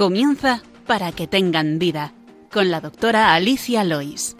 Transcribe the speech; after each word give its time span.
Comienza 0.00 0.62
para 0.86 1.12
que 1.12 1.26
tengan 1.26 1.78
vida 1.78 2.14
con 2.50 2.70
la 2.70 2.80
doctora 2.80 3.34
Alicia 3.34 3.84
Lois. 3.84 4.34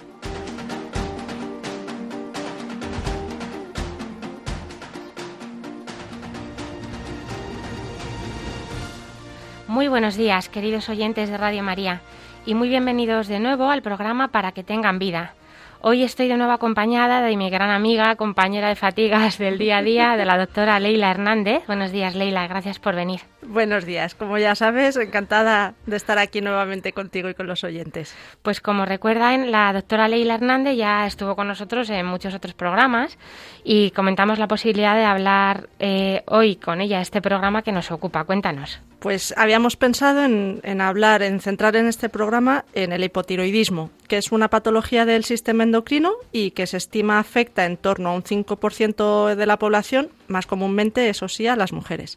Muy 9.69 9.89
buenos 9.89 10.17
días, 10.17 10.49
queridos 10.49 10.89
oyentes 10.89 11.29
de 11.29 11.37
Radio 11.37 11.63
María, 11.63 12.01
y 12.47 12.55
muy 12.55 12.71
bienvenidos 12.71 13.29
de 13.29 13.39
nuevo 13.39 13.69
al 13.69 13.83
programa 13.83 14.29
Para 14.29 14.53
que 14.53 14.65
tengan 14.65 14.99
vida. 14.99 15.35
Hoy 15.83 16.05
estoy 16.05 16.29
de 16.29 16.39
nuevo 16.39 16.53
acompañada 16.53 17.21
de 17.21 17.37
mi 17.37 17.51
gran 17.51 17.69
amiga, 17.69 18.17
compañera 18.17 18.71
de 18.71 18.77
fatigas 18.77 19.37
del 19.37 19.59
día 19.59 19.77
a 19.77 19.83
día, 19.83 20.17
de 20.17 20.25
la 20.25 20.39
doctora 20.39 20.81
Leila 20.81 21.11
Hernández. 21.11 21.67
Buenos 21.67 21.93
días, 21.93 22.15
Leila, 22.15 22.49
gracias 22.49 22.79
por 22.79 22.95
venir. 22.95 23.21
Buenos 23.43 23.87
días, 23.87 24.15
como 24.15 24.37
ya 24.37 24.55
sabes, 24.55 24.97
encantada 24.97 25.75
de 25.87 25.97
estar 25.97 26.19
aquí 26.19 26.43
nuevamente 26.43 26.93
contigo 26.93 27.31
y 27.31 27.35
con 27.35 27.47
los 27.47 27.65
oyentes. 27.65 28.15
Pues 28.43 28.61
como 28.61 28.85
recuerdan, 28.85 29.51
la 29.51 29.73
doctora 29.73 30.09
Leila 30.09 30.35
Hernández 30.35 30.77
ya 30.77 31.07
estuvo 31.07 31.35
con 31.37 31.49
nosotros 31.49 31.89
en 31.89 32.05
muchos 32.05 32.35
otros 32.35 32.53
programas 32.53 33.17
y 33.65 33.93
comentamos 33.93 34.39
la 34.39 34.47
posibilidad 34.47 34.95
de 34.95 35.05
hablar 35.05 35.71
eh, 35.79 36.23
hoy 36.27 36.57
con 36.57 36.83
ella 36.83 37.01
este 37.01 37.23
programa 37.23 37.63
que 37.63 37.73
nos 37.73 37.91
ocupa. 37.91 38.25
Cuéntanos. 38.25 38.81
Pues 38.99 39.33
habíamos 39.39 39.77
pensado 39.77 40.23
en, 40.23 40.61
en, 40.63 40.83
hablar, 40.83 41.23
en 41.23 41.41
centrar 41.41 41.75
en 41.77 41.87
este 41.87 42.11
programa 42.11 42.67
en 42.75 42.93
el 42.93 43.03
hipotiroidismo, 43.03 43.91
que 44.07 44.19
es 44.19 44.31
una 44.31 44.49
patología 44.49 45.07
del 45.07 45.25
sistema 45.25 45.63
endocrino 45.63 46.13
y 46.31 46.51
que 46.51 46.67
se 46.67 46.77
estima 46.77 47.19
afecta 47.19 47.65
en 47.65 47.79
torno 47.79 48.11
a 48.11 48.15
un 48.15 48.23
5% 48.23 49.35
de 49.35 49.47
la 49.47 49.59
población, 49.59 50.11
más 50.29 50.47
comúnmente, 50.47 51.09
eso 51.09 51.29
sí, 51.29 51.47
a 51.47 51.57
las 51.57 51.73
mujeres. 51.73 52.17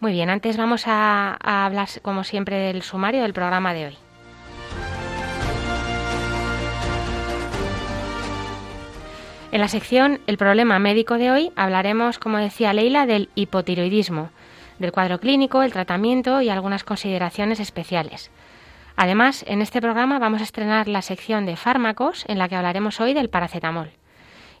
Muy 0.00 0.12
bien, 0.12 0.30
antes 0.30 0.56
vamos 0.56 0.84
a, 0.86 1.36
hablar, 1.42 1.86
como 2.00 2.24
siempre, 2.24 2.56
del 2.56 2.80
sumario 2.80 3.20
del 3.20 3.34
programa 3.34 3.74
de 3.74 3.88
hoy. 3.88 3.98
En 9.52 9.60
la 9.60 9.68
sección 9.68 10.20
El 10.26 10.38
problema 10.38 10.78
médico 10.78 11.18
de 11.18 11.30
hoy 11.30 11.52
hablaremos, 11.54 12.18
como 12.18 12.38
decía 12.38 12.72
Leila, 12.72 13.04
del 13.04 13.28
hipotiroidismo 13.34 14.30
del 14.78 14.92
cuadro 14.92 15.20
clínico, 15.20 15.62
el 15.62 15.74
tratamiento 15.74 16.40
y 16.40 16.48
algunas 16.48 16.84
consideraciones 16.84 17.60
especiales. 17.60 18.30
Además, 18.96 19.44
en 19.46 19.60
este 19.60 19.82
programa 19.82 20.18
vamos 20.18 20.40
a 20.40 20.44
estrenar 20.44 20.88
la 20.88 21.02
sección 21.02 21.44
de 21.44 21.56
fármacos 21.56 22.24
en 22.26 22.38
la 22.38 22.48
que 22.48 22.56
hablaremos 22.56 22.98
hoy 23.02 23.12
del 23.12 23.28
paracetamol. 23.28 23.90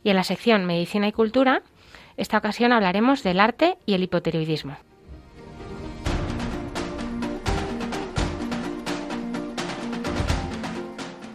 Y 0.04 0.10
en 0.10 0.16
la 0.16 0.24
sección 0.24 0.66
Medicina 0.66 1.08
y 1.08 1.12
Cultura, 1.12 1.62
esta 2.18 2.36
ocasión 2.36 2.72
hablaremos 2.72 3.22
del 3.22 3.40
arte 3.40 3.78
y 3.86 3.94
el 3.94 4.02
hipotiroidismo. 4.02 4.76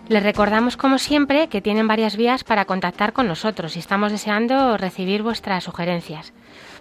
Les 0.07 0.21
recordamos, 0.21 0.77
como 0.77 0.99
siempre, 0.99 1.47
que 1.47 1.61
tienen 1.61 1.87
varias 1.87 2.15
vías 2.15 2.43
para 2.43 2.65
contactar 2.65 3.11
con 3.11 3.27
nosotros 3.27 3.75
y 3.75 3.79
estamos 3.79 4.11
deseando 4.11 4.77
recibir 4.77 5.23
vuestras 5.23 5.63
sugerencias. 5.63 6.31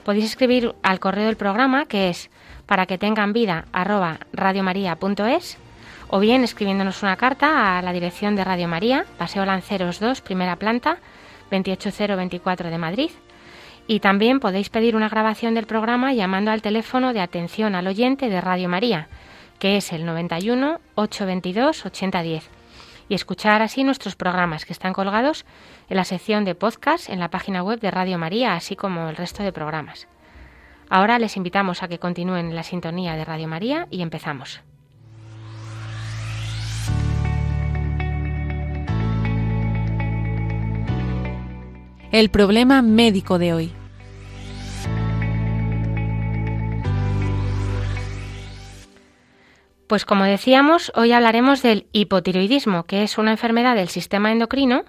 Podéis 0.05 0.27
escribir 0.27 0.75
al 0.83 1.01
correo 1.01 1.25
del 1.25 1.37
programa 1.37 1.87
que 1.87 2.11
es 2.11 2.29
para 2.67 2.85
que 2.85 2.99
tengan 2.99 3.33
vida 3.33 3.65
radiomaria.es 3.73 5.57
o 6.09 6.21
bien 6.21 6.45
escribiéndonos 6.45 7.03
una 7.03 7.17
carta 7.17 7.79
a 7.79 7.83
la 7.83 7.95
dirección 7.95 8.37
de 8.37 8.45
Radio 8.45 8.69
María, 8.69 9.07
Paseo 9.17 9.47
Lanceros 9.47 10.01
2, 10.01 10.21
primera 10.21 10.57
planta, 10.57 10.99
28024 11.51 12.69
de 12.69 12.79
Madrid. 12.79 13.11
Y 13.87 14.01
también 14.01 14.39
podéis 14.39 14.69
pedir 14.69 14.97
una 14.97 15.09
grabación 15.09 15.55
del 15.55 15.67
programa 15.67 16.13
llamando 16.13 16.51
al 16.51 16.61
teléfono 16.61 17.15
de 17.15 17.23
atención 17.23 17.75
al 17.75 17.87
oyente 17.87 18.29
de 18.29 18.43
Radio 18.43 18.69
María, 18.69 19.09
que 19.59 19.79
es 19.79 19.95
el 19.95 20.05
91 20.05 20.79
822 20.95 21.87
8010 21.87 22.64
y 23.09 23.15
escuchar 23.15 23.63
así 23.63 23.85
nuestros 23.85 24.17
programas 24.17 24.65
que 24.65 24.73
están 24.73 24.93
colgados 24.93 25.45
en 25.89 25.97
la 25.97 26.05
sección 26.05 26.45
de 26.45 26.55
podcast 26.55 27.09
en 27.09 27.21
la 27.21 27.31
página 27.31 27.63
web 27.63 27.81
de 27.81 27.91
Radio 27.91 28.19
María, 28.19 28.55
así 28.55 28.77
como 28.77 29.09
el 29.09 29.17
resto 29.17 29.43
de 29.43 29.53
programas. 29.53 30.09
Ahora 30.89 31.19
les 31.19 31.37
invitamos 31.37 31.83
a 31.83 31.89
que 31.89 31.99
continúen 31.99 32.55
la 32.55 32.63
sintonía 32.63 33.17
de 33.17 33.25
Radio 33.25 33.49
María 33.49 33.89
y 33.91 34.03
empezamos. 34.03 34.61
El 42.13 42.31
problema 42.31 42.81
médico 42.81 43.39
de 43.39 43.55
hoy. 43.55 43.73
Pues 49.95 50.05
como 50.05 50.25
decíamos, 50.25 50.91
hoy 50.97 51.13
hablaremos 51.13 51.63
del 51.63 51.87
hipotiroidismo, 51.93 52.83
que 52.83 53.05
es 53.05 53.17
una 53.17 53.31
enfermedad 53.31 53.77
del 53.77 53.89
sistema 53.89 54.33
endocrino 54.33 54.83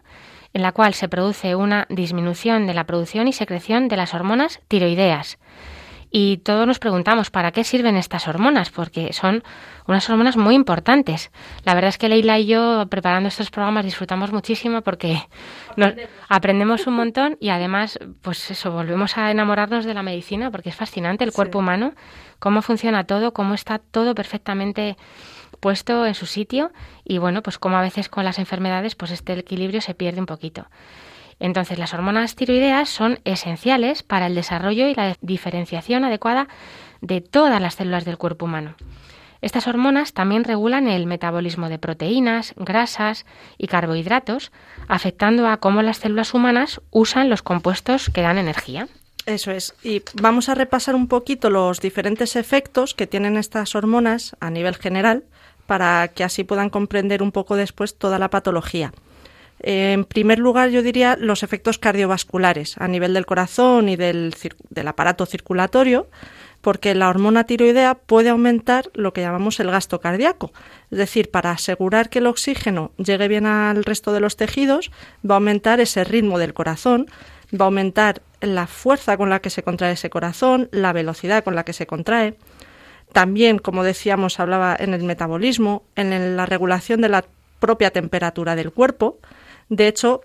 en 0.51 0.63
la 0.63 0.71
cual 0.71 0.95
se 0.95 1.07
produce 1.07 1.53
una 1.53 1.85
disminución 1.91 2.65
de 2.65 2.73
la 2.73 2.85
producción 2.85 3.27
y 3.27 3.33
secreción 3.33 3.87
de 3.87 3.97
las 3.97 4.15
hormonas 4.15 4.61
tiroideas. 4.67 5.37
Y 6.17 6.37
todos 6.37 6.65
nos 6.65 6.79
preguntamos 6.79 7.29
para 7.29 7.51
qué 7.51 7.65
sirven 7.65 7.97
estas 7.97 8.29
hormonas, 8.29 8.69
porque 8.69 9.11
son 9.11 9.43
unas 9.85 10.09
hormonas 10.09 10.37
muy 10.37 10.55
importantes. 10.55 11.29
La 11.65 11.73
verdad 11.73 11.89
es 11.89 11.97
que 11.97 12.07
Leila 12.07 12.39
y 12.39 12.45
yo, 12.45 12.85
preparando 12.89 13.27
estos 13.27 13.51
programas, 13.51 13.83
disfrutamos 13.83 14.31
muchísimo 14.31 14.81
porque 14.81 15.21
nos 15.75 15.93
aprendemos 16.29 16.87
un 16.87 16.93
montón 16.93 17.37
y 17.41 17.49
además, 17.49 17.99
pues 18.21 18.49
eso, 18.49 18.71
volvemos 18.71 19.17
a 19.17 19.29
enamorarnos 19.29 19.83
de 19.83 19.93
la 19.93 20.03
medicina 20.03 20.51
porque 20.51 20.69
es 20.69 20.75
fascinante 20.77 21.25
el 21.25 21.33
cuerpo 21.33 21.59
humano, 21.59 21.91
cómo 22.39 22.61
funciona 22.61 23.03
todo, 23.03 23.33
cómo 23.33 23.53
está 23.53 23.79
todo 23.79 24.15
perfectamente 24.15 24.95
puesto 25.59 26.05
en 26.05 26.15
su 26.15 26.27
sitio 26.27 26.71
y 27.03 27.17
bueno, 27.17 27.43
pues 27.43 27.57
como 27.57 27.75
a 27.75 27.81
veces 27.81 28.07
con 28.07 28.23
las 28.23 28.39
enfermedades, 28.39 28.95
pues 28.95 29.11
este 29.11 29.33
equilibrio 29.33 29.81
se 29.81 29.95
pierde 29.95 30.21
un 30.21 30.27
poquito. 30.27 30.67
Entonces, 31.39 31.77
las 31.77 31.93
hormonas 31.93 32.35
tiroideas 32.35 32.89
son 32.89 33.19
esenciales 33.25 34.03
para 34.03 34.27
el 34.27 34.35
desarrollo 34.35 34.87
y 34.87 34.95
la 34.95 35.15
diferenciación 35.21 36.05
adecuada 36.05 36.47
de 37.01 37.21
todas 37.21 37.61
las 37.61 37.75
células 37.75 38.05
del 38.05 38.17
cuerpo 38.17 38.45
humano. 38.45 38.75
Estas 39.41 39.67
hormonas 39.67 40.13
también 40.13 40.43
regulan 40.43 40.87
el 40.87 41.05
metabolismo 41.05 41.69
de 41.69 41.77
proteínas, 41.77 42.53
grasas 42.57 43.25
y 43.57 43.67
carbohidratos, 43.67 44.51
afectando 44.87 45.47
a 45.47 45.57
cómo 45.57 45.81
las 45.81 45.97
células 45.97 46.33
humanas 46.33 46.81
usan 46.89 47.29
los 47.29 47.43
compuestos 47.43 48.09
que 48.09 48.21
dan 48.21 48.37
energía. 48.37 48.87
Eso 49.25 49.51
es. 49.51 49.75
Y 49.83 50.03
vamos 50.13 50.49
a 50.49 50.55
repasar 50.55 50.95
un 50.95 51.07
poquito 51.07 51.49
los 51.49 51.79
diferentes 51.79 52.35
efectos 52.35 52.93
que 52.93 53.07
tienen 53.07 53.37
estas 53.37 53.75
hormonas 53.75 54.35
a 54.39 54.49
nivel 54.49 54.75
general 54.75 55.23
para 55.65 56.07
que 56.09 56.23
así 56.23 56.43
puedan 56.43 56.69
comprender 56.69 57.23
un 57.23 57.31
poco 57.31 57.55
después 57.55 57.97
toda 57.97 58.19
la 58.19 58.29
patología. 58.29 58.93
En 59.67 60.05
primer 60.05 60.37
lugar, 60.37 60.69
yo 60.69 60.83
diría 60.83 61.17
los 61.19 61.41
efectos 61.41 61.79
cardiovasculares 61.79 62.77
a 62.77 62.87
nivel 62.87 63.15
del 63.15 63.25
corazón 63.25 63.89
y 63.89 63.95
del, 63.95 64.35
del, 64.69 64.87
aparato 64.87 65.25
circulatorio, 65.25 66.07
porque 66.61 66.93
la 66.93 67.09
hormona 67.09 67.45
tiroidea 67.45 67.95
puede 67.95 68.29
aumentar 68.29 68.91
lo 68.93 69.11
que 69.11 69.21
llamamos 69.21 69.59
el 69.59 69.71
gasto 69.71 69.99
cardíaco. 69.99 70.53
Es 70.91 70.99
decir, 70.99 71.31
para 71.31 71.49
asegurar 71.49 72.11
que 72.11 72.19
el 72.19 72.27
oxígeno 72.27 72.91
llegue 72.97 73.27
bien 73.27 73.47
al 73.47 73.83
resto 73.83 74.13
de 74.13 74.19
los 74.19 74.37
tejidos, 74.37 74.91
va 75.27 75.33
a 75.33 75.37
aumentar 75.37 75.79
ese 75.79 76.03
ritmo 76.03 76.37
del 76.37 76.53
corazón, 76.53 77.07
va 77.51 77.65
a 77.65 77.69
aumentar 77.69 78.21
la 78.41 78.67
fuerza 78.67 79.17
con 79.17 79.31
la 79.31 79.39
que 79.39 79.49
se 79.49 79.63
contrae 79.63 79.93
ese 79.93 80.11
corazón, 80.11 80.69
la 80.71 80.93
velocidad 80.93 81.43
con 81.43 81.55
la 81.55 81.65
que 81.65 81.73
se 81.73 81.87
contrae. 81.87 82.37
También, 83.13 83.57
como 83.57 83.83
decíamos, 83.83 84.39
hablaba 84.39 84.75
en 84.77 84.93
el 84.93 85.01
metabolismo, 85.01 85.81
en 85.95 86.37
la 86.37 86.45
regulación 86.45 87.01
de 87.01 87.09
la 87.09 87.25
propia 87.59 87.89
temperatura 87.89 88.55
del 88.55 88.71
cuerpo. 88.71 89.17
De 89.69 89.87
hecho, 89.87 90.21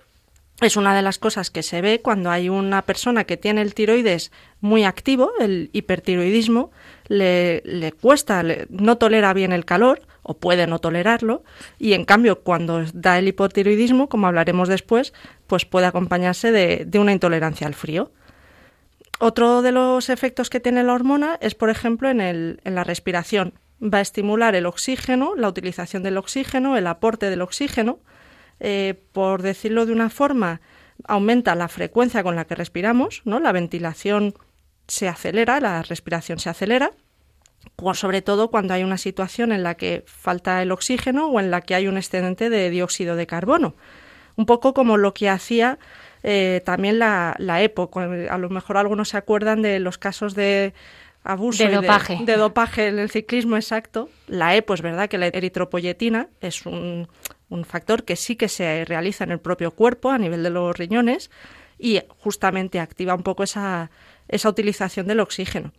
es 0.61 0.77
una 0.77 0.95
de 0.95 1.03
las 1.03 1.19
cosas 1.19 1.51
que 1.51 1.63
se 1.63 1.81
ve 1.81 2.01
cuando 2.03 2.31
hay 2.31 2.49
una 2.49 2.83
persona 2.83 3.25
que 3.25 3.37
tiene 3.37 3.63
el 3.63 3.75
tiroides 3.75 4.31
muy 4.61 4.85
activo, 4.85 5.33
el 5.41 5.71
hipertiroidismo, 5.73 6.71
le, 7.09 7.63
le 7.65 7.93
cuesta, 7.93 8.43
no 8.69 8.99
tolera 8.99 9.33
bien 9.33 9.53
el 9.53 9.65
calor 9.65 10.03
o 10.23 10.35
puede 10.35 10.67
no 10.67 10.79
tolerarlo 10.79 11.43
y 11.79 11.95
en 11.95 12.05
cambio 12.05 12.41
cuando 12.41 12.85
da 12.93 13.19
el 13.19 13.29
hipotiroidismo, 13.29 14.09
como 14.09 14.27
hablaremos 14.27 14.69
después, 14.69 15.15
pues 15.47 15.65
puede 15.65 15.87
acompañarse 15.87 16.53
de, 16.53 16.85
de 16.87 16.99
una 16.99 17.13
intolerancia 17.13 17.67
al 17.67 17.75
frío. 17.75 18.13
Otro 19.19 19.63
de 19.63 19.73
los 19.73 20.09
efectos 20.09 20.51
que 20.51 20.61
tiene 20.61 20.83
la 20.83 20.95
hormona 20.95 21.37
es, 21.41 21.55
por 21.55 21.69
ejemplo, 21.69 22.09
en, 22.09 22.21
el, 22.21 22.61
en 22.65 22.75
la 22.75 22.85
respiración. 22.85 23.55
Va 23.83 23.99
a 23.99 24.03
estimular 24.03 24.55
el 24.55 24.67
oxígeno, 24.67 25.35
la 25.37 25.49
utilización 25.49 26.03
del 26.03 26.17
oxígeno, 26.17 26.77
el 26.77 26.87
aporte 26.87 27.29
del 27.29 27.43
oxígeno, 27.43 27.99
eh, 28.61 28.95
por 29.13 29.43
decirlo 29.43 29.87
de 29.87 29.93
una 29.93 30.11
forma, 30.11 30.61
aumenta 31.09 31.55
la 31.55 31.69
frecuencia 31.69 32.23
con 32.23 32.37
la 32.37 32.45
que 32.45 32.55
respiramos, 32.55 33.23
¿no? 33.25 33.41
La 33.41 33.53
ventilación 33.53 34.35
se 34.87 35.09
acelera, 35.09 35.61
la 35.61 35.83
respiración 35.83 36.39
se 36.39 36.51
acelera, 36.51 36.93
sobre 37.95 38.23
todo 38.23 38.51
cuando 38.51 38.75
hay 38.75 38.85
una 38.85 38.99
situación 38.99 39.53
en 39.53 39.63
la 39.63 39.75
que 39.77 40.05
falta 40.07 40.63
el 40.63 40.73
oxígeno 40.73 41.29
o 41.29 41.41
en 41.41 41.51
la 41.51 41.63
que 41.63 41.75
hay 41.75 41.89
un 41.89 41.97
excedente 41.97 42.51
de 42.51 42.71
dióxido 42.71 43.17
de 43.17 43.27
carbono. 43.27 43.75
Un 44.37 44.47
poco 44.47 44.75
como 44.75 44.97
lo 44.97 45.15
que 45.15 45.29
hacía 45.29 45.79
eh, 46.23 46.63
también 46.65 46.99
la, 46.99 47.35
la 47.39 47.63
EPO. 47.63 47.91
A 48.31 48.39
lo 48.39 48.51
mejor 48.51 48.77
algunos 48.77 49.11
se 49.11 49.17
acuerdan 49.17 49.63
de 49.63 49.81
los 49.81 49.99
casos 49.99 50.35
de 50.35 50.75
abuso 51.25 51.65
de 51.65 51.75
dopaje. 51.75 52.19
De, 52.25 52.37
dopaje 52.37 52.89
en 52.89 52.99
el 52.99 53.11
ciclismo 53.11 53.57
exacto. 53.57 54.09
La 54.27 54.57
E, 54.57 54.63
pues 54.63 54.83
verdad 54.83 55.09
que 55.09 55.19
la 55.19 55.27
eritropoyetina 55.27 56.29
es 56.41 56.65
un, 56.67 57.09
un 57.51 57.65
factor 57.65 58.05
que 58.05 58.17
sí 58.17 58.37
que 58.37 58.49
se 58.49 58.85
realiza 58.87 59.25
en 59.25 59.33
el 59.33 59.41
propio 59.41 59.73
cuerpo 59.73 60.11
a 60.11 60.19
nivel 60.19 60.43
de 60.43 60.51
los 60.51 60.77
riñones 60.77 61.31
y 61.79 62.01
justamente 62.19 62.81
activa 62.81 63.15
un 63.15 63.23
poco 63.23 63.43
esa, 63.43 63.91
esa 64.29 64.49
utilización 64.49 65.07
del 65.07 65.21
oxígeno. 65.21 65.73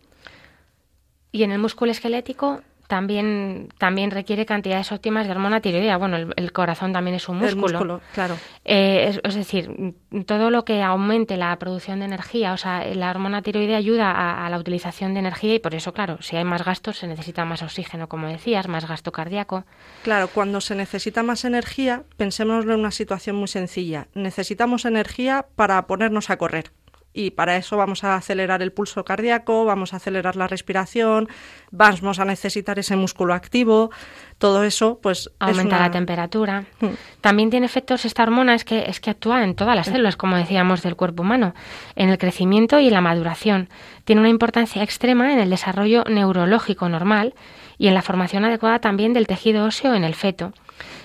Y 1.31 1.43
en 1.43 1.51
el 1.51 1.59
músculo 1.59 1.91
esquelético 1.91 2.61
también, 2.91 3.69
también 3.77 4.11
requiere 4.11 4.45
cantidades 4.45 4.91
óptimas 4.91 5.25
de 5.25 5.31
hormona 5.31 5.61
tiroidea. 5.61 5.95
Bueno, 5.95 6.17
el, 6.17 6.51
corazón 6.51 6.91
también 6.91 7.15
es 7.15 7.29
un 7.29 7.37
músculo. 7.37 7.67
El 7.67 7.73
músculo 7.73 8.01
claro. 8.13 8.35
Eh, 8.65 9.17
es, 9.23 9.33
decir, 9.33 9.95
todo 10.25 10.49
lo 10.49 10.65
que 10.65 10.83
aumente 10.83 11.37
la 11.37 11.57
producción 11.57 11.99
de 11.99 12.05
energía, 12.05 12.51
o 12.51 12.57
sea, 12.57 12.83
la 12.93 13.09
hormona 13.09 13.43
tiroidea 13.43 13.77
ayuda 13.77 14.45
a, 14.45 14.49
la 14.49 14.59
utilización 14.59 15.13
de 15.13 15.21
energía 15.21 15.55
y 15.55 15.59
por 15.59 15.73
eso, 15.73 15.93
claro, 15.93 16.21
si 16.21 16.35
hay 16.35 16.43
más 16.43 16.65
gastos 16.65 16.97
se 16.97 17.07
necesita 17.07 17.45
más 17.45 17.63
oxígeno, 17.63 18.09
como 18.09 18.27
decías, 18.27 18.67
más 18.67 18.85
gasto 18.85 19.13
cardíaco. 19.13 19.63
Claro, 20.03 20.27
cuando 20.27 20.59
se 20.59 20.75
necesita 20.75 21.23
más 21.23 21.45
energía, 21.45 22.03
pensémoslo 22.17 22.73
en 22.73 22.81
una 22.81 22.91
situación 22.91 23.37
muy 23.37 23.47
sencilla. 23.47 24.09
Necesitamos 24.15 24.83
energía 24.83 25.45
para 25.55 25.87
ponernos 25.87 26.29
a 26.29 26.35
correr 26.35 26.73
y 27.13 27.31
para 27.31 27.57
eso 27.57 27.77
vamos 27.77 28.03
a 28.03 28.15
acelerar 28.15 28.61
el 28.61 28.71
pulso 28.71 29.03
cardíaco, 29.03 29.65
vamos 29.65 29.93
a 29.93 29.97
acelerar 29.97 30.35
la 30.35 30.47
respiración, 30.47 31.27
vamos 31.71 32.19
a 32.19 32.25
necesitar 32.25 32.79
ese 32.79 32.95
músculo 32.95 33.33
activo, 33.33 33.91
todo 34.37 34.63
eso 34.63 34.99
pues 35.01 35.29
aumenta 35.39 35.79
la 35.79 35.91
temperatura. 35.91 36.65
Mm. 36.79 36.87
También 37.19 37.49
tiene 37.49 37.65
efectos 37.65 38.05
esta 38.05 38.23
hormona 38.23 38.55
es 38.55 38.63
que 38.63 38.85
es 38.87 38.99
que 38.99 39.09
actúa 39.09 39.43
en 39.43 39.55
todas 39.55 39.75
las 39.75 39.87
células, 39.87 40.15
como 40.15 40.37
decíamos 40.37 40.81
del 40.81 40.95
cuerpo 40.95 41.23
humano, 41.23 41.53
en 41.95 42.09
el 42.09 42.17
crecimiento 42.17 42.79
y 42.79 42.87
en 42.87 42.93
la 42.93 43.01
maduración. 43.01 43.69
Tiene 44.05 44.21
una 44.21 44.29
importancia 44.29 44.83
extrema 44.83 45.33
en 45.33 45.39
el 45.39 45.49
desarrollo 45.49 46.03
neurológico 46.05 46.87
normal 46.89 47.33
y 47.77 47.87
en 47.87 47.93
la 47.93 48.01
formación 48.01 48.45
adecuada 48.45 48.79
también 48.79 49.13
del 49.13 49.27
tejido 49.27 49.65
óseo 49.65 49.93
en 49.93 50.03
el 50.03 50.15
feto. 50.15 50.53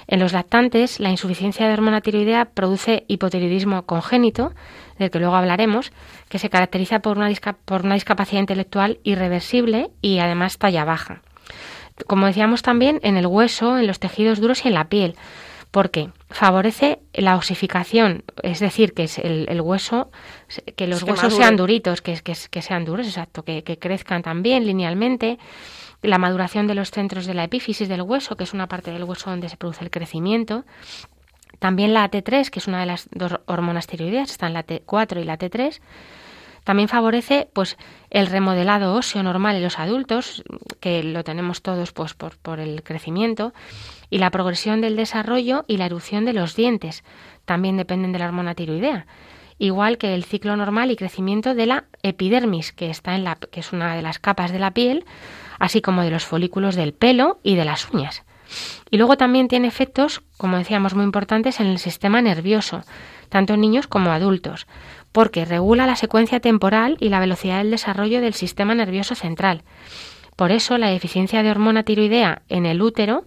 En 0.06 0.20
los 0.20 0.32
lactantes, 0.32 1.00
la 1.00 1.10
insuficiencia 1.10 1.66
de 1.66 1.72
hormona 1.74 2.00
tiroidea 2.00 2.46
produce 2.46 3.04
hipotiroidismo 3.08 3.86
congénito, 3.86 4.52
del 4.98 5.10
que 5.10 5.18
luego 5.18 5.36
hablaremos, 5.36 5.92
que 6.28 6.38
se 6.38 6.50
caracteriza 6.50 7.00
por 7.00 7.18
una, 7.18 7.30
por 7.64 7.84
una 7.84 7.94
discapacidad 7.94 8.40
intelectual 8.40 8.98
irreversible 9.02 9.90
y 10.00 10.18
además 10.18 10.58
talla 10.58 10.84
baja. 10.84 11.22
Como 12.06 12.26
decíamos 12.26 12.62
también, 12.62 13.00
en 13.02 13.16
el 13.16 13.26
hueso, 13.26 13.78
en 13.78 13.86
los 13.86 13.98
tejidos 13.98 14.40
duros 14.40 14.64
y 14.64 14.68
en 14.68 14.74
la 14.74 14.88
piel, 14.88 15.16
porque 15.70 16.10
favorece 16.30 17.00
la 17.12 17.36
osificación, 17.36 18.24
es 18.42 18.60
decir, 18.60 18.92
que 18.92 19.04
es 19.04 19.18
el, 19.18 19.60
hueso, 19.60 20.10
que 20.76 20.86
los 20.86 21.02
huesos 21.02 21.34
sean 21.34 21.56
duritos, 21.56 22.00
que, 22.02 22.14
que, 22.20 22.34
que 22.50 22.62
sean 22.62 22.84
duros, 22.84 23.06
exacto, 23.06 23.42
que, 23.42 23.62
que 23.62 23.78
crezcan 23.78 24.22
también 24.22 24.66
linealmente, 24.66 25.38
la 26.02 26.18
maduración 26.18 26.66
de 26.66 26.74
los 26.74 26.90
centros 26.90 27.26
de 27.26 27.34
la 27.34 27.44
epífisis 27.44 27.88
del 27.88 28.02
hueso, 28.02 28.36
que 28.36 28.44
es 28.44 28.52
una 28.52 28.68
parte 28.68 28.90
del 28.90 29.04
hueso 29.04 29.30
donde 29.30 29.48
se 29.48 29.56
produce 29.56 29.84
el 29.84 29.90
crecimiento. 29.90 30.64
También 31.58 31.94
la 31.94 32.10
T3, 32.10 32.50
que 32.50 32.58
es 32.58 32.66
una 32.66 32.80
de 32.80 32.86
las 32.86 33.08
dos 33.12 33.40
hormonas 33.46 33.86
tiroideas, 33.86 34.30
están 34.30 34.52
la 34.52 34.66
T4 34.66 35.20
y 35.20 35.24
la 35.24 35.38
T3. 35.38 35.80
También 36.64 36.88
favorece 36.88 37.48
pues 37.52 37.76
el 38.10 38.26
remodelado 38.26 38.94
óseo 38.94 39.22
normal 39.22 39.56
en 39.56 39.62
los 39.62 39.78
adultos, 39.78 40.42
que 40.80 41.02
lo 41.02 41.22
tenemos 41.22 41.62
todos 41.62 41.92
pues 41.92 42.14
por, 42.14 42.36
por 42.38 42.58
el 42.58 42.82
crecimiento, 42.82 43.54
y 44.10 44.18
la 44.18 44.30
progresión 44.30 44.80
del 44.80 44.96
desarrollo 44.96 45.64
y 45.68 45.76
la 45.76 45.86
erupción 45.86 46.24
de 46.24 46.32
los 46.32 46.56
dientes. 46.56 47.04
También 47.44 47.76
dependen 47.76 48.12
de 48.12 48.18
la 48.18 48.26
hormona 48.26 48.54
tiroidea 48.54 49.06
igual 49.58 49.98
que 49.98 50.14
el 50.14 50.24
ciclo 50.24 50.56
normal 50.56 50.90
y 50.90 50.96
crecimiento 50.96 51.54
de 51.54 51.66
la 51.66 51.84
epidermis, 52.02 52.72
que 52.72 52.90
está 52.90 53.14
en 53.14 53.24
la 53.24 53.36
que 53.36 53.60
es 53.60 53.72
una 53.72 53.94
de 53.94 54.02
las 54.02 54.18
capas 54.18 54.52
de 54.52 54.58
la 54.58 54.72
piel, 54.72 55.04
así 55.58 55.80
como 55.80 56.02
de 56.02 56.10
los 56.10 56.24
folículos 56.24 56.74
del 56.74 56.92
pelo 56.92 57.38
y 57.42 57.54
de 57.56 57.64
las 57.64 57.90
uñas. 57.90 58.24
Y 58.90 58.98
luego 58.98 59.16
también 59.16 59.48
tiene 59.48 59.68
efectos, 59.68 60.22
como 60.36 60.56
decíamos, 60.56 60.94
muy 60.94 61.04
importantes 61.04 61.60
en 61.60 61.66
el 61.66 61.78
sistema 61.78 62.22
nervioso, 62.22 62.84
tanto 63.28 63.54
en 63.54 63.60
niños 63.60 63.86
como 63.86 64.12
adultos, 64.12 64.66
porque 65.12 65.44
regula 65.44 65.86
la 65.86 65.96
secuencia 65.96 66.40
temporal 66.40 66.96
y 67.00 67.08
la 67.08 67.20
velocidad 67.20 67.58
del 67.58 67.70
desarrollo 67.70 68.20
del 68.20 68.34
sistema 68.34 68.74
nervioso 68.74 69.14
central. 69.14 69.62
Por 70.36 70.52
eso 70.52 70.78
la 70.78 70.90
deficiencia 70.90 71.42
de 71.42 71.50
hormona 71.50 71.82
tiroidea 71.82 72.42
en 72.48 72.66
el 72.66 72.82
útero, 72.82 73.24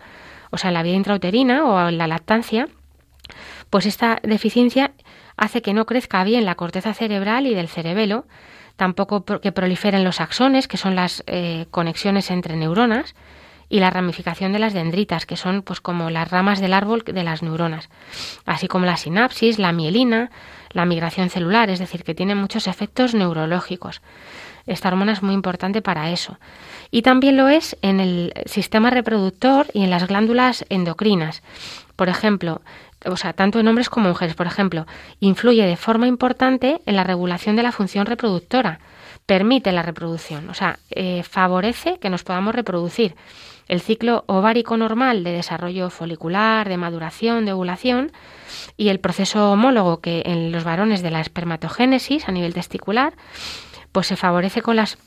o 0.52 0.58
sea, 0.58 0.70
en 0.70 0.76
la 0.76 0.84
vía 0.84 0.94
intrauterina 0.94 1.66
o 1.66 1.90
en 1.90 1.98
la 1.98 2.08
lactancia, 2.08 2.68
pues 3.70 3.86
esta 3.86 4.20
deficiencia 4.24 4.92
hace 5.36 5.62
que 5.62 5.74
no 5.74 5.86
crezca 5.86 6.24
bien 6.24 6.46
la 6.46 6.56
corteza 6.56 6.94
cerebral 6.94 7.48
y 7.48 7.54
del 7.54 7.68
cerebelo, 7.68 8.26
tampoco 8.80 9.26
que 9.26 9.52
proliferen 9.52 10.06
los 10.06 10.22
axones, 10.22 10.70
que 10.70 10.78
son 10.78 10.96
las 10.96 11.22
eh, 11.28 11.66
conexiones 11.70 12.32
entre 12.32 12.56
neuronas, 12.56 13.14
y 13.68 13.82
la 13.82 13.90
ramificación 13.90 14.54
de 14.54 14.60
las 14.60 14.74
dendritas, 14.74 15.26
que 15.26 15.36
son 15.36 15.64
pues 15.64 15.82
como 15.82 16.10
las 16.10 16.32
ramas 16.32 16.62
del 16.62 16.74
árbol 16.74 17.04
de 17.04 17.24
las 17.24 17.44
neuronas, 17.44 17.90
así 18.46 18.70
como 18.70 18.86
la 18.86 18.96
sinapsis, 18.96 19.60
la 19.60 19.74
mielina, 19.74 20.32
la 20.72 20.86
migración 20.86 21.30
celular, 21.30 21.70
es 21.70 21.80
decir, 21.80 22.06
que 22.06 22.16
tiene 22.16 22.36
muchos 22.36 22.68
efectos 22.68 23.14
neurológicos. 23.14 24.02
Esta 24.66 24.88
hormona 24.88 25.12
es 25.12 25.22
muy 25.22 25.34
importante 25.34 25.82
para 25.82 26.10
eso. 26.10 26.40
Y 26.90 27.02
también 27.02 27.36
lo 27.36 27.50
es 27.50 27.76
en 27.82 28.00
el 28.00 28.34
sistema 28.46 28.92
reproductor 28.92 29.68
y 29.74 29.84
en 29.84 29.90
las 29.90 30.08
glándulas 30.08 30.66
endocrinas. 30.70 31.44
Por 31.98 32.08
ejemplo, 32.08 32.62
o 33.06 33.18
sea, 33.18 33.34
tanto 33.34 33.60
en 33.60 33.68
hombres 33.68 33.90
como 33.90 34.10
mujeres, 34.10 34.36
por 34.36 34.48
ejemplo, 34.48 34.86
influye 35.20 35.66
de 35.66 35.78
forma 35.78 36.08
importante 36.08 36.82
en 36.86 36.96
la 36.96 37.04
regulación 37.04 37.56
de 37.56 37.64
la 37.64 37.72
función 37.72 38.06
reproductora, 38.06 38.80
permite 39.26 39.72
la 39.72 39.84
reproducción, 39.84 40.50
o 40.50 40.54
sea, 40.54 40.80
eh, 40.90 41.24
favorece 41.24 42.00
que 42.00 42.10
nos 42.10 42.24
podamos 42.24 42.56
reproducir. 42.56 43.16
El 43.68 43.82
ciclo 43.82 44.24
ovárico 44.26 44.76
normal 44.76 45.24
de 45.24 45.32
desarrollo 45.32 45.92
folicular, 45.92 46.68
de 46.68 46.78
maduración, 46.78 47.46
de 47.46 47.54
ovulación 47.54 48.12
y 48.78 48.90
el 48.90 49.00
proceso 49.00 49.52
homólogo 49.52 50.02
que 50.02 50.24
en 50.26 50.52
los 50.52 50.64
varones 50.64 51.04
de 51.04 51.12
la 51.12 51.22
espermatogénesis 51.22 52.28
a 52.28 52.32
nivel 52.32 52.56
testicular, 52.56 53.14
pues 53.92 54.08
se 54.08 54.16
favorece 54.16 54.64
con 54.64 54.76
las 54.76 54.98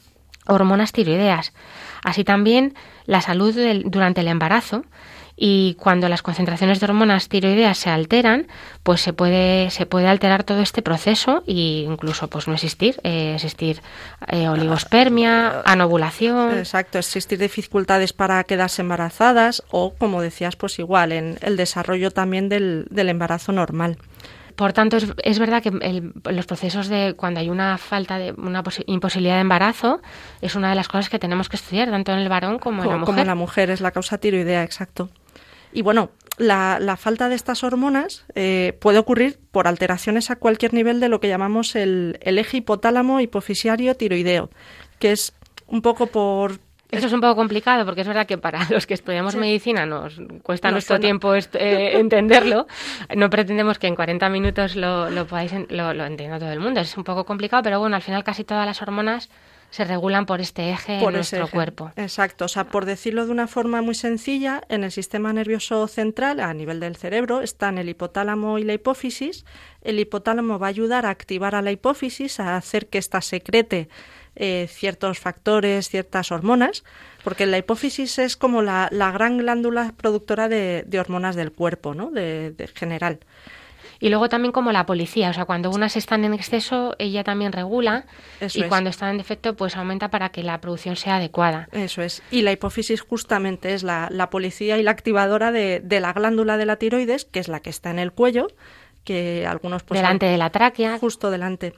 hormonas 0.46 0.92
tiroideas. 0.92 1.52
Así 2.04 2.22
también 2.22 2.74
la 3.04 3.20
salud 3.20 3.56
durante 3.84 4.20
el 4.20 4.28
embarazo, 4.28 4.84
y 5.44 5.74
cuando 5.74 6.08
las 6.08 6.22
concentraciones 6.22 6.78
de 6.78 6.86
hormonas 6.86 7.28
tiroideas 7.28 7.76
se 7.76 7.90
alteran, 7.90 8.46
pues 8.84 9.00
se 9.00 9.12
puede, 9.12 9.70
se 9.70 9.86
puede 9.86 10.06
alterar 10.06 10.44
todo 10.44 10.60
este 10.60 10.82
proceso 10.82 11.42
e 11.48 11.82
incluso 11.82 12.28
pues 12.28 12.46
no 12.46 12.54
existir, 12.54 13.00
eh, 13.02 13.32
existir 13.34 13.82
eh, 14.28 14.48
oligospermia, 14.48 15.62
anovulación. 15.64 16.56
Exacto, 16.56 16.98
existir 16.98 17.40
dificultades 17.40 18.12
para 18.12 18.44
quedarse 18.44 18.82
embarazadas 18.82 19.64
o, 19.72 19.94
como 19.98 20.22
decías, 20.22 20.54
pues 20.54 20.78
igual 20.78 21.10
en 21.10 21.38
el 21.40 21.56
desarrollo 21.56 22.12
también 22.12 22.48
del, 22.48 22.86
del 22.90 23.08
embarazo 23.08 23.50
normal. 23.50 23.98
Por 24.54 24.72
tanto, 24.72 24.96
es, 24.96 25.08
es 25.24 25.40
verdad 25.40 25.60
que 25.60 25.72
los 26.30 26.46
procesos 26.46 26.86
de 26.86 27.14
cuando 27.16 27.40
hay 27.40 27.50
una 27.50 27.78
falta 27.78 28.16
de 28.16 28.30
una 28.30 28.62
imposibilidad 28.86 29.34
de 29.34 29.40
embarazo 29.40 30.02
es 30.40 30.54
una 30.54 30.68
de 30.68 30.76
las 30.76 30.86
cosas 30.86 31.08
que 31.08 31.18
tenemos 31.18 31.48
que 31.48 31.56
estudiar 31.56 31.90
tanto 31.90 32.12
en 32.12 32.20
el 32.20 32.28
varón 32.28 32.60
como 32.60 32.84
en 32.84 32.90
la 32.90 32.96
mujer. 32.96 33.06
Como 33.06 33.20
en 33.22 33.26
la 33.26 33.34
mujer 33.34 33.70
es 33.70 33.80
la 33.80 33.90
causa 33.90 34.18
tiroidea, 34.18 34.62
exacto. 34.62 35.08
Y 35.72 35.82
bueno, 35.82 36.10
la, 36.38 36.96
falta 36.96 37.28
de 37.28 37.34
estas 37.34 37.64
hormonas 37.64 38.24
eh, 38.34 38.76
puede 38.80 38.98
ocurrir 38.98 39.38
por 39.50 39.66
alteraciones 39.66 40.30
a 40.30 40.36
cualquier 40.36 40.74
nivel 40.74 41.00
de 41.00 41.08
lo 41.08 41.20
que 41.20 41.28
llamamos 41.28 41.76
el, 41.76 42.18
eje 42.22 42.58
hipotálamo 42.58 43.20
hipofisiario 43.20 43.94
tiroideo, 43.94 44.50
que 44.98 45.12
es 45.12 45.34
un 45.66 45.82
poco 45.82 46.06
por 46.06 46.58
eso 46.90 47.06
es 47.06 47.12
un 47.14 47.22
poco 47.22 47.36
complicado 47.36 47.86
porque 47.86 48.02
es 48.02 48.06
verdad 48.06 48.26
que 48.26 48.36
para 48.36 48.66
los 48.70 48.86
que 48.86 48.92
estudiamos 48.92 49.34
medicina 49.34 49.86
nos 49.86 50.20
cuesta 50.42 50.70
nuestro 50.70 51.00
tiempo 51.00 51.34
eh, 51.34 51.42
entenderlo. 51.98 52.66
No 53.16 53.30
pretendemos 53.30 53.78
que 53.78 53.86
en 53.86 53.94
40 53.94 54.28
minutos 54.28 54.76
lo, 54.76 55.08
lo 55.08 55.26
podáis 55.26 55.52
lo, 55.70 55.94
lo 55.94 56.04
entienda 56.04 56.38
todo 56.38 56.52
el 56.52 56.60
mundo. 56.60 56.80
Es 56.80 56.94
un 56.98 57.04
poco 57.04 57.24
complicado, 57.24 57.62
pero 57.62 57.80
bueno, 57.80 57.96
al 57.96 58.02
final 58.02 58.22
casi 58.24 58.44
todas 58.44 58.66
las 58.66 58.82
hormonas 58.82 59.30
se 59.72 59.84
regulan 59.84 60.26
por 60.26 60.42
este 60.42 60.70
eje 60.70 60.98
en 60.98 61.12
nuestro 61.12 61.48
cuerpo. 61.48 61.92
Exacto, 61.96 62.44
o 62.44 62.48
sea, 62.48 62.64
por 62.64 62.84
decirlo 62.84 63.24
de 63.24 63.32
una 63.32 63.46
forma 63.46 63.80
muy 63.80 63.94
sencilla, 63.94 64.62
en 64.68 64.84
el 64.84 64.92
sistema 64.92 65.32
nervioso 65.32 65.88
central, 65.88 66.40
a 66.40 66.52
nivel 66.52 66.78
del 66.78 66.94
cerebro, 66.94 67.40
están 67.40 67.78
el 67.78 67.88
hipotálamo 67.88 68.58
y 68.58 68.64
la 68.64 68.74
hipófisis. 68.74 69.46
El 69.80 69.98
hipotálamo 69.98 70.58
va 70.58 70.66
a 70.66 70.68
ayudar 70.68 71.06
a 71.06 71.10
activar 71.10 71.54
a 71.54 71.62
la 71.62 71.72
hipófisis, 71.72 72.38
a 72.38 72.56
hacer 72.56 72.88
que 72.88 72.98
ésta 72.98 73.22
secrete 73.22 73.88
eh, 74.36 74.66
ciertos 74.68 75.18
factores, 75.18 75.88
ciertas 75.88 76.32
hormonas, 76.32 76.84
porque 77.24 77.46
la 77.46 77.56
hipófisis 77.56 78.18
es 78.18 78.36
como 78.36 78.60
la, 78.60 78.90
gran 78.90 79.38
glándula 79.38 79.94
productora 79.96 80.50
de, 80.50 80.84
hormonas 81.00 81.34
del 81.34 81.50
cuerpo, 81.50 81.94
¿no? 81.94 82.10
de 82.10 82.70
general. 82.74 83.20
Y 84.02 84.08
luego 84.08 84.28
también 84.28 84.50
como 84.50 84.72
la 84.72 84.84
policía, 84.84 85.30
o 85.30 85.32
sea, 85.32 85.44
cuando 85.44 85.70
unas 85.70 85.96
están 85.96 86.24
en 86.24 86.34
exceso, 86.34 86.96
ella 86.98 87.22
también 87.22 87.52
regula 87.52 88.04
y 88.52 88.64
cuando 88.64 88.90
están 88.90 89.10
en 89.10 89.18
defecto, 89.18 89.54
pues 89.54 89.76
aumenta 89.76 90.10
para 90.10 90.30
que 90.30 90.42
la 90.42 90.60
producción 90.60 90.96
sea 90.96 91.18
adecuada. 91.18 91.68
Eso 91.70 92.02
es. 92.02 92.20
Y 92.32 92.42
la 92.42 92.50
hipófisis 92.50 93.00
justamente 93.00 93.74
es 93.74 93.84
la, 93.84 94.28
policía 94.28 94.76
y 94.76 94.82
la 94.82 94.90
activadora 94.90 95.52
de, 95.52 96.00
la 96.00 96.12
glándula 96.12 96.56
de 96.56 96.66
la 96.66 96.80
tiroides, 96.80 97.26
que 97.26 97.38
es 97.38 97.46
la 97.46 97.60
que 97.60 97.70
está 97.70 97.92
en 97.92 98.00
el 98.00 98.10
cuello, 98.10 98.48
que 99.04 99.46
algunos... 99.46 99.84
Pues, 99.84 100.00
delante 100.00 100.26
de 100.26 100.36
la 100.36 100.50
tráquea. 100.50 100.98
Justo 100.98 101.30
delante. 101.30 101.72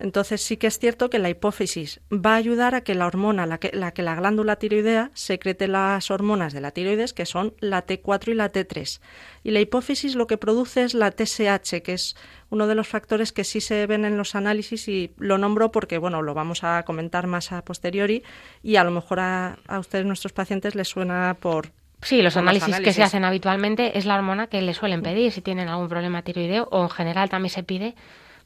Entonces 0.00 0.42
sí 0.42 0.56
que 0.56 0.68
es 0.68 0.78
cierto 0.78 1.10
que 1.10 1.18
la 1.18 1.28
hipófisis 1.28 2.00
va 2.12 2.34
a 2.34 2.36
ayudar 2.36 2.74
a 2.74 2.82
que 2.82 2.94
la 2.94 3.06
hormona, 3.06 3.46
la 3.46 3.58
que 3.58 3.70
la, 3.72 3.92
que 3.92 4.02
la 4.02 4.14
glándula 4.14 4.56
tiroidea 4.56 5.10
secrete 5.14 5.66
las 5.66 6.10
hormonas 6.10 6.52
de 6.52 6.60
la 6.60 6.70
tiroides, 6.70 7.12
que 7.12 7.26
son 7.26 7.54
la 7.58 7.84
T4 7.84 8.28
y 8.28 8.34
la 8.34 8.52
T3. 8.52 9.00
Y 9.42 9.50
la 9.50 9.60
hipófisis 9.60 10.14
lo 10.14 10.26
que 10.26 10.36
produce 10.38 10.84
es 10.84 10.94
la 10.94 11.10
TSH, 11.10 11.82
que 11.82 11.94
es 11.94 12.16
uno 12.50 12.66
de 12.66 12.74
los 12.74 12.86
factores 12.86 13.32
que 13.32 13.44
sí 13.44 13.60
se 13.60 13.86
ven 13.86 14.04
en 14.04 14.16
los 14.16 14.34
análisis 14.34 14.88
y 14.88 15.10
lo 15.18 15.36
nombro 15.36 15.72
porque, 15.72 15.98
bueno, 15.98 16.22
lo 16.22 16.32
vamos 16.32 16.62
a 16.62 16.84
comentar 16.84 17.26
más 17.26 17.50
a 17.50 17.62
posteriori 17.62 18.22
y 18.62 18.76
a 18.76 18.84
lo 18.84 18.92
mejor 18.92 19.20
a, 19.20 19.58
a 19.66 19.78
ustedes, 19.78 20.06
nuestros 20.06 20.32
pacientes, 20.32 20.74
les 20.74 20.88
suena 20.88 21.36
por, 21.40 21.72
Sí, 22.02 22.22
los 22.22 22.36
análisis, 22.36 22.78
que 22.78 22.92
se 22.92 23.02
hacen 23.02 23.24
habitualmente 23.24 23.98
es 23.98 24.06
la 24.06 24.14
hormona 24.14 24.46
que 24.46 24.62
le 24.62 24.72
suelen 24.72 25.02
pedir 25.02 25.32
si 25.32 25.40
tienen 25.40 25.68
algún 25.68 25.88
problema 25.88 26.22
tiroideo 26.22 26.68
o 26.70 26.84
en 26.84 26.90
general 26.90 27.28
también 27.28 27.50
se 27.50 27.64
pide 27.64 27.96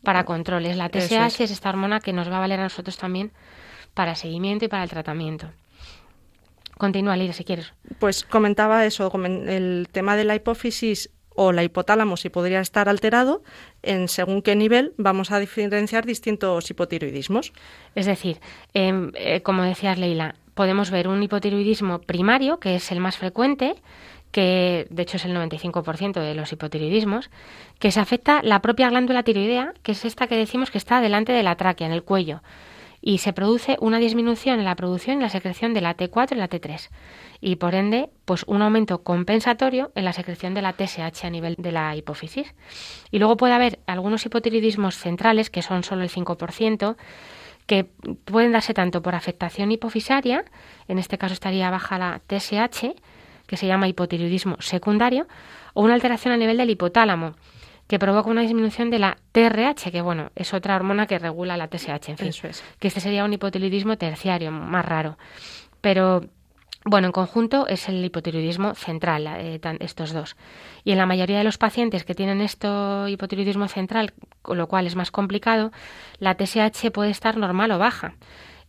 para 0.03 0.25
controles. 0.25 0.77
La 0.77 0.89
TSH 0.89 1.41
es. 1.41 1.51
esta 1.51 1.71
hormona 1.71 2.01
que 2.01 2.13
nos 2.13 2.31
va 2.31 2.37
a 2.37 2.41
valer 2.41 2.61
a 2.61 2.65
nosotros 2.65 2.97
también 2.97 3.33
para 3.95 4.15
seguimiento 4.15 4.65
y 4.65 4.69
para 4.69 4.85
el 4.85 4.91
tratamiento. 4.91 5.49
Continúa, 6.79 7.17
Lira, 7.17 7.33
si 7.33 7.45
quieres. 7.45 7.73
Pues 7.99 8.25
comentaba 8.25 8.85
eso, 8.85 9.13
el 9.25 9.89
tema 9.93 10.17
de 10.17 10.25
la 10.25 10.35
hipófisis 10.35 11.11
o 11.35 11.53
la 11.53 11.63
hipotálamo 11.63 12.17
si 12.17 12.29
podría 12.29 12.61
estar 12.61 12.89
alterado, 12.89 13.43
en 13.83 14.09
según 14.09 14.43
qué 14.43 14.57
nivel 14.57 14.93
vamos 14.97 15.31
a 15.31 15.39
diferenciar 15.39 16.05
distintos 16.05 16.71
hipotiroidismos. 16.71 17.53
Es 17.95 18.07
decir, 18.07 18.39
em, 18.75 19.13
eh, 19.15 19.43
como 19.43 19.63
decías 19.63 19.99
Leila, 19.99 20.35
podemos 20.55 20.91
ver 20.91 21.09
un 21.09 21.23
hipotiroidismo 21.23 22.01
primario, 22.01 22.59
que 22.59 22.75
es 22.75 22.93
el 22.93 23.01
más 23.01 23.17
frecuente, 23.17 23.77
que 24.33 24.87
de 24.91 25.03
hecho 25.03 25.19
es 25.19 25.25
el 25.25 25.37
95% 25.37 26.21
de 26.21 26.35
los 26.35 26.53
hipotiroidismos, 26.53 27.31
que 27.79 27.93
se 27.93 28.01
afecta 28.01 28.41
la 28.43 28.61
propia 28.61 28.89
glándula 28.89 29.23
tiroidea, 29.23 29.75
que 29.83 29.93
es 29.93 30.05
esta 30.05 30.27
que 30.27 30.37
decimos 30.37 30.71
que 30.71 30.79
está 30.79 31.01
delante 31.01 31.33
de 31.33 31.43
la 31.43 31.57
tráquea, 31.57 31.87
en 31.87 31.93
el 31.93 32.03
cuello, 32.03 32.43
y 33.03 33.19
se 33.19 33.33
produce 33.33 33.77
una 33.81 33.99
disminución 33.99 34.59
en 34.59 34.65
la 34.65 34.77
producción 34.77 35.19
y 35.19 35.23
la 35.23 35.29
secreción 35.29 35.75
de 35.75 35.81
la 35.81 35.97
T4 35.97 36.33
y 36.33 36.37
la 36.37 36.49
T3, 36.49 36.89
y 37.41 37.57
por 37.57 37.75
ende, 37.75 38.09
pues 38.25 38.45
un 38.47 38.63
aumento 38.63 39.03
compensatorio 39.03 39.93
en 39.95 40.05
la 40.05 40.13
secreción 40.13 40.55
de 40.55 40.63
la 40.63 40.73
TSH 40.73 41.25
a 41.25 41.31
nivel 41.31 41.57
de 41.59 41.73
la 41.73 41.95
hipófisis. 41.97 42.55
Y 43.11 43.19
luego 43.19 43.37
puede 43.37 43.53
haber 43.53 43.81
algunos 43.87 44.25
hipotiroidismos 44.25 44.97
centrales, 44.97 45.51
que 45.51 45.63
son 45.63 45.83
solo 45.83 46.03
el 46.03 46.11
5%, 46.11 46.97
que 47.67 47.85
pueden 48.25 48.53
darse 48.53 48.75
tanto 48.75 49.03
por 49.03 49.15
afectación 49.15 49.73
hipofisaria, 49.73 50.45
en 50.89 50.99
este 50.99 51.19
caso 51.19 51.35
estaría 51.35 51.71
baja 51.71 51.99
la 51.99 52.21
TSH, 52.29 52.95
que 53.53 53.59
se 53.59 53.67
llama 53.67 53.87
hipotiroidismo 53.87 54.57
secundario, 54.61 55.27
o 55.75 55.83
una 55.83 55.93
alteración 55.93 56.33
a 56.33 56.39
nivel 56.39 56.57
del 56.57 56.71
hipotálamo, 56.71 57.35
que 57.87 57.99
provoca 57.99 58.31
una 58.31 58.41
disminución 58.41 58.89
de 58.89 58.99
la 58.99 59.19
TRH, 59.33 59.91
que 59.93 60.01
bueno, 60.01 60.31
es 60.35 60.55
otra 60.55 60.75
hormona 60.75 61.07
que 61.07 61.19
regula 61.19 61.59
la 61.59 61.69
TSH, 61.69 62.09
en 62.09 62.17
fin, 62.17 62.31
que 62.79 62.89
este 62.89 63.01
sería 63.01 63.27
un 63.27 63.33
hipotiroidismo 63.35 63.99
terciario, 63.99 64.51
más 64.51 64.87
raro. 64.87 65.19
Pero 65.83 66.23
bueno, 66.87 67.09
en 67.09 67.13
conjunto 67.13 67.67
es 67.67 67.91
el 67.91 68.03
hipotiroidismo 68.03 68.75
central, 68.75 69.27
eh, 69.27 69.61
estos 69.81 70.15
dos. 70.15 70.35
Y 70.83 70.93
en 70.93 70.97
la 70.97 71.05
mayoría 71.05 71.37
de 71.37 71.45
los 71.45 71.59
pacientes 71.59 72.05
que 72.05 72.15
tienen 72.15 72.41
esto 72.41 73.07
hipotiroidismo 73.07 73.69
central, 73.69 74.15
con 74.41 74.57
lo 74.57 74.67
cual 74.67 74.87
es 74.87 74.97
más 74.97 75.11
complicado, 75.11 75.73
la 76.21 76.37
TSH 76.37 76.91
puede 76.91 77.11
estar 77.11 77.37
normal 77.37 77.71
o 77.73 77.79
baja 77.79 78.15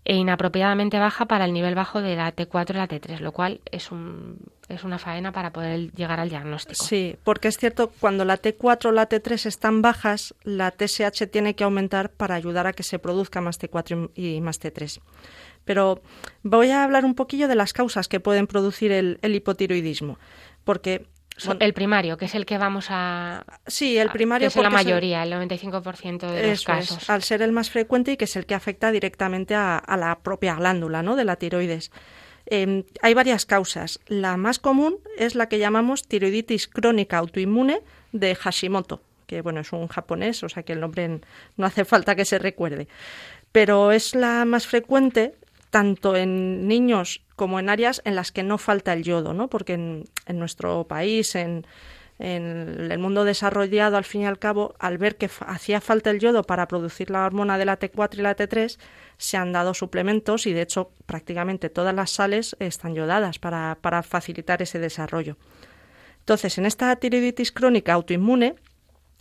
e 0.05 0.15
inapropiadamente 0.15 0.99
baja 0.99 1.25
para 1.25 1.45
el 1.45 1.53
nivel 1.53 1.75
bajo 1.75 2.01
de 2.01 2.15
la 2.15 2.35
T4 2.35 2.71
y 2.71 2.73
la 2.73 2.87
T3, 2.87 3.19
lo 3.19 3.31
cual 3.31 3.61
es, 3.71 3.91
un, 3.91 4.37
es 4.75 4.83
una 4.83 4.99
faena 4.99 5.31
para 5.31 5.51
poder 5.51 5.91
llegar 5.93 6.19
al 6.19 6.29
diagnóstico. 6.29 6.83
Sí, 6.83 7.15
porque 7.23 7.47
es 7.47 7.57
cierto, 7.57 7.91
cuando 7.99 8.25
la 8.25 8.41
T4 8.41 8.85
o 8.85 8.91
la 8.91 9.09
T3 9.09 9.45
están 9.45 9.81
bajas, 9.81 10.35
la 10.43 10.71
TSH 10.71 11.27
tiene 11.31 11.55
que 11.55 11.63
aumentar 11.63 12.11
para 12.11 12.35
ayudar 12.35 12.67
a 12.67 12.73
que 12.73 12.83
se 12.83 12.99
produzca 12.99 13.41
más 13.41 13.59
T4 13.59 14.11
y 14.15 14.41
más 14.41 14.59
T3. 14.61 15.01
Pero 15.65 16.01
voy 16.41 16.71
a 16.71 16.83
hablar 16.83 17.05
un 17.05 17.15
poquillo 17.15 17.47
de 17.47 17.55
las 17.55 17.73
causas 17.73 18.07
que 18.07 18.19
pueden 18.19 18.47
producir 18.47 18.91
el, 18.91 19.19
el 19.21 19.35
hipotiroidismo, 19.35 20.19
porque 20.63 21.07
el 21.59 21.73
primario, 21.73 22.17
que 22.17 22.25
es 22.25 22.35
el 22.35 22.45
que 22.45 22.57
vamos 22.57 22.87
a. 22.89 23.45
Sí, 23.65 23.97
el 23.97 24.09
primario. 24.09 24.47
Es 24.47 24.55
la 24.55 24.69
mayoría, 24.69 25.23
el, 25.23 25.33
95% 25.33 26.31
de 26.31 26.49
los 26.49 26.63
casos. 26.63 27.09
al 27.09 27.23
ser 27.23 27.41
el 27.41 27.51
más 27.51 27.69
frecuente 27.69 28.11
y 28.11 28.17
que 28.17 28.25
es 28.25 28.35
el 28.35 28.45
que 28.45 28.53
afecta 28.53 28.91
directamente 28.91 29.55
a, 29.55 29.81
la 29.97 30.19
propia 30.19 30.55
glándula 30.55 31.01
¿no? 31.01 31.15
de 31.15 31.25
la 31.25 31.35
tiroides. 31.37 31.91
Em, 32.55 32.83
hay 33.01 33.15
varias 33.15 33.47
causas. 33.47 33.99
La 34.05 34.37
más 34.37 34.59
común 34.59 34.99
es 35.17 35.33
la 35.33 35.49
que 35.49 35.57
llamamos 35.57 36.07
tiroiditis 36.07 36.67
crónica 36.67 37.17
autoinmune 37.17 37.81
de 38.11 38.35
Hashimoto, 38.35 39.01
que 39.25 39.41
bueno, 39.41 39.61
es 39.61 39.73
un 39.73 39.87
japonés, 39.87 40.43
o 40.43 40.49
sea 40.49 40.61
que 40.61 40.73
el 40.73 40.79
nombre 40.79 41.21
no 41.57 41.65
hace 41.65 41.83
falta 41.83 42.15
que 42.15 42.25
se 42.25 42.37
recuerde. 42.37 42.87
Pero 43.51 43.91
es 43.91 44.13
la 44.13 44.45
más 44.45 44.67
frecuente 44.67 45.33
tanto 45.71 46.15
en 46.15 46.67
niños 46.67 47.23
como 47.35 47.59
en 47.59 47.69
áreas 47.69 48.03
en 48.05 48.15
las 48.15 48.31
que 48.31 48.43
no 48.43 48.59
falta 48.59 48.93
el 48.93 49.01
yodo, 49.01 49.33
¿no? 49.33 49.49
Porque 49.49 49.73
en, 49.73 50.05
nuestro 50.27 50.83
país, 50.83 51.33
en, 51.33 51.65
el 52.19 52.99
mundo 52.99 53.25
desarrollado, 53.25 53.97
al 53.97 54.03
fin 54.03 54.21
y 54.21 54.25
al 54.25 54.39
cabo, 54.39 54.75
al 54.79 54.97
ver 54.97 55.17
que 55.17 55.29
hacía 55.45 55.81
falta 55.81 56.09
el 56.09 56.19
yodo 56.19 56.43
para 56.43 56.67
producir 56.67 57.09
la 57.09 57.25
hormona 57.25 57.57
de 57.57 57.65
la 57.65 57.79
T4 57.79 58.19
y 58.19 58.21
la 58.21 58.35
T3, 58.35 58.77
se 59.17 59.37
han 59.37 59.51
dado 59.51 59.73
suplementos 59.73 60.45
y, 60.45 60.53
de 60.53 60.61
hecho, 60.61 60.91
prácticamente 61.05 61.69
todas 61.69 61.93
las 61.93 62.11
sales 62.11 62.55
están 62.59 62.93
yodadas 62.95 63.39
para, 63.39 63.77
para 63.81 64.03
facilitar 64.03 64.61
ese 64.61 64.79
desarrollo. 64.79 65.37
Entonces, 66.19 66.57
en 66.57 66.65
esta 66.65 66.95
tiroiditis 66.95 67.51
crónica 67.51 67.93
autoinmune, 67.93 68.55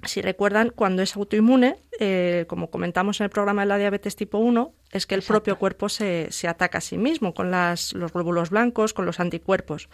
si 0.04 0.20
recuerdan, 0.20 0.70
cuando 0.70 1.02
es 1.02 1.16
autoinmune, 1.16 1.76
eh, 2.00 2.44
como 2.48 2.70
comentamos 2.70 3.20
en 3.20 3.24
el 3.24 3.30
programa 3.30 3.62
de 3.62 3.66
la 3.66 3.78
diabetes 3.78 4.16
tipo 4.16 4.38
1, 4.38 4.72
es 4.90 5.06
que 5.06 5.14
el 5.14 5.22
propio 5.22 5.58
cuerpo 5.58 5.88
se, 5.88 6.26
se, 6.30 6.48
ataca 6.48 6.78
a 6.78 6.80
sí 6.80 6.98
mismo 6.98 7.34
con 7.34 7.50
las, 7.50 7.92
los 7.92 8.12
glóbulos 8.12 8.50
blancos, 8.50 8.94
con 8.94 9.06
los 9.06 9.20
anticuerpos. 9.20 9.88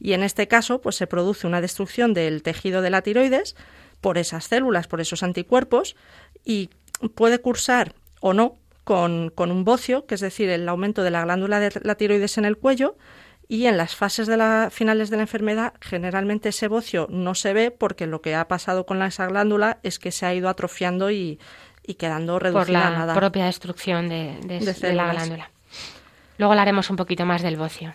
Y 0.00 0.12
en 0.12 0.22
este 0.22 0.48
caso, 0.48 0.80
pues 0.80 0.96
se 0.96 1.06
produce 1.06 1.46
una 1.46 1.60
destrucción 1.60 2.14
del 2.14 2.42
tejido 2.42 2.82
de 2.82 2.90
la 2.90 3.02
tiroides 3.02 3.56
por 4.00 4.18
esas 4.18 4.44
células, 4.44 4.86
por 4.86 5.00
esos 5.00 5.22
anticuerpos, 5.22 5.96
y 6.44 6.70
puede 7.14 7.40
cursar 7.40 7.94
o 8.20 8.32
no 8.32 8.56
con, 8.84 9.30
con 9.30 9.50
un 9.50 9.64
bocio, 9.64 10.06
que 10.06 10.14
es 10.14 10.20
decir, 10.20 10.48
el 10.50 10.68
aumento 10.68 11.02
de 11.02 11.10
la 11.10 11.24
glándula 11.24 11.60
de 11.60 11.72
la 11.82 11.96
tiroides 11.96 12.38
en 12.38 12.44
el 12.44 12.56
cuello, 12.56 12.96
y 13.48 13.64
en 13.64 13.78
las 13.78 13.96
fases 13.96 14.26
de 14.26 14.36
la, 14.36 14.68
finales 14.70 15.08
de 15.08 15.16
la 15.16 15.22
enfermedad 15.22 15.72
generalmente 15.80 16.50
ese 16.50 16.68
bocio 16.68 17.06
no 17.10 17.34
se 17.34 17.54
ve 17.54 17.70
porque 17.70 18.06
lo 18.06 18.20
que 18.20 18.34
ha 18.34 18.46
pasado 18.46 18.84
con 18.84 19.02
esa 19.02 19.26
glándula 19.26 19.78
es 19.82 19.98
que 19.98 20.12
se 20.12 20.26
ha 20.26 20.34
ido 20.34 20.50
atrofiando 20.50 21.10
y, 21.10 21.38
quedando 21.98 22.38
reducida 22.38 22.94
Por 22.94 23.06
la 23.06 23.14
propia 23.14 23.46
destrucción 23.46 24.10
de, 24.10 24.38
la 24.92 25.12
glándula. 25.12 25.50
Luego 26.36 26.52
hablaremos 26.52 26.90
un 26.90 26.96
poquito 26.96 27.24
más 27.24 27.40
del 27.40 27.56
bocio. 27.56 27.94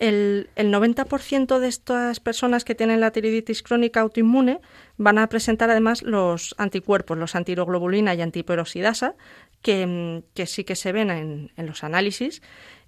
El, 0.00 0.48
el 0.56 0.72
90% 0.72 1.58
de 1.58 1.68
estas 1.68 2.18
personas 2.20 2.64
que 2.64 2.74
tienen 2.74 3.00
la 3.00 3.12
tiroiditis 3.12 3.62
crónica 3.62 4.00
autoinmune 4.00 4.60
van 4.96 5.18
a 5.18 5.28
presentar 5.28 5.70
además 5.70 6.02
los 6.02 6.54
anticuerpos, 6.58 7.18
los 7.18 7.36
antiroglobulina 7.36 8.14
y 8.14 8.22
antiperoxidasa, 8.22 9.14
que, 9.60 10.24
que 10.34 10.46
sí 10.46 10.64
que 10.64 10.74
se 10.74 10.92
ven 10.92 11.10
en, 11.10 11.52
en 11.56 11.66
los 11.66 11.84
análisis 11.84 12.40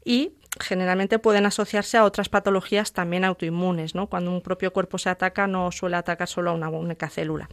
y 0.05 0.33
generalmente 0.59 1.19
pueden 1.19 1.47
asociarse 1.47 1.97
a 1.97 2.05
otras 2.05 2.29
patologías 2.29 2.93
también 2.93 3.25
autoinmunes, 3.25 3.95
¿no? 3.95 4.09
Cuando 4.09 4.31
un 4.31 4.41
propio 4.41 4.73
cuerpo 4.73 4.99
se 4.99 5.11
ataca 5.11 5.47
no 5.47 5.71
suele 5.71 5.97
atacar 5.97 6.29
solo 6.29 6.51
a 6.51 6.55
una 6.55 6.69
única 6.69 7.09
célula. 7.09 7.49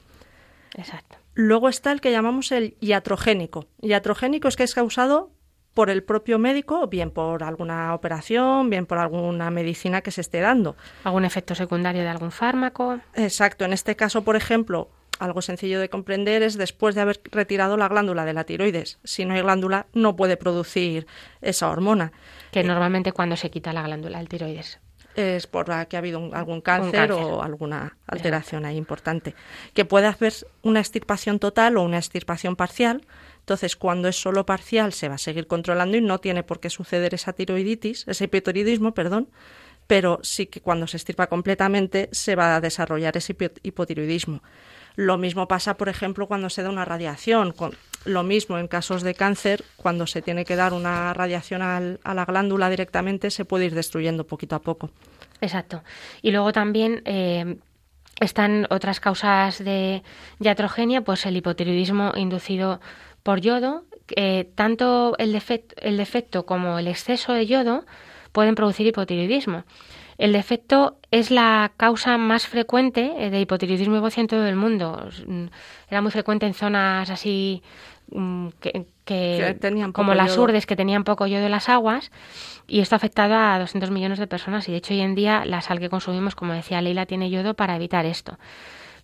Exacto. 0.76 1.18
Luego 1.34 1.70
está 1.70 1.92
el 1.92 2.02
que 2.02 2.12
llamamos 2.12 2.52
el 2.52 2.76
iatrogénico. 2.80 3.68
Iatrogénico 3.82 4.48
es 4.48 4.56
que 4.56 4.64
es 4.64 4.74
causado 4.74 5.32
por 5.74 5.90
el 5.90 6.04
propio 6.04 6.40
médico, 6.40 6.88
bien 6.88 7.12
por 7.12 7.44
alguna 7.44 7.94
operación, 7.94 8.70
bien 8.70 8.86
por 8.86 8.98
alguna 8.98 9.50
medicina 9.52 10.02
que 10.02 10.12
se 10.12 10.22
esté 10.22 10.40
dando. 10.40 10.76
¿Algún 11.04 11.26
efecto 11.26 11.56
secundario 11.56 12.02
de 12.02 12.10
algún 12.10 12.32
fármaco? 12.32 13.00
Exacto. 13.16 13.66
En 13.66 13.74
este 13.74 13.96
caso, 13.96 14.24
por 14.24 14.36
ejemplo, 14.36 14.90
algo 15.20 15.42
sencillo 15.42 15.80
de 15.80 15.90
comprender 15.90 16.44
es 16.44 16.58
después 16.58 16.96
de 16.96 17.02
haber 17.02 17.22
retirado 17.32 17.78
la 17.78 17.88
glándula 17.88 18.26
de 18.26 18.34
la 18.34 18.46
tiroides. 18.46 19.00
Si 19.04 19.26
no 19.26 19.34
hay 19.34 19.42
glándula, 19.42 19.86
no 19.94 20.16
puede 20.16 20.38
producir 20.38 21.08
esa 21.42 21.70
hormona. 21.70 22.12
Que 22.52 22.64
normalmente 22.64 23.12
cuando 23.12 23.36
se 23.36 23.52
quita 23.52 23.74
la 23.74 23.84
glándula 23.84 24.18
del 24.18 24.30
tiroides. 24.30 24.80
Es 25.16 25.48
por 25.48 25.66
que 25.88 25.98
ha 25.98 26.00
habido 26.00 26.34
algún 26.34 26.62
cáncer, 26.62 27.12
o 27.12 27.44
alguna 27.44 27.98
alteración 28.08 28.66
ahí 28.66 28.78
importante. 28.78 29.36
Que 29.74 29.84
puede 29.84 30.08
haber 30.08 30.34
una 30.62 30.80
extirpación 30.80 31.40
total 31.40 31.78
o 31.78 31.84
una 31.84 31.98
extirpación 31.98 32.56
parcial. 32.56 33.02
Entonces, 33.50 33.76
cuando 33.76 34.08
es 34.08 34.16
solo 34.16 34.46
parcial, 34.46 34.94
se 34.94 35.10
va 35.10 35.16
a 35.16 35.18
seguir 35.18 35.48
controlando 35.48 35.98
y 35.98 36.02
no 36.02 36.20
tiene 36.20 36.44
por 36.44 36.60
qué 36.60 36.70
suceder 36.70 37.16
esa 37.16 37.34
tiroiditis, 37.34 38.08
ese 38.08 38.26
hipotiroidismo, 38.26 38.94
perdón, 38.94 39.28
pero 39.88 40.20
sí 40.22 40.46
que 40.46 40.62
cuando 40.62 40.86
se 40.86 40.98
extirpa 40.98 41.26
completamente 41.26 42.10
se 42.12 42.36
va 42.36 42.56
a 42.56 42.62
desarrollar 42.62 43.18
ese 43.18 43.36
hipotiroidismo. 43.64 44.44
Lo 44.98 45.18
mismo 45.18 45.48
pasa, 45.48 45.78
por 45.78 45.90
ejemplo, 45.90 46.28
cuando 46.28 46.52
se 46.52 46.62
da 46.62 46.70
una 46.70 46.86
radiación. 46.86 47.56
lo 48.06 48.22
mismo 48.22 48.60
en 48.60 48.68
casos 48.68 49.02
de 49.02 49.16
cáncer, 49.16 49.64
cuando 49.78 50.06
se 50.06 50.22
tiene 50.22 50.46
que 50.46 50.56
dar 50.56 50.74
una 50.74 51.12
radiación 51.16 51.64
a 51.64 52.14
la 52.14 52.26
glándula 52.26 52.70
directamente, 52.70 53.32
se 53.32 53.46
puede 53.46 53.66
ir 53.66 53.74
destruyendo 53.74 54.28
poquito 54.28 54.56
a 54.56 54.62
poco. 54.62 54.92
Exacto. 55.42 55.82
Y 56.22 56.30
luego 56.30 56.54
también 56.54 57.02
eh, 57.06 57.58
están 58.20 58.68
otras 58.70 59.00
causas 59.00 59.64
de 59.64 60.04
iatrogenia, 60.40 61.02
pues 61.02 61.26
el 61.26 61.38
hipotiroidismo 61.38 62.14
inducido 62.16 62.80
por 63.24 63.42
yodo. 63.42 63.84
tanto 64.56 65.16
el 65.18 65.32
defecto, 65.34 65.76
el 65.82 65.98
defecto 65.98 66.46
como 66.46 66.80
el 66.80 66.88
exceso 66.88 67.34
de 67.34 67.46
yodo 67.46 67.86
pueden 68.32 68.56
producir 68.56 68.88
hipotiroidismo. 68.88 69.64
El 70.20 70.34
defecto 70.34 70.98
es 71.12 71.32
la 71.32 71.72
causa 71.78 72.18
más 72.18 72.46
frecuente 72.46 73.14
eh, 73.18 73.30
de 73.30 73.40
hipotiroidismo 73.40 74.06
y 74.06 74.20
en 74.20 74.28
todo 74.28 74.46
el 74.48 74.58
mundo. 74.58 75.10
Era 75.90 76.02
muy 76.02 76.12
frecuente 76.12 76.46
en 76.46 76.54
zonas 76.54 77.10
así 77.10 77.64
mm, 78.12 78.50
que, 78.60 78.86
como 79.94 80.14
las 80.14 80.38
urdes 80.38 80.66
que 80.66 80.76
tenían 80.76 81.06
poco 81.06 81.26
yodo 81.26 81.46
en 81.46 81.52
las 81.52 81.70
aguas 81.70 82.12
y 82.68 82.82
esto 82.82 82.96
ha 82.96 82.98
afectado 82.98 83.34
a 83.34 83.60
200 83.60 83.92
millones 83.92 84.20
de 84.20 84.28
personas 84.28 84.68
y 84.68 84.74
de 84.74 84.80
hecho 84.80 84.94
hoy 84.94 85.00
en 85.00 85.16
día 85.16 85.46
la 85.46 85.62
sal 85.62 85.80
que 85.80 85.90
consumimos, 85.90 86.36
como 86.36 86.52
decía 86.52 86.82
Leila, 86.82 87.06
tiene 87.06 87.30
yodo 87.30 87.54
para 87.54 87.78
evitar 87.78 88.06
esto. 88.06 88.38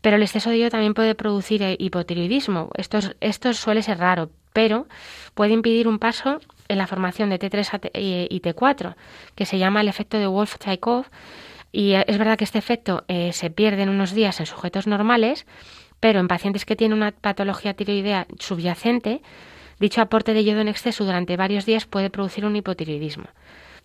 Pero 0.06 0.18
el 0.18 0.22
exceso 0.22 0.52
de 0.52 0.60
yodo 0.60 0.70
también 0.70 0.94
puede 0.94 1.16
producir 1.16 1.64
eh, 1.64 1.78
hipotiroidismo. 1.80 2.70
Esto, 2.78 3.54
suele 3.54 3.82
ser 3.82 3.98
raro, 3.98 4.30
pero 4.54 4.86
puede 5.34 5.54
impedir 5.54 5.88
un 5.88 5.98
paso 5.98 6.42
en 6.68 6.78
la 6.78 6.86
formación 6.86 7.32
de 7.32 7.40
T3 7.40 7.90
y 8.30 8.40
T4, 8.40 8.94
que 9.34 9.48
se 9.48 9.58
llama 9.58 9.82
el 9.82 9.88
efecto 9.88 10.20
de 10.20 10.28
Wolff-Chaikov. 10.28 11.06
Y 11.72 11.94
eh, 11.94 12.06
es 12.08 12.20
verdad 12.20 12.38
que 12.38 12.44
este 12.44 12.60
efecto 12.60 13.04
eh, 13.08 13.34
se 13.34 13.50
pierde 13.50 13.82
en 13.82 13.90
unos 13.90 14.14
días 14.14 14.40
en 14.40 14.46
sujetos 14.46 14.86
normales, 14.86 15.48
pero 16.00 16.20
en 16.20 16.28
pacientes 16.28 16.66
que 16.66 16.76
tienen 16.76 17.00
una 17.00 17.10
patología 17.10 17.74
tiroidea 17.74 18.28
subyacente, 18.40 19.24
dicho 19.80 20.02
aporte 20.02 20.36
de 20.36 20.44
yodo 20.44 20.62
en 20.62 20.68
exceso 20.68 21.04
durante 21.04 21.36
varios 21.36 21.66
días 21.66 21.88
puede 21.88 22.12
producir 22.12 22.46
un 22.46 22.56
hipotiroidismo. 22.56 23.26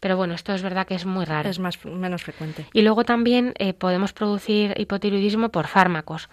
Pero 0.00 0.16
bueno, 0.16 0.34
esto 0.34 0.52
es 0.54 0.62
verdad 0.62 0.86
que 0.86 0.94
es 0.94 1.06
muy 1.06 1.24
raro. 1.24 1.48
Es 1.48 1.58
más, 1.58 1.84
menos 1.84 2.22
frecuente. 2.22 2.66
Y 2.72 2.82
luego 2.82 3.04
también 3.04 3.52
eh, 3.58 3.74
podemos 3.74 4.12
producir 4.12 4.74
hipotiroidismo 4.78 5.50
por 5.50 5.66
fármacos 5.66 6.28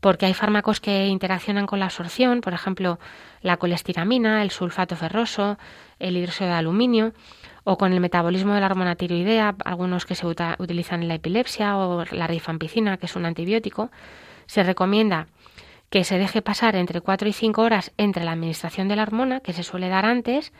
porque 0.00 0.26
hay 0.26 0.34
fármacos 0.34 0.80
que 0.80 1.06
interaccionan 1.06 1.66
con 1.66 1.80
la 1.80 1.86
absorción, 1.86 2.40
por 2.40 2.52
ejemplo, 2.52 2.98
la 3.42 3.56
colestiramina, 3.56 4.42
el 4.42 4.50
sulfato 4.50 4.96
ferroso, 4.96 5.58
el 5.98 6.16
hidróxido 6.16 6.50
de 6.50 6.56
aluminio, 6.56 7.12
o 7.64 7.76
con 7.76 7.92
el 7.92 8.00
metabolismo 8.00 8.54
de 8.54 8.60
la 8.60 8.66
hormona 8.66 8.94
tiroidea, 8.94 9.56
algunos 9.64 10.06
que 10.06 10.14
se 10.14 10.26
utilizan 10.26 11.02
en 11.02 11.08
la 11.08 11.14
epilepsia, 11.14 11.76
o 11.76 12.04
la 12.12 12.26
rifampicina, 12.26 12.96
que 12.96 13.06
es 13.06 13.16
un 13.16 13.26
antibiótico. 13.26 13.90
Se 14.46 14.62
recomienda 14.62 15.26
que 15.90 16.04
se 16.04 16.18
deje 16.18 16.42
pasar 16.42 16.76
entre 16.76 17.00
4 17.00 17.28
y 17.28 17.32
5 17.32 17.62
horas 17.62 17.92
entre 17.96 18.24
la 18.24 18.32
administración 18.32 18.88
de 18.88 18.96
la 18.96 19.02
hormona, 19.02 19.40
que 19.40 19.52
se 19.52 19.62
suele 19.62 19.88
dar 19.88 20.04
antes, 20.04 20.52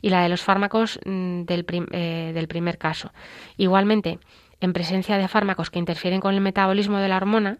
y 0.00 0.10
la 0.10 0.22
de 0.22 0.28
los 0.28 0.42
fármacos 0.42 1.00
mm, 1.04 1.42
del, 1.42 1.66
eh, 1.92 2.32
del 2.34 2.48
primer 2.48 2.78
caso. 2.78 3.12
Igualmente, 3.56 4.18
en 4.60 4.72
presencia 4.72 5.18
de 5.18 5.28
fármacos 5.28 5.70
que 5.70 5.78
interfieren 5.78 6.20
con 6.20 6.34
el 6.34 6.40
metabolismo 6.40 6.98
de 6.98 7.08
la 7.08 7.16
hormona, 7.16 7.58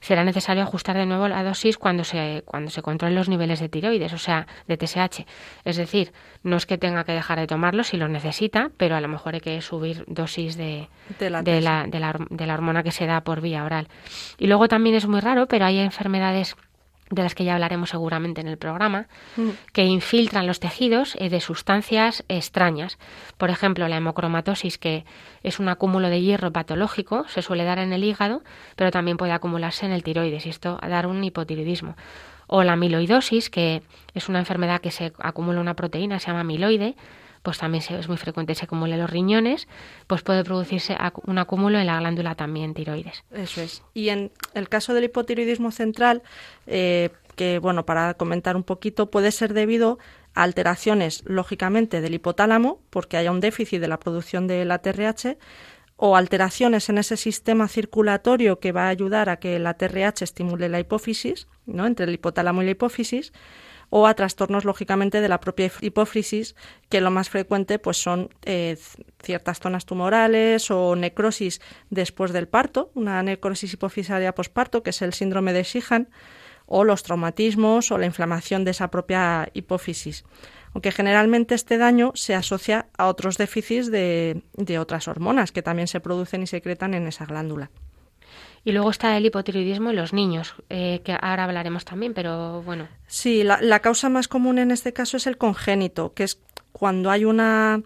será 0.00 0.24
necesario 0.24 0.62
ajustar 0.62 0.96
de 0.96 1.06
nuevo 1.06 1.28
la 1.28 1.42
dosis 1.42 1.76
cuando 1.76 2.04
se, 2.04 2.42
cuando 2.46 2.70
se 2.70 2.82
controlen 2.82 3.16
los 3.16 3.28
niveles 3.28 3.60
de 3.60 3.68
tiroides, 3.68 4.12
o 4.12 4.18
sea, 4.18 4.46
de 4.66 4.76
TSH. 4.76 5.26
Es 5.64 5.76
decir, 5.76 6.12
no 6.42 6.56
es 6.56 6.66
que 6.66 6.78
tenga 6.78 7.04
que 7.04 7.12
dejar 7.12 7.38
de 7.38 7.46
tomarlo 7.46 7.84
si 7.84 7.96
lo 7.96 8.08
necesita, 8.08 8.70
pero 8.76 8.96
a 8.96 9.00
lo 9.00 9.08
mejor 9.08 9.34
hay 9.34 9.40
que 9.40 9.60
subir 9.60 10.04
dosis 10.06 10.56
de, 10.56 10.88
de, 11.18 11.30
la, 11.30 11.42
de, 11.42 11.60
la, 11.60 11.86
de 12.30 12.46
la 12.46 12.54
hormona 12.54 12.82
que 12.82 12.92
se 12.92 13.06
da 13.06 13.22
por 13.22 13.40
vía 13.40 13.64
oral. 13.64 13.88
Y 14.38 14.46
luego 14.46 14.68
también 14.68 14.94
es 14.94 15.06
muy 15.06 15.20
raro, 15.20 15.46
pero 15.46 15.64
hay 15.66 15.78
enfermedades 15.78 16.56
de 17.10 17.22
las 17.22 17.34
que 17.34 17.44
ya 17.44 17.54
hablaremos 17.54 17.90
seguramente 17.90 18.40
en 18.40 18.48
el 18.48 18.58
programa, 18.58 19.06
mm. 19.36 19.48
que 19.72 19.84
infiltran 19.84 20.46
los 20.46 20.60
tejidos 20.60 21.16
eh, 21.18 21.30
de 21.30 21.40
sustancias 21.40 22.24
extrañas. 22.28 22.98
Por 23.36 23.50
ejemplo, 23.50 23.88
la 23.88 23.96
hemocromatosis, 23.96 24.78
que 24.78 25.04
es 25.42 25.58
un 25.58 25.68
acúmulo 25.68 26.08
de 26.08 26.20
hierro 26.20 26.52
patológico, 26.52 27.26
se 27.28 27.42
suele 27.42 27.64
dar 27.64 27.78
en 27.78 27.92
el 27.92 28.04
hígado, 28.04 28.42
pero 28.76 28.90
también 28.90 29.16
puede 29.16 29.32
acumularse 29.32 29.86
en 29.86 29.92
el 29.92 30.02
tiroides 30.02 30.46
y 30.46 30.50
esto 30.50 30.78
dar 30.82 31.06
un 31.06 31.22
hipotiroidismo. 31.24 31.96
O 32.46 32.62
la 32.62 32.72
amiloidosis, 32.72 33.50
que 33.50 33.82
es 34.14 34.28
una 34.28 34.38
enfermedad 34.38 34.80
que 34.80 34.90
se 34.90 35.12
acumula 35.18 35.60
una 35.60 35.74
proteína, 35.74 36.18
se 36.18 36.28
llama 36.28 36.40
amiloide, 36.40 36.96
pues 37.48 37.56
también 37.56 37.82
es 37.88 38.08
muy 38.08 38.18
frecuente 38.18 38.54
se 38.54 38.66
acumule 38.66 38.98
los 38.98 39.08
riñones, 39.08 39.68
pues 40.06 40.20
puede 40.20 40.44
producirse 40.44 40.98
un 41.26 41.38
acúmulo 41.38 41.78
en 41.78 41.86
la 41.86 41.98
glándula 41.98 42.34
también 42.34 42.74
tiroides. 42.74 43.24
Eso 43.32 43.62
es. 43.62 43.82
Y 43.94 44.10
en 44.10 44.32
el 44.52 44.68
caso 44.68 44.92
del 44.92 45.04
hipotiroidismo 45.04 45.70
central, 45.70 46.22
eh, 46.66 47.08
que 47.36 47.58
bueno, 47.58 47.86
para 47.86 48.12
comentar 48.12 48.54
un 48.54 48.64
poquito, 48.64 49.10
puede 49.10 49.32
ser 49.32 49.54
debido 49.54 49.98
a 50.34 50.42
alteraciones, 50.42 51.22
lógicamente, 51.24 52.02
del 52.02 52.12
hipotálamo, 52.12 52.82
porque 52.90 53.16
haya 53.16 53.30
un 53.30 53.40
déficit 53.40 53.80
de 53.80 53.88
la 53.88 53.98
producción 53.98 54.46
de 54.46 54.66
la 54.66 54.80
TRH, 54.80 55.38
o 55.96 56.16
alteraciones 56.16 56.90
en 56.90 56.98
ese 56.98 57.16
sistema 57.16 57.66
circulatorio 57.66 58.60
que 58.60 58.72
va 58.72 58.88
a 58.88 58.88
ayudar 58.90 59.30
a 59.30 59.38
que 59.38 59.58
la 59.58 59.72
TRH 59.72 60.22
estimule 60.22 60.68
la 60.68 60.80
hipófisis, 60.80 61.48
¿no? 61.64 61.86
entre 61.86 62.04
el 62.04 62.12
hipotálamo 62.12 62.60
y 62.60 62.66
la 62.66 62.72
hipófisis, 62.72 63.32
o 63.90 64.06
a 64.06 64.14
trastornos 64.14 64.64
lógicamente 64.64 65.20
de 65.20 65.28
la 65.28 65.40
propia 65.40 65.70
hipófisis, 65.80 66.54
que 66.88 67.00
lo 67.00 67.10
más 67.10 67.30
frecuente 67.30 67.78
pues 67.78 67.96
son 67.96 68.30
eh, 68.44 68.76
ciertas 69.22 69.60
zonas 69.60 69.86
tumorales 69.86 70.70
o 70.70 70.94
necrosis 70.96 71.60
después 71.90 72.32
del 72.32 72.48
parto, 72.48 72.90
una 72.94 73.22
necrosis 73.22 73.72
hipofisaria 73.72 74.34
posparto, 74.34 74.82
que 74.82 74.90
es 74.90 75.02
el 75.02 75.14
síndrome 75.14 75.52
de 75.52 75.62
Sheehan, 75.62 76.08
o 76.66 76.84
los 76.84 77.02
traumatismos 77.02 77.90
o 77.90 77.98
la 77.98 78.06
inflamación 78.06 78.64
de 78.64 78.72
esa 78.72 78.90
propia 78.90 79.48
hipófisis. 79.54 80.24
Aunque 80.74 80.92
generalmente 80.92 81.54
este 81.54 81.78
daño 81.78 82.12
se 82.14 82.34
asocia 82.34 82.88
a 82.98 83.06
otros 83.06 83.38
déficits 83.38 83.90
de, 83.90 84.42
de 84.52 84.78
otras 84.78 85.08
hormonas 85.08 85.50
que 85.50 85.62
también 85.62 85.88
se 85.88 86.00
producen 86.00 86.42
y 86.42 86.46
secretan 86.46 86.92
en 86.92 87.06
esa 87.08 87.24
glándula. 87.24 87.70
Y 88.68 88.72
luego 88.72 88.90
está 88.90 89.16
el 89.16 89.24
hipotiroidismo 89.24 89.88
en 89.88 89.96
los 89.96 90.12
niños, 90.12 90.54
eh, 90.68 91.00
que 91.02 91.16
ahora 91.18 91.44
hablaremos 91.44 91.86
también, 91.86 92.12
pero 92.12 92.60
bueno. 92.60 92.86
Sí, 93.06 93.42
la, 93.42 93.80
causa 93.80 94.10
más 94.10 94.28
común 94.28 94.58
en 94.58 94.72
este 94.72 94.92
caso 94.92 95.16
es 95.16 95.26
el 95.26 95.38
congénito, 95.38 96.12
que 96.12 96.24
es 96.24 96.38
cuando 96.70 97.10
hay 97.10 97.24
una 97.24 97.80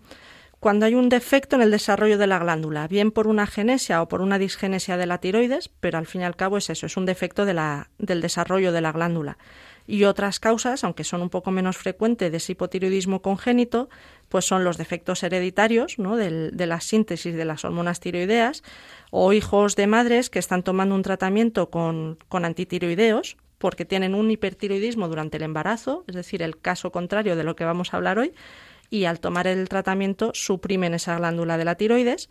cuando 0.59 0.85
hay 0.85 0.97
un 0.97 1.09
defecto 1.09 1.55
en 1.55 1.62
el 1.62 1.71
desarrollo 1.71 2.18
de 2.18 2.27
la 2.27 2.40
glándula, 2.40 2.88
bien 2.88 3.12
por 3.12 3.29
una 3.29 3.47
genesia 3.47 4.03
o 4.03 4.09
por 4.09 4.23
una 4.23 4.40
disgenesia 4.40 4.97
de 4.97 5.07
la 5.07 5.18
tiroides, 5.18 5.68
pero 5.68 5.99
al 5.99 6.07
fin 6.07 6.23
y 6.23 6.25
al 6.25 6.35
cabo 6.35 6.57
es 6.57 6.68
eso, 6.68 6.87
es 6.87 6.97
un 6.97 7.07
defecto 7.07 7.45
de 7.45 7.55
la, 7.55 7.90
del 7.99 8.21
desarrollo 8.21 8.73
de 8.73 8.81
la 8.81 8.90
glándula. 8.90 9.38
Y 9.87 10.05
otras 10.05 10.40
causas, 10.40 10.85
aunque 10.85 11.05
son 11.05 11.23
un 11.23 11.31
poco 11.31 11.51
menos 11.51 11.77
frecuentes 11.77 12.31
de 12.31 12.37
ese 12.37 12.53
hipotiroidismo 12.53 13.23
congénito, 13.23 13.88
pues 14.29 14.45
son 14.45 14.64
los 14.64 14.79
defectos 14.79 15.23
hereditarios 15.23 15.99
¿no? 15.99 16.16
de 16.16 16.66
la 16.66 16.81
síntesis 16.81 17.35
de 17.35 17.45
las 17.45 17.64
hormonas 17.64 18.01
tiroideas 18.01 18.62
o 19.11 19.33
hijos 19.33 19.77
de 19.77 19.87
madres 19.87 20.31
que 20.31 20.38
están 20.38 20.62
tomando 20.62 20.95
un 20.95 21.03
tratamiento 21.03 21.71
con, 21.71 22.18
con 22.29 22.45
antitiroideos 22.45 23.37
porque 23.59 23.85
tienen 23.85 24.16
un 24.16 24.31
hipertiroidismo 24.31 25.07
durante 25.07 25.37
el 25.37 25.45
embarazo, 25.45 26.05
es 26.09 26.16
decir, 26.16 26.42
el 26.42 26.59
caso 26.59 26.90
contrario 26.90 27.37
de 27.37 27.45
lo 27.45 27.55
que 27.55 27.64
vamos 27.64 27.95
a 27.95 27.97
hablar 27.97 28.18
hoy, 28.18 28.35
y 28.90 29.05
al 29.05 29.21
tomar 29.21 29.47
el 29.47 29.68
tratamiento 29.68 30.33
suprimen 30.35 30.95
esa 30.95 31.16
glándula 31.16 31.57
de 31.57 31.64
la 31.64 31.77
tiroides 31.77 32.29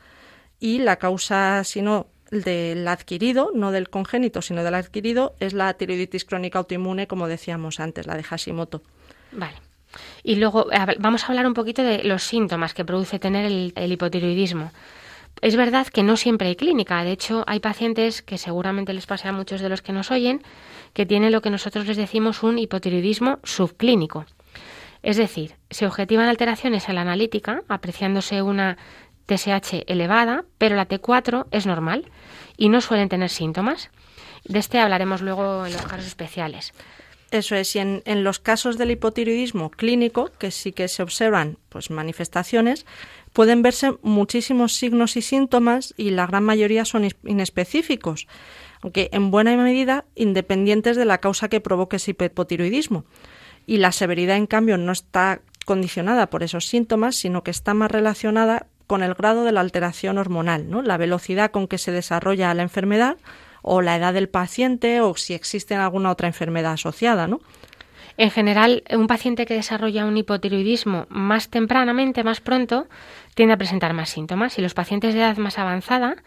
y 0.59 0.79
la 0.79 0.97
causa, 0.97 1.63
si 1.63 1.81
no 1.81 2.07
del 2.31 2.87
adquirido, 2.87 3.51
no 3.53 3.71
del 3.71 3.89
congénito, 3.89 4.41
sino 4.41 4.63
del 4.63 4.73
adquirido, 4.73 5.35
es 5.39 5.53
la 5.53 5.73
tiroiditis 5.73 6.25
crónica 6.25 6.59
autoinmune, 6.59 7.07
como 7.07 7.27
decíamos 7.27 7.79
antes, 7.79 8.07
la 8.07 8.15
de 8.15 8.23
Hashimoto. 8.23 8.81
Vale. 9.33 9.55
Y 10.23 10.35
luego 10.35 10.67
vamos 10.99 11.23
a 11.23 11.27
hablar 11.27 11.45
un 11.45 11.53
poquito 11.53 11.83
de 11.83 12.03
los 12.03 12.23
síntomas 12.23 12.73
que 12.73 12.85
produce 12.85 13.19
tener 13.19 13.45
el, 13.45 13.91
hipotiroidismo. 13.91 14.71
Es 15.41 15.55
verdad 15.55 15.87
que 15.87 16.03
no 16.03 16.17
siempre 16.17 16.47
hay 16.47 16.55
clínica. 16.55 17.03
De 17.03 17.11
hecho, 17.11 17.43
hay 17.47 17.59
pacientes 17.59 18.21
que 18.21 18.37
seguramente 18.37 18.93
les 18.93 19.05
pasa 19.05 19.29
a 19.29 19.33
muchos 19.33 19.59
de 19.59 19.69
los 19.69 19.81
que 19.81 19.93
nos 19.93 20.11
oyen 20.11 20.41
que 20.93 21.05
tienen 21.05 21.31
lo 21.31 21.41
que 21.41 21.49
nosotros 21.49 21.87
les 21.87 21.97
decimos 21.97 22.43
un 22.43 22.59
hipotiroidismo 22.59 23.39
subclínico. 23.43 24.25
Es 25.03 25.17
decir, 25.17 25.55
se 25.69 25.87
objetivan 25.87 26.27
alteraciones 26.27 26.87
en 26.87 26.95
la 26.95 27.01
analítica, 27.01 27.63
apreciándose 27.67 28.41
una 28.41 28.77
TSH 29.27 29.83
elevada, 29.87 30.45
pero 30.57 30.75
la 30.75 30.87
T4 30.87 31.47
es 31.51 31.65
normal 31.65 32.11
y 32.57 32.69
no 32.69 32.81
suelen 32.81 33.09
tener 33.09 33.29
síntomas. 33.29 33.89
De 34.43 34.59
este 34.59 34.79
hablaremos 34.79 35.21
luego 35.21 35.65
en 35.65 35.73
los 35.73 35.83
casos 35.83 36.07
especiales. 36.07 36.73
Eso 37.31 37.55
es, 37.55 37.73
y 37.77 37.79
en, 37.79 38.23
los 38.25 38.39
casos 38.39 38.77
del 38.77 38.91
hipotiroidismo 38.91 39.69
clínico, 39.69 40.29
que 40.37 40.51
sí 40.51 40.73
que 40.73 40.89
se 40.89 41.01
observan 41.01 41.57
pues, 41.69 41.89
manifestaciones, 41.89 42.85
pueden 43.31 43.61
verse 43.61 43.93
muchísimos 44.01 44.73
signos 44.73 45.15
y 45.15 45.21
síntomas 45.21 45.93
y 45.95 46.09
la 46.09 46.27
gran 46.27 46.43
mayoría 46.43 46.83
son 46.83 47.07
inespecíficos, 47.23 48.27
aunque 48.81 49.09
en 49.13 49.31
buena 49.31 49.55
medida 49.55 50.03
independientes 50.13 50.97
de 50.97 51.05
la 51.05 51.19
causa 51.19 51.47
que 51.47 51.61
provoque 51.61 51.95
ese 51.95 52.11
hipotiroidismo. 52.11 53.05
Y 53.65 53.77
la 53.77 53.93
severidad, 53.93 54.35
en 54.35 54.47
cambio, 54.47 54.77
no 54.77 54.91
está 54.91 55.41
condicionada 55.65 56.29
por 56.29 56.43
esos 56.43 56.65
síntomas, 56.65 57.15
sino 57.15 57.43
que 57.43 57.51
está 57.51 57.73
más 57.73 57.91
relacionada 57.91 58.67
con 58.91 59.03
el 59.03 59.13
grado 59.13 59.45
de 59.45 59.53
la 59.53 59.61
alteración 59.61 60.17
hormonal, 60.17 60.69
¿no? 60.69 60.81
la 60.81 60.97
velocidad 60.97 61.51
con 61.51 61.69
que 61.69 61.77
se 61.77 61.93
desarrolla 61.93 62.53
la 62.53 62.63
enfermedad 62.63 63.15
o 63.61 63.81
la 63.81 63.95
edad 63.95 64.13
del 64.13 64.27
paciente 64.27 64.99
o 64.99 65.15
si 65.15 65.33
existe 65.33 65.75
alguna 65.75 66.11
otra 66.11 66.27
enfermedad 66.27 66.73
asociada, 66.73 67.25
¿no? 67.25 67.39
En 68.17 68.31
general, 68.31 68.83
un 68.91 69.07
paciente 69.07 69.45
que 69.45 69.53
desarrolla 69.53 70.03
un 70.03 70.17
hipotiroidismo 70.17 71.05
más 71.07 71.47
tempranamente, 71.47 72.25
más 72.25 72.41
pronto, 72.41 72.87
tiende 73.33 73.53
a 73.53 73.57
presentar 73.57 73.93
más 73.93 74.09
síntomas 74.09 74.59
y 74.59 74.61
los 74.61 74.73
pacientes 74.73 75.13
de 75.13 75.21
edad 75.21 75.37
más 75.37 75.57
avanzada 75.57 76.17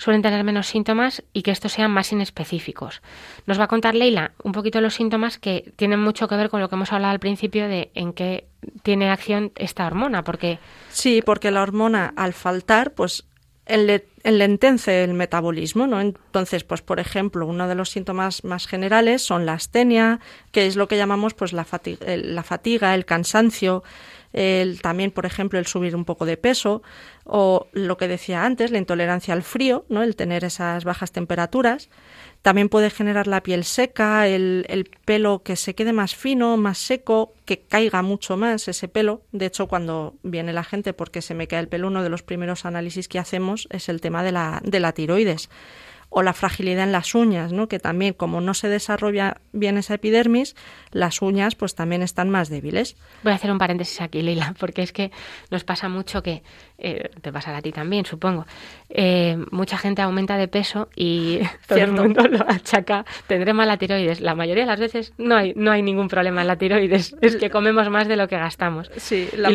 suelen 0.00 0.22
tener 0.22 0.42
menos 0.44 0.66
síntomas 0.66 1.22
y 1.34 1.42
que 1.42 1.50
estos 1.50 1.72
sean 1.72 1.90
más 1.90 2.10
inespecíficos. 2.10 3.02
Nos 3.46 3.60
va 3.60 3.64
a 3.64 3.68
contar 3.68 3.94
Leila 3.94 4.32
un 4.42 4.52
poquito 4.52 4.80
los 4.80 4.94
síntomas 4.94 5.36
que 5.36 5.74
tienen 5.76 6.00
mucho 6.00 6.26
que 6.26 6.36
ver 6.36 6.48
con 6.48 6.60
lo 6.60 6.70
que 6.70 6.74
hemos 6.74 6.92
hablado 6.92 7.12
al 7.12 7.20
principio 7.20 7.68
de 7.68 7.90
en 7.94 8.14
qué 8.14 8.48
tiene 8.82 9.10
acción 9.10 9.52
esta 9.56 9.86
hormona, 9.86 10.24
porque 10.24 10.58
sí, 10.88 11.20
porque 11.20 11.50
la 11.50 11.62
hormona 11.62 12.14
al 12.16 12.32
faltar, 12.32 12.94
pues 12.94 13.24
enlentece 13.66 15.04
el 15.04 15.12
metabolismo, 15.12 15.86
¿no? 15.86 16.00
Entonces, 16.00 16.64
pues 16.64 16.80
por 16.80 16.98
ejemplo, 16.98 17.46
uno 17.46 17.68
de 17.68 17.74
los 17.74 17.90
síntomas 17.90 18.42
más 18.42 18.66
generales 18.66 19.22
son 19.22 19.44
la 19.44 19.52
astenia, 19.52 20.18
que 20.50 20.66
es 20.66 20.76
lo 20.76 20.88
que 20.88 20.96
llamamos 20.96 21.34
pues 21.34 21.52
la 21.52 21.64
fatiga, 21.64 22.06
la 22.16 22.42
fatiga 22.42 22.94
el 22.94 23.04
cansancio, 23.04 23.84
el, 24.32 24.80
también, 24.80 25.10
por 25.10 25.26
ejemplo, 25.26 25.58
el 25.58 25.66
subir 25.66 25.96
un 25.96 26.04
poco 26.04 26.26
de 26.26 26.36
peso 26.36 26.82
o 27.24 27.68
lo 27.72 27.96
que 27.96 28.08
decía 28.08 28.44
antes, 28.44 28.70
la 28.70 28.78
intolerancia 28.78 29.34
al 29.34 29.42
frío, 29.42 29.84
¿no? 29.88 30.02
el 30.02 30.16
tener 30.16 30.44
esas 30.44 30.84
bajas 30.84 31.12
temperaturas. 31.12 31.88
También 32.42 32.70
puede 32.70 32.88
generar 32.88 33.26
la 33.26 33.42
piel 33.42 33.64
seca, 33.64 34.26
el, 34.26 34.64
el, 34.68 34.90
pelo 35.04 35.42
que 35.42 35.56
se 35.56 35.74
quede 35.74 35.92
más 35.92 36.14
fino, 36.14 36.56
más 36.56 36.78
seco, 36.78 37.34
que 37.44 37.60
caiga 37.60 38.00
mucho 38.02 38.36
más 38.36 38.66
ese 38.66 38.88
pelo. 38.88 39.22
De 39.32 39.46
hecho, 39.46 39.66
cuando 39.66 40.14
viene 40.22 40.52
la 40.52 40.64
gente 40.64 40.94
porque 40.94 41.20
se 41.20 41.34
me 41.34 41.48
cae 41.48 41.60
el 41.60 41.68
pelo, 41.68 41.88
uno 41.88 42.02
de 42.02 42.08
los 42.08 42.22
primeros 42.22 42.64
análisis 42.64 43.08
que 43.08 43.18
hacemos 43.18 43.68
es 43.70 43.88
el 43.90 44.00
tema 44.00 44.22
de 44.22 44.32
la, 44.32 44.60
de 44.64 44.80
la 44.80 44.92
tiroides 44.92 45.50
o 46.10 46.22
la 46.22 46.32
fragilidad 46.32 46.84
en 46.84 46.92
las 46.92 47.14
uñas, 47.14 47.52
¿no? 47.52 47.68
que 47.68 47.78
también 47.78 48.14
como 48.14 48.40
no 48.40 48.52
se 48.52 48.68
desarrolla 48.68 49.40
bien 49.52 49.78
esa 49.78 49.94
epidermis, 49.94 50.56
las 50.90 51.22
uñas 51.22 51.54
pues 51.54 51.76
también 51.76 52.02
están 52.02 52.28
más 52.30 52.48
débiles. 52.48 52.96
Voy 53.22 53.32
a 53.32 53.36
hacer 53.36 53.50
un 53.50 53.58
paréntesis 53.58 54.00
aquí, 54.00 54.20
Lila, 54.20 54.54
porque 54.58 54.82
es 54.82 54.92
que 54.92 55.12
nos 55.50 55.62
pasa 55.62 55.88
mucho 55.88 56.22
que, 56.22 56.42
eh, 56.78 57.10
te 57.22 57.32
pasará 57.32 57.58
a 57.58 57.62
ti 57.62 57.70
también, 57.70 58.04
supongo, 58.04 58.44
eh, 58.88 59.38
mucha 59.52 59.78
gente 59.78 60.02
aumenta 60.02 60.36
de 60.36 60.48
peso 60.48 60.88
y 60.96 61.40
todo 61.68 61.78
el 61.78 61.92
mundo 61.92 62.26
lo 62.26 62.44
achaca, 62.48 63.04
tendré 63.28 63.52
mala 63.52 63.76
tiroides. 63.76 64.20
La 64.20 64.34
mayoría 64.34 64.64
de 64.64 64.70
las 64.70 64.80
veces 64.80 65.12
no 65.16 65.36
hay, 65.36 65.52
no 65.54 65.70
hay 65.70 65.82
ningún 65.82 66.08
problema 66.08 66.40
en 66.40 66.48
la 66.48 66.56
tiroides, 66.56 67.14
es 67.20 67.36
que 67.36 67.50
comemos 67.50 67.88
más 67.88 68.08
de 68.08 68.16
lo 68.16 68.26
que 68.26 68.36
gastamos. 68.36 68.90
Sí, 68.96 69.28
la, 69.36 69.50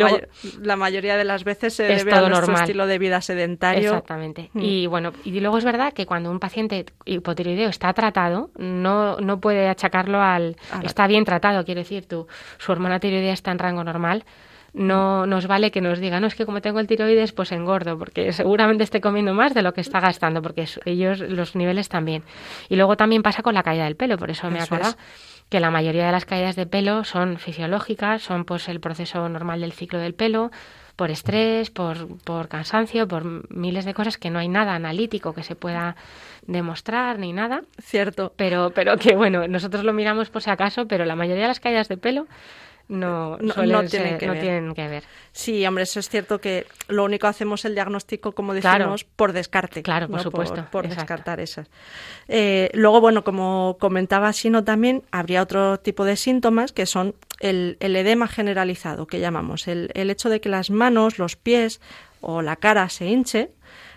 la 0.61 0.75
mayoría 0.77 1.17
de 1.17 1.25
las 1.25 1.43
veces 1.43 1.73
se 1.73 1.83
debe 1.83 2.13
a 2.13 2.21
nuestro 2.21 2.29
normal. 2.29 2.61
estilo 2.61 2.87
de 2.87 2.97
vida 2.97 3.19
sedentario. 3.19 3.89
Exactamente. 3.89 4.49
Mm. 4.53 4.61
Y 4.61 4.87
bueno, 4.87 5.11
y 5.25 5.37
luego 5.41 5.57
es 5.57 5.65
verdad 5.65 5.91
que 5.91 6.05
cuando 6.05 6.31
un 6.31 6.39
paciente 6.45 6.85
hipotiroideo 7.05 7.69
está 7.69 7.91
tratado, 7.93 8.51
no, 8.55 9.17
no 9.17 9.39
puede 9.39 9.67
achacarlo 9.67 10.21
al... 10.21 10.57
Está 10.83 11.07
bien 11.07 11.25
tratado, 11.25 11.65
quiero 11.65 11.81
decir, 11.81 12.07
tu, 12.07 12.27
su 12.59 12.71
hormona 12.71 12.99
tiroidea 12.99 13.33
está 13.33 13.51
en 13.51 13.57
rango 13.57 13.83
normal, 13.83 14.25
no 14.73 15.25
nos 15.25 15.47
vale 15.47 15.71
que 15.71 15.81
nos 15.81 15.97
diga, 15.99 16.19
no, 16.19 16.27
es 16.27 16.35
que 16.35 16.45
como 16.45 16.61
tengo 16.61 16.79
el 16.79 16.85
tiroides, 16.85 17.31
pues 17.31 17.51
engordo, 17.51 17.97
porque 17.97 18.31
seguramente 18.31 18.83
esté 18.83 19.01
comiendo 19.01 19.33
más 19.33 19.55
de 19.55 19.63
lo 19.63 19.73
que 19.73 19.81
está 19.81 19.99
gastando, 19.99 20.43
porque 20.43 20.67
ellos 20.85 21.19
los 21.19 21.55
niveles 21.55 21.89
también. 21.89 22.21
Y 22.69 22.75
luego 22.75 22.95
también 22.95 23.23
pasa 23.23 23.41
con 23.41 23.55
la 23.55 23.63
caída 23.63 23.85
del 23.85 23.95
pelo, 23.95 24.17
por 24.19 24.29
eso, 24.29 24.51
me 24.51 24.61
acuerdo 24.61 24.95
que 25.49 25.59
la 25.59 25.71
mayoría 25.71 26.05
de 26.05 26.11
las 26.11 26.25
caídas 26.25 26.55
de 26.55 26.67
pelo 26.67 27.03
son 27.05 27.37
fisiológicas, 27.39 28.21
son 28.21 28.45
pues 28.45 28.67
el 28.69 28.79
proceso 28.79 29.27
normal 29.29 29.61
del 29.61 29.71
ciclo 29.71 29.97
del 29.97 30.13
pelo, 30.13 30.51
por 30.95 31.11
estrés, 31.11 31.69
por, 31.69 32.17
por 32.19 32.47
cansancio, 32.47 33.07
por 33.07 33.53
miles 33.53 33.85
de 33.85 33.93
cosas 33.93 34.17
que 34.17 34.29
no 34.29 34.39
hay 34.39 34.47
nada 34.47 34.75
analítico 34.75 35.33
que 35.33 35.43
se 35.43 35.55
pueda 35.55 35.95
demostrar 36.47 37.19
ni 37.19 37.33
nada. 37.33 37.63
Cierto. 37.81 38.33
Pero, 38.35 38.71
pero 38.73 38.97
que 38.97 39.15
bueno, 39.15 39.47
nosotros 39.47 39.83
lo 39.83 39.93
miramos 39.93 40.29
por 40.29 40.41
si 40.41 40.49
acaso, 40.49 40.87
pero 40.87 41.05
la 41.05 41.15
mayoría 41.15 41.43
de 41.43 41.49
las 41.49 41.59
caídas 41.59 41.87
de 41.87 41.97
pelo 41.97 42.27
no, 42.87 43.37
no, 43.37 43.83
tienen, 43.85 44.17
que 44.19 44.87
ver. 44.87 45.03
Sí, 45.31 45.65
hombre, 45.65 45.83
eso 45.83 45.99
es 45.99 46.07
cierto 46.07 46.39
que 46.39 46.67
lo 46.87 47.03
único 47.03 47.25
que 47.25 47.29
hacemos 47.29 47.65
el 47.65 47.73
diagnóstico, 47.73 48.33
como 48.33 48.53
decimos, 48.53 49.03
por 49.03 49.33
descarte. 49.33 49.81
Claro, 49.81 50.07
por 50.07 50.21
supuesto. 50.21 50.67
Por, 50.71 50.87
descartar 50.87 51.39
esas. 51.39 51.67
Eh, 52.27 52.69
luego, 52.73 53.01
bueno, 53.01 53.23
como 53.23 53.77
comentaba 53.79 54.33
Sino 54.33 54.63
también, 54.63 55.03
habría 55.11 55.41
otro 55.41 55.79
tipo 55.79 56.05
de 56.05 56.15
síntomas 56.15 56.73
que 56.73 56.85
son 56.85 57.15
el, 57.39 57.77
edema 57.79 58.27
generalizado, 58.27 59.07
que 59.07 59.19
llamamos. 59.19 59.67
El, 59.67 59.89
el 59.95 60.11
hecho 60.11 60.29
de 60.29 60.39
que 60.39 60.49
las 60.49 60.69
manos, 60.69 61.17
los 61.17 61.35
pies 61.35 61.81
o 62.21 62.41
la 62.41 62.55
cara 62.55 62.89
se 62.89 63.07
hinche 63.07 63.51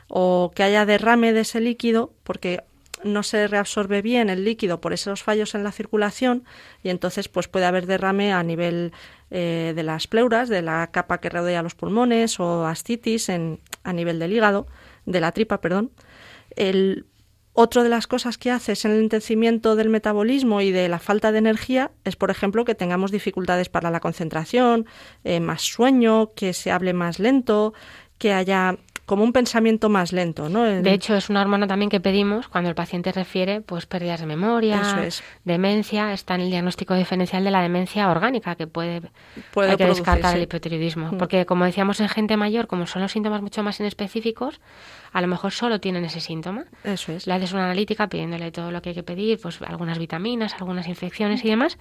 o 0.09 0.53
que 0.55 0.62
haya 0.62 0.87
derrame 0.87 1.35
de 1.35 1.40
ese 1.40 1.61
líquido, 1.61 2.12
porque 2.24 2.62
no 3.04 3.22
se 3.22 3.46
reabsorbe 3.48 4.02
bien 4.02 4.30
el 4.30 4.44
líquido 4.44 4.80
por 4.80 4.92
esos 4.92 5.22
fallos 5.22 5.54
en 5.54 5.64
la 5.64 5.72
circulación 5.72 6.44
y 6.82 6.90
entonces 6.90 7.28
pues 7.28 7.48
puede 7.48 7.66
haber 7.66 7.87
derrame 7.87 8.32
a 8.32 8.42
nivel 8.42 8.92
eh, 9.30 9.72
de 9.74 9.82
las 9.82 10.06
pleuras, 10.06 10.48
de 10.48 10.62
la 10.62 10.90
capa 10.90 11.18
que 11.18 11.30
rodea 11.30 11.62
los 11.62 11.74
pulmones 11.74 12.40
o 12.40 12.66
ascitis 12.66 13.28
en, 13.28 13.61
a 13.84 13.92
nivel 13.92 14.18
del 14.18 14.32
hígado, 14.32 14.66
de 15.06 15.20
la 15.20 15.32
tripa, 15.32 15.61
perdón. 15.61 15.90
El, 16.56 17.06
otro 17.61 17.82
de 17.82 17.88
las 17.88 18.06
cosas 18.06 18.38
que 18.38 18.52
hace 18.52 18.70
es 18.70 18.84
el 18.84 18.92
enlentecimiento 18.92 19.74
del 19.74 19.88
metabolismo 19.88 20.61
y 20.61 20.70
de 20.70 20.88
la 20.88 21.00
falta 21.00 21.32
de 21.32 21.38
energía 21.38 21.90
es, 22.04 22.14
por 22.14 22.30
ejemplo, 22.30 22.64
que 22.64 22.76
tengamos 22.76 23.11
dificultades 23.11 23.68
para 23.68 23.90
la 23.90 23.98
concentración, 23.98 24.87
eh, 25.24 25.40
más 25.40 25.62
sueño, 25.62 26.30
que 26.37 26.52
se 26.52 26.70
hable 26.70 26.92
más 26.92 27.18
lento, 27.18 27.74
que 28.18 28.32
haya 28.32 28.76
como 29.08 29.24
un 29.24 29.32
pensamiento 29.32 29.88
más 29.88 30.12
lento, 30.12 30.50
¿no? 30.50 30.64
De 30.64 30.92
hecho, 30.92 31.16
es 31.16 31.30
una 31.30 31.40
hormona 31.40 31.66
también 31.66 31.88
que 31.88 31.98
pedimos 31.98 32.46
cuando 32.46 32.68
el 32.68 32.76
paciente 32.76 33.10
refiere 33.10 33.62
pues 33.62 33.86
pérdidas 33.86 34.20
de 34.20 34.26
memoria, 34.26 35.08
demencia, 35.44 36.12
está 36.12 36.34
en 36.34 36.42
el 36.42 36.50
diagnóstico 36.50 36.92
diferencial 36.92 37.42
de 37.42 37.50
la 37.50 37.62
demencia 37.62 38.10
orgánica 38.10 38.54
que 38.54 38.66
puede, 38.66 39.00
puede 39.50 39.70
hay 39.70 39.76
que 39.78 39.86
descartar 39.86 40.36
el 40.36 40.42
hipotiroidismo, 40.42 41.12
mm. 41.12 41.16
porque 41.16 41.46
como 41.46 41.64
decíamos 41.64 42.00
en 42.00 42.10
gente 42.10 42.36
mayor, 42.36 42.66
como 42.66 42.86
son 42.86 43.00
los 43.00 43.10
síntomas 43.10 43.40
mucho 43.40 43.62
más 43.62 43.80
inespecíficos, 43.80 44.60
a 45.10 45.22
lo 45.22 45.26
mejor 45.26 45.52
solo 45.52 45.80
tienen 45.80 46.04
ese 46.04 46.20
síntoma. 46.20 46.66
Eso 46.84 47.12
es. 47.12 47.26
Le 47.26 47.32
haces 47.32 47.54
una 47.54 47.64
analítica 47.64 48.08
pidiéndole 48.08 48.52
todo 48.52 48.70
lo 48.70 48.82
que 48.82 48.90
hay 48.90 48.94
que 48.94 49.04
pedir, 49.04 49.40
pues 49.40 49.62
algunas 49.62 49.98
vitaminas, 49.98 50.52
algunas 50.52 50.86
infecciones 50.86 51.42
y 51.46 51.48
demás, 51.48 51.78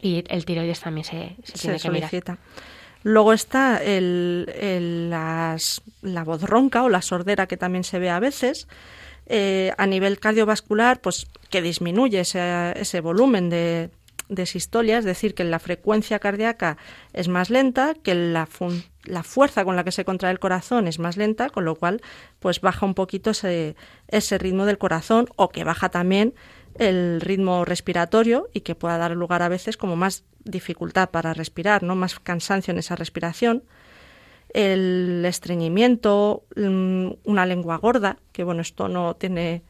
y 0.00 0.22
el 0.28 0.44
tiroides 0.44 0.78
también 0.78 1.04
se, 1.04 1.34
se, 1.42 1.58
tiene 1.58 1.76
que 1.78 1.80
solicita. 1.80 2.38
Luego 3.02 3.32
está 3.32 3.82
el, 3.82 5.10
la 5.10 6.24
voz 6.24 6.42
ronca 6.42 6.82
o 6.82 6.88
la 6.88 7.02
sordera 7.02 7.46
que 7.46 7.56
también 7.56 7.84
se 7.84 7.98
ve 7.98 8.10
a 8.10 8.20
veces. 8.20 8.68
Eh, 9.26 9.72
a 9.78 9.86
nivel 9.86 10.18
cardiovascular, 10.18 11.00
pues 11.00 11.28
que 11.48 11.62
disminuye 11.62 12.20
ese, 12.20 12.72
ese 12.76 13.00
volumen 13.00 13.50
de, 13.50 13.90
de 14.28 14.46
sistolia, 14.46 14.98
es 14.98 15.04
decir, 15.04 15.34
que 15.34 15.44
la 15.44 15.58
frecuencia 15.58 16.18
cardíaca 16.18 16.76
es 17.12 17.28
más 17.28 17.50
lenta, 17.50 17.94
que 17.94 18.14
la, 18.14 18.48
la 19.04 19.22
fuerza 19.22 19.64
con 19.64 19.76
la 19.76 19.84
que 19.84 19.92
se 19.92 20.04
contrae 20.04 20.32
el 20.32 20.38
corazón 20.38 20.88
es 20.88 20.98
más 20.98 21.16
lenta, 21.16 21.50
con 21.50 21.64
lo 21.64 21.76
cual 21.76 22.00
pues 22.40 22.60
baja 22.60 22.86
un 22.86 22.94
poquito 22.94 23.30
ese, 23.30 23.76
ese 24.08 24.38
ritmo 24.38 24.66
del 24.66 24.78
corazón 24.78 25.28
o 25.36 25.50
que 25.50 25.64
baja 25.64 25.90
también 25.90 26.34
el 26.78 27.20
ritmo 27.20 27.64
respiratorio 27.64 28.48
y 28.52 28.60
que 28.60 28.74
pueda 28.74 28.98
dar 28.98 29.12
lugar 29.12 29.42
a 29.42 29.48
veces 29.48 29.76
como 29.76 29.96
más 29.96 30.24
dificultad 30.44 31.10
para 31.10 31.34
respirar, 31.34 31.82
¿no? 31.82 31.94
más 31.94 32.18
cansancio 32.18 32.72
en 32.72 32.78
esa 32.78 32.96
respiración, 32.96 33.62
el 34.52 35.24
estreñimiento, 35.24 36.44
mm, 36.56 37.08
una 37.24 37.46
lengua 37.46 37.78
gorda, 37.78 38.18
que 38.32 38.44
bueno, 38.44 38.60
esto 38.60 38.88
no 38.88 39.14
tiene, 39.14 39.62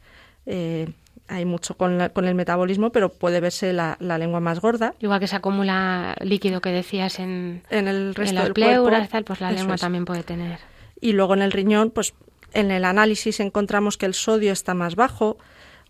eh, 0.45 0.89
hay 1.27 1.45
mucho 1.45 1.77
con, 1.77 2.09
con, 2.13 2.25
el 2.25 2.35
metabolismo, 2.35 2.91
pero 2.91 3.09
puede 3.09 3.39
verse 3.39 3.71
la, 3.71 3.97
lengua 3.99 4.39
más 4.41 4.59
gorda. 4.59 4.93
Igual 4.99 5.19
que 5.19 5.27
se 5.27 5.37
acumula 5.37 6.15
líquido 6.21 6.59
que 6.59 6.71
decías 6.71 7.19
en, 7.19 7.63
en 7.69 7.87
el 7.87 8.13
resto 8.13 8.35
las 8.35 8.43
del 8.45 8.53
pleuras, 8.53 9.09
tal, 9.09 9.23
pues 9.23 9.39
la 9.39 9.51
lengua 9.51 9.77
también 9.77 10.05
puede 10.05 10.23
tener. 10.23 10.59
Y 10.99 11.13
luego 11.13 11.33
en 11.33 11.41
el 11.41 11.51
riñón, 11.51 11.91
pues 11.91 12.13
en 12.53 12.71
el 12.71 12.85
análisis 12.85 13.39
encontramos 13.39 13.97
que 13.97 14.05
el 14.05 14.13
sodio 14.13 14.51
está 14.51 14.73
más 14.73 14.95
bajo, 14.95 15.37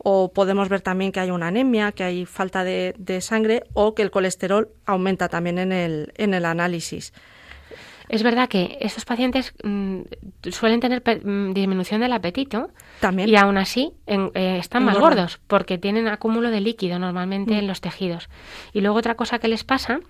o 0.04 0.34
podemos 0.34 0.70
ver 0.70 0.82
también 0.82 1.12
que 1.12 1.22
hay 1.22 1.32
una 1.32 1.48
anemia, 1.48 1.94
que 1.94 2.04
hay 2.04 2.26
falta 2.26 2.64
de, 2.64 3.22
sangre 3.22 3.64
o 3.74 3.96
que 3.96 4.02
el 4.02 4.12
colesterol 4.12 4.70
aumenta 4.86 5.30
también 5.30 5.58
en 5.58 5.72
el, 5.72 6.14
en 6.18 6.34
el 6.34 6.46
análisis. 6.46 7.14
Es 8.10 8.22
verdad 8.22 8.50
que 8.50 8.78
estos 8.82 9.06
pacientes 9.06 9.54
mm, 9.64 10.02
suelen 10.52 10.82
tener 10.82 11.02
mm, 11.02 11.54
disminución 11.54 12.02
del 12.02 12.12
apetito 12.12 12.70
También. 13.00 13.30
y 13.30 13.38
aún 13.38 13.58
así 13.58 13.94
eh, 14.06 14.58
están 14.60 14.84
más 14.84 15.00
gordos 15.00 15.40
porque 15.48 15.78
tienen 15.78 16.08
acúmulo 16.08 16.52
de 16.52 16.60
líquido 16.60 17.00
normalmente 17.00 17.54
mm. 17.54 17.60
en 17.60 17.68
los 17.68 17.80
tejidos. 17.80 18.30
Y 18.74 18.82
luego 18.82 18.98
otra 18.98 19.16
cosa 19.16 19.40
que 19.40 19.48
les 19.48 19.64
pasa 19.64 20.02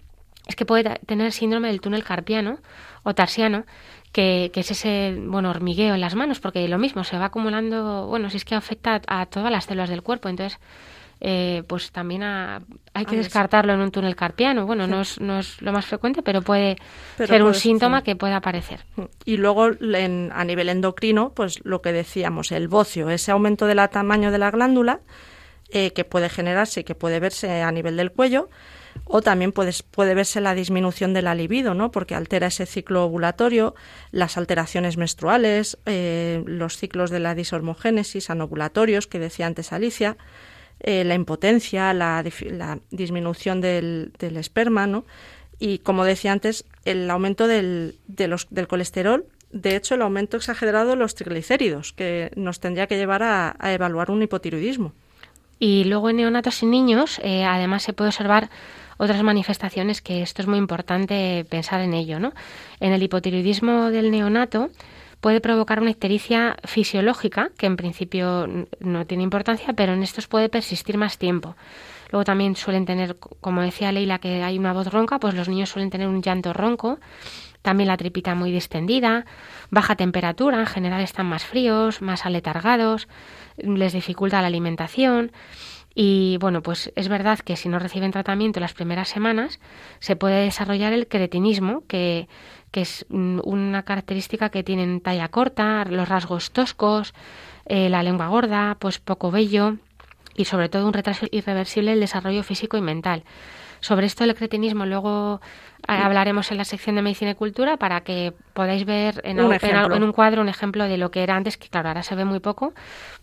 es 0.47 0.55
que 0.55 0.65
puede 0.65 0.83
tener 1.05 1.31
síndrome 1.31 1.69
del 1.69 1.81
túnel 1.81 2.03
carpiano 2.03 2.57
o 3.03 3.13
tarsiano, 3.13 3.65
que, 4.13 4.51
es 4.53 4.71
ese 4.71 5.17
bueno 5.19 5.49
hormigueo 5.49 5.95
en 5.95 5.99
las 5.99 6.15
manos, 6.15 6.39
porque 6.39 6.65
lo 6.69 6.77
mismo 6.77 7.03
se 7.03 7.17
va 7.17 7.25
acumulando, 7.25 8.07
bueno, 8.07 8.29
si 8.29 8.37
es 8.37 8.45
que 8.45 8.55
afecta 8.55 9.01
a, 9.07 9.25
todas 9.25 9.51
las 9.51 9.65
células 9.65 9.89
del 9.89 10.03
cuerpo, 10.03 10.29
entonces 10.29 10.59
eh, 11.19 11.63
pues 11.67 11.91
también 11.91 12.21
hay 12.21 13.05
que 13.05 13.15
descartarlo 13.15 13.73
en 13.73 13.79
un 13.79 13.91
túnel 13.91 14.15
carpiano. 14.15 14.65
Bueno, 14.65 14.87
no, 14.87 15.01
es, 15.01 15.19
no 15.19 15.39
es 15.39 15.61
lo 15.61 15.71
más 15.71 15.85
frecuente, 15.85 16.21
pero 16.21 16.41
puede 16.41 16.77
ser 17.17 17.43
un 17.43 17.53
síntoma 17.53 18.03
que 18.03 18.15
puede 18.15 18.33
aparecer. 18.33 18.85
Y 19.25 19.37
luego 19.37 19.63
a 19.65 20.43
nivel 20.43 20.69
endocrino, 20.69 21.33
pues 21.33 21.59
lo 21.63 21.81
que 21.81 21.91
decíamos, 21.91 22.51
el 22.51 22.67
bocio, 22.67 23.09
ese 23.09 23.31
aumento 23.31 23.65
del 23.65 23.79
tamaño 23.89 24.31
de 24.31 24.37
la 24.37 24.51
glándula 24.51 24.99
eh, 25.69 25.91
que 25.91 26.03
puede 26.03 26.29
generarse, 26.29 26.83
que 26.83 26.93
puede 26.93 27.19
verse 27.19 27.61
a 27.61 27.71
nivel 27.71 27.97
del 27.97 28.11
cuello, 28.11 28.49
o 29.05 29.21
también 29.21 29.51
puede 29.51 30.15
verse 30.15 30.41
la 30.41 30.55
disminución 30.55 31.13
de 31.13 31.21
la 31.21 31.35
libido, 31.35 31.73
¿no? 31.73 31.91
porque 31.91 32.15
altera 32.15 32.47
ese 32.47 32.65
ciclo 32.65 33.05
ovulatorio, 33.05 33.75
las 34.11 34.37
alteraciones 34.37 34.97
menstruales, 34.97 35.77
eh, 35.85 36.43
los 36.45 36.77
ciclos 36.77 37.09
de 37.09 37.19
la 37.19 37.35
disormogénesis 37.35 38.29
anovulatorios 38.29 39.07
que 39.07 39.19
decía 39.19 39.47
antes 39.47 39.73
Alicia, 39.73 40.17
eh, 40.79 41.03
la 41.03 41.15
impotencia, 41.15 41.93
la, 41.93 42.23
disminución 42.91 43.61
del, 43.61 44.11
esperma, 44.19 44.87
¿no? 44.87 45.05
y 45.59 45.79
como 45.79 46.05
decía 46.05 46.31
antes, 46.31 46.65
el 46.85 47.09
aumento 47.09 47.47
del, 47.47 47.95
del 48.07 48.67
colesterol, 48.67 49.25
de 49.53 49.75
hecho 49.75 49.95
el 49.95 50.01
aumento 50.01 50.35
exagerado 50.35 50.89
de 50.89 50.95
los 50.97 51.15
triglicéridos, 51.15 51.93
que 51.93 52.31
nos 52.35 52.59
tendría 52.59 52.87
que 52.87 52.97
llevar 52.97 53.23
a, 53.23 53.55
evaluar 53.71 54.11
un 54.11 54.21
hipotiroidismo. 54.21 54.91
Y 55.59 55.85
luego 55.85 56.09
en 56.09 56.17
neonatos 56.17 56.61
y 56.63 56.65
niños, 56.65 57.19
eh, 57.23 57.45
además 57.45 57.83
se 57.83 57.93
puede 57.93 58.09
observar 58.09 58.49
otras 58.97 59.21
manifestaciones 59.23 60.01
que 60.01 60.21
esto 60.21 60.41
es 60.41 60.47
muy 60.47 60.57
importante 60.57 61.45
pensar 61.49 61.81
en 61.81 61.93
ello. 61.93 62.19
¿no? 62.19 62.33
En 62.79 62.93
el 62.93 63.03
hipotiroidismo 63.03 63.89
del 63.89 64.11
neonato 64.11 64.69
puede 65.21 65.39
provocar 65.39 65.79
una 65.79 65.91
ictericia 65.91 66.57
fisiológica, 66.65 67.49
que 67.57 67.65
en 67.65 67.77
principio 67.77 68.47
no 68.79 69.05
tiene 69.05 69.23
importancia, 69.23 69.71
pero 69.73 69.93
en 69.93 70.03
estos 70.03 70.27
puede 70.27 70.49
persistir 70.49 70.97
más 70.97 71.17
tiempo. 71.17 71.55
Luego 72.11 72.25
también 72.25 72.55
suelen 72.55 72.85
tener, 72.85 73.15
como 73.15 73.61
decía 73.61 73.91
Leila, 73.91 74.19
que 74.19 74.43
hay 74.43 74.59
una 74.59 74.73
voz 74.73 74.87
ronca, 74.87 75.19
pues 75.19 75.33
los 75.33 75.47
niños 75.47 75.69
suelen 75.69 75.89
tener 75.89 76.07
un 76.07 76.21
llanto 76.21 76.51
ronco, 76.51 76.99
también 77.63 77.87
la 77.87 77.97
tripita 77.97 78.35
muy 78.35 78.51
distendida, 78.51 79.25
baja 79.71 79.95
temperatura, 79.95 80.59
en 80.59 80.67
general 80.67 81.01
están 81.01 81.25
más 81.25 81.45
fríos, 81.45 82.01
más 82.01 82.25
aletargados, 82.25 83.07
les 83.57 83.93
dificulta 83.93 84.41
la 84.41 84.47
alimentación. 84.47 85.31
Y 85.95 86.37
bueno, 86.39 86.63
pues 86.63 86.91
es 86.95 87.07
verdad 87.07 87.39
que 87.39 87.55
si 87.55 87.69
no 87.69 87.77
reciben 87.77 88.11
tratamiento 88.11 88.59
las 88.59 88.73
primeras 88.73 89.09
semanas, 89.09 89.59
se 89.99 90.15
puede 90.15 90.43
desarrollar 90.43 90.91
el 90.93 91.07
cretinismo, 91.07 91.83
que, 91.87 92.27
que 92.71 92.81
es 92.81 93.05
mm, 93.09 93.41
una 93.43 93.83
característica 93.83 94.49
que 94.49 94.63
tienen 94.63 95.01
talla 95.01 95.27
corta, 95.27 95.85
los 95.85 96.09
rasgos 96.09 96.51
toscos, 96.51 97.13
eh, 97.65 97.89
la 97.89 98.01
lengua 98.01 98.27
gorda, 98.27 98.75
pues 98.79 98.99
poco 98.99 99.29
vello 99.29 99.77
y 100.35 100.45
sobre 100.45 100.69
todo 100.69 100.87
un 100.87 100.93
retraso 100.93 101.27
irreversible 101.31 101.91
del 101.91 101.99
desarrollo 101.99 102.43
físico 102.43 102.75
y 102.77 102.81
mental. 102.81 103.23
Sobre 103.79 104.07
esto 104.07 104.25
del 104.25 104.35
cretinismo 104.35 104.85
luego 104.85 105.41
hablaremos 105.87 106.51
en 106.51 106.57
la 106.57 106.65
sección 106.65 106.95
de 106.95 107.01
medicina 107.01 107.31
y 107.31 107.35
cultura 107.35 107.77
para 107.77 108.01
que 108.01 108.33
podáis 108.53 108.85
ver 108.85 109.21
en 109.23 109.39
un, 109.39 109.53
en, 109.53 110.03
un 110.03 110.11
cuadro 110.11 110.41
un 110.41 110.49
ejemplo 110.49 110.85
de 110.85 110.97
lo 110.97 111.11
que 111.11 111.23
era 111.23 111.35
antes, 111.35 111.57
que 111.57 111.67
claro, 111.67 111.89
ahora 111.89 112.03
se 112.03 112.15
ve 112.15 112.25
muy 112.25 112.39
poco 112.39 112.73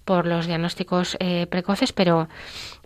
por 0.04 0.26
los 0.26 0.46
diagnósticos 0.46 1.16
eh, 1.20 1.46
precoces, 1.46 1.92
pero 1.92 2.28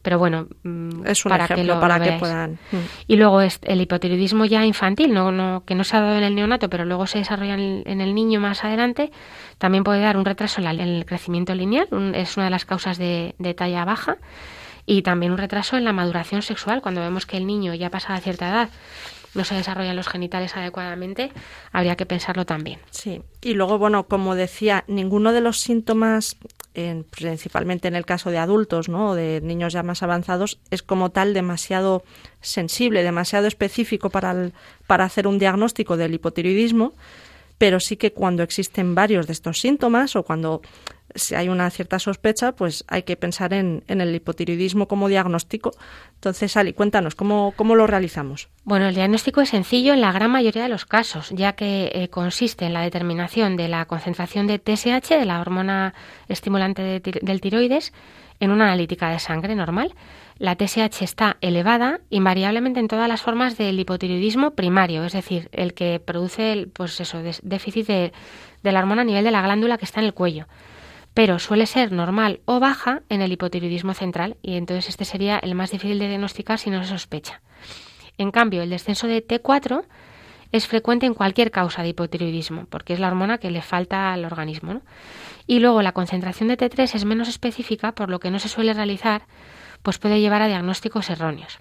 pero 0.03 0.19
bueno, 0.19 0.49
mm, 0.63 1.07
es 1.07 1.25
un 1.25 1.31
para 1.31 1.47
ejemplo 1.47 1.75
que 1.75 1.81
para 1.81 1.99
que 1.99 2.13
puedan. 2.19 2.59
Mm. 2.71 2.77
Y 3.07 3.17
luego 3.17 3.41
el 3.41 3.81
hipotiroidismo 3.81 4.45
ya 4.45 4.65
infantil, 4.67 5.15
no, 5.15 5.33
no, 5.33 5.65
que 5.65 5.75
no 5.75 5.83
se 5.83 5.97
ha 5.97 6.01
dado 6.01 6.19
en 6.19 6.25
el 6.25 6.35
neonato, 6.35 6.69
pero 6.69 6.85
luego 6.85 7.07
se 7.07 7.19
desarrolla 7.19 7.55
en 7.55 8.01
el, 8.01 8.15
niño 8.15 8.39
más 8.39 8.65
adelante, 8.65 9.11
también 9.57 9.83
puede 9.83 10.01
dar 10.01 10.19
un 10.19 10.27
retraso 10.27 10.61
en, 10.61 10.67
el 10.81 11.07
crecimiento 11.07 11.55
lineal, 11.55 11.89
es 12.15 12.37
una 12.37 12.45
de 12.45 12.51
las 12.51 12.67
causas 12.67 12.99
de, 12.99 13.35
de 13.39 13.55
talla 13.55 13.87
baja 13.87 14.19
y 14.85 15.01
también 15.01 15.33
un 15.33 15.39
retraso 15.39 15.79
en 15.79 15.85
la 15.85 15.95
maduración 15.95 16.43
sexual, 16.43 16.83
cuando 16.83 17.01
vemos 17.01 17.25
que 17.25 17.39
el 17.39 17.47
niño 17.47 17.73
ya 17.73 17.89
pasa 17.89 18.13
a 18.13 18.21
cierta 18.21 18.51
edad 18.51 18.69
no 19.35 19.45
se 19.45 19.55
desarrollan 19.55 19.97
los 19.97 20.09
genitales 20.09 20.57
adecuadamente, 20.57 21.33
habría 21.73 21.97
que 21.97 22.07
pensarlo 22.07 22.47
también. 22.47 22.81
Sí, 22.91 23.23
y 23.43 23.55
luego, 23.55 23.79
bueno, 23.79 24.07
como 24.07 24.35
decía, 24.35 24.85
ninguno 24.87 25.33
de 25.33 25.41
los 25.41 25.61
síntomas, 25.61 26.37
principalmente 27.11 27.89
en 27.89 27.95
el 27.95 28.05
caso 28.05 28.31
de 28.31 28.39
adultos, 28.39 28.89
¿no? 28.89 29.11
O 29.11 29.15
de 29.15 29.41
niños 29.43 29.73
ya 29.73 29.83
más 29.83 30.03
avanzados, 30.03 30.59
es 30.71 30.83
como 30.83 31.11
tal 31.11 31.35
demasiado 31.35 32.03
sensible, 32.41 33.03
demasiado 33.03 33.47
específico 33.47 34.11
para, 34.11 34.51
para 34.87 35.05
hacer 35.05 35.27
un 35.27 35.39
diagnóstico 35.39 35.97
del 35.97 36.15
hipotiroidismo, 36.15 36.95
pero 37.59 37.81
sí 37.81 37.97
que 37.97 38.13
cuando 38.13 38.43
existen 38.43 38.95
varios 38.95 39.27
de 39.27 39.33
estos 39.33 39.59
síntomas 39.61 40.17
o 40.17 40.25
cuando 40.25 40.61
si 41.15 41.35
hay 41.35 41.49
una 41.49 41.71
cierta 41.71 41.99
sospecha, 41.99 42.53
pues 42.53 42.85
hay 42.89 43.05
que 43.05 43.17
pensar 43.17 43.53
en, 43.53 43.85
el 43.87 44.15
hipotiroidismo 44.15 44.89
como 44.89 45.09
diagnóstico. 45.09 45.73
Entonces, 46.15 46.57
Ali, 46.57 46.73
cuéntanos, 46.73 47.15
¿cómo, 47.15 47.53
¿cómo, 47.57 47.77
lo 47.77 47.87
realizamos? 47.87 48.49
Bueno, 48.65 48.87
el 48.89 48.95
diagnóstico 48.95 49.41
es 49.41 49.51
sencillo 49.51 49.93
en 49.93 50.01
la 50.01 50.13
gran 50.13 50.31
mayoría 50.31 50.65
de 50.65 50.69
los 50.69 50.87
casos, 50.87 51.31
ya 51.31 51.53
que 51.53 51.91
eh, 51.95 52.09
consiste 52.09 52.67
en 52.67 52.73
la 52.73 52.83
determinación 52.83 53.57
de 53.57 53.69
la 53.69 53.85
concentración 53.87 54.47
de 54.47 54.59
TSH, 54.59 55.11
de 55.11 55.25
la 55.25 55.41
hormona 55.41 55.95
estimulante 56.29 57.01
del 57.01 57.41
tiroides, 57.41 57.93
en 58.41 58.51
una 58.51 58.65
analítica 58.65 59.11
de 59.11 59.21
sangre 59.21 59.55
normal. 59.55 59.95
La 60.39 60.57
TSH 60.57 61.03
está 61.03 61.37
elevada 61.41 62.01
invariablemente 62.11 62.81
en 62.81 62.89
todas 62.89 63.09
las 63.09 63.23
formas 63.23 63.57
del 63.57 63.79
hipotiroidismo 63.79 64.51
primario, 64.53 65.05
es 65.05 65.13
decir, 65.13 65.49
el 65.53 65.75
que 65.75 66.01
produce 66.01 66.53
el, 66.53 66.69
pues 66.69 67.01
eso, 67.01 67.23
déficit 67.43 67.87
de 67.87 68.13
la 68.63 68.81
hormona 68.81 69.03
a 69.03 69.05
nivel 69.05 69.23
de 69.23 69.31
la 69.31 69.43
glándula 69.43 69.79
que 69.79 69.85
está 69.85 70.01
en 70.01 70.07
el 70.07 70.15
cuello 70.15 70.47
pero 71.15 71.39
suele 71.39 71.67
ser 71.67 71.93
normal 71.93 72.41
o 72.45 72.61
baja 72.61 73.03
en 73.09 73.23
el 73.23 73.33
hipotiroidismo 73.33 73.95
central 73.95 74.37
y 74.43 74.57
entonces 74.57 74.89
este 74.89 75.05
sería 75.05 75.39
el 75.39 75.55
más 75.55 75.71
difícil 75.71 75.99
de 76.01 76.09
diagnosticar 76.09 76.59
si 76.59 76.71
no 76.71 76.83
se 76.83 76.91
sospecha. 76.91 77.41
En 78.19 78.33
cambio, 78.33 78.63
el 78.63 78.71
descenso 78.71 79.07
de 79.07 79.27
T4 79.27 79.85
es 80.53 80.67
frecuente 80.67 81.07
en 81.07 81.15
cualquier 81.15 81.51
causa 81.51 81.83
de 81.83 81.89
hipotiroidismo, 81.89 82.67
porque 82.67 82.93
es 82.93 83.01
la 83.01 83.09
hormona 83.09 83.39
que 83.39 83.51
le 83.51 83.63
falta 83.63 84.13
al 84.13 84.25
organismo. 84.25 84.83
Y 85.47 85.59
luego 85.59 85.83
la 85.83 85.93
concentración 85.93 86.49
de 86.49 86.57
T3 86.57 86.95
es 86.95 87.05
menos 87.05 87.29
específica, 87.29 87.93
por 87.93 88.09
lo 88.09 88.21
que 88.21 88.31
no 88.31 88.39
se 88.39 88.49
suele 88.49 88.73
realizar, 88.73 89.23
pues 89.83 89.99
puede 89.99 90.21
llevar 90.21 90.43
a 90.43 90.47
diagnósticos 90.47 91.11
erróneos. 91.11 91.59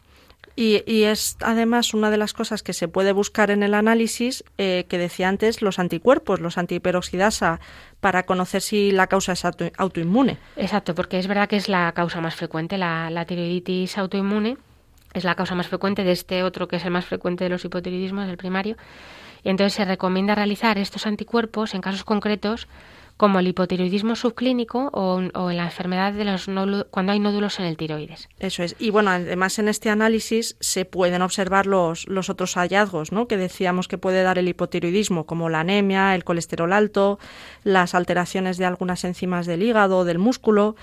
Y, 0.56 1.04
es 1.04 1.36
además 1.42 1.96
una 1.96 2.12
de 2.12 2.18
las 2.18 2.34
cosas 2.34 2.62
que 2.62 2.74
se 2.74 2.88
puede 2.88 3.12
buscar 3.12 3.50
en 3.50 3.63
el 3.63 3.74
análisis 3.74 4.44
eh, 4.60 4.86
que 4.88 5.00
decía 5.00 5.28
antes, 5.28 5.63
los 5.63 5.80
anticuerpos, 5.80 6.39
los 6.42 6.60
antiperoxidasa, 6.60 7.60
para 8.00 8.24
conocer 8.24 8.62
si 8.62 8.92
la 8.92 9.08
causa 9.08 9.32
es 9.32 9.44
autoinmune. 9.46 10.38
Exacto, 10.56 10.94
porque 10.94 11.18
es 11.18 11.28
verdad 11.28 11.50
que 11.50 11.56
es 11.56 11.70
la 11.70 11.92
causa 11.94 12.22
más 12.22 12.36
frecuente, 12.36 12.78
la, 12.78 13.26
tiroiditis 13.26 13.98
autoinmune 13.98 14.58
es 15.13 15.24
la 15.24 15.36
causa 15.36 15.56
más 15.56 15.68
frecuente 15.68 16.04
de 16.04 16.12
este 16.12 16.44
otro 16.44 16.68
que 16.68 16.76
es 16.76 16.86
el 16.86 16.92
más 16.92 17.06
frecuente 17.06 17.44
de 17.44 17.50
los 17.50 17.63
hipotiroidismos, 17.66 18.28
el 18.28 18.38
primario. 18.38 18.78
Y 19.44 19.50
entonces 19.50 19.74
se 19.74 19.86
recomienda 19.86 20.36
realizar 20.36 20.78
estos 20.78 21.06
anticuerpos 21.06 21.74
en 21.74 21.82
casos 21.82 22.04
concretos 22.04 22.68
como 23.17 23.39
el 23.39 23.47
hipotiroidismo 23.47 24.15
subclínico 24.15 24.89
o, 24.91 25.19
en 25.19 25.58
la 25.58 25.65
enfermedad 25.65 26.13
de 26.13 26.26
los 26.26 26.49
cuando 26.89 27.12
hay 27.12 27.19
nódulos 27.19 27.60
en 27.60 27.65
el 27.65 27.78
tiroides. 27.78 28.28
Eso 28.39 28.63
es. 28.63 28.76
Y 28.80 28.89
bueno, 28.89 29.12
además 29.12 29.60
en 29.60 29.67
este 29.67 29.89
análisis 29.89 30.58
se 30.60 30.86
pueden 30.86 31.21
observar 31.21 31.67
los, 31.67 32.08
los 32.08 32.30
otros 32.30 32.56
hallazgos, 32.56 33.12
¿no? 33.12 33.28
Que 33.28 33.38
decíamos 33.38 33.88
que 33.88 33.97
puede 33.97 34.23
dar 34.23 34.39
el 34.39 34.47
hipotiroidismo, 34.47 35.26
como 35.26 35.49
la 35.49 35.60
anemia, 35.60 36.15
el 36.15 36.23
colesterol 36.23 36.73
alto, 36.73 37.19
las 37.63 37.93
alteraciones 37.93 38.58
de 38.58 38.65
algunas 38.65 39.04
enzimas 39.04 39.45
del 39.45 39.62
hígado, 39.62 39.99
o 39.99 40.06
del 40.06 40.19
músculo. 40.19 40.76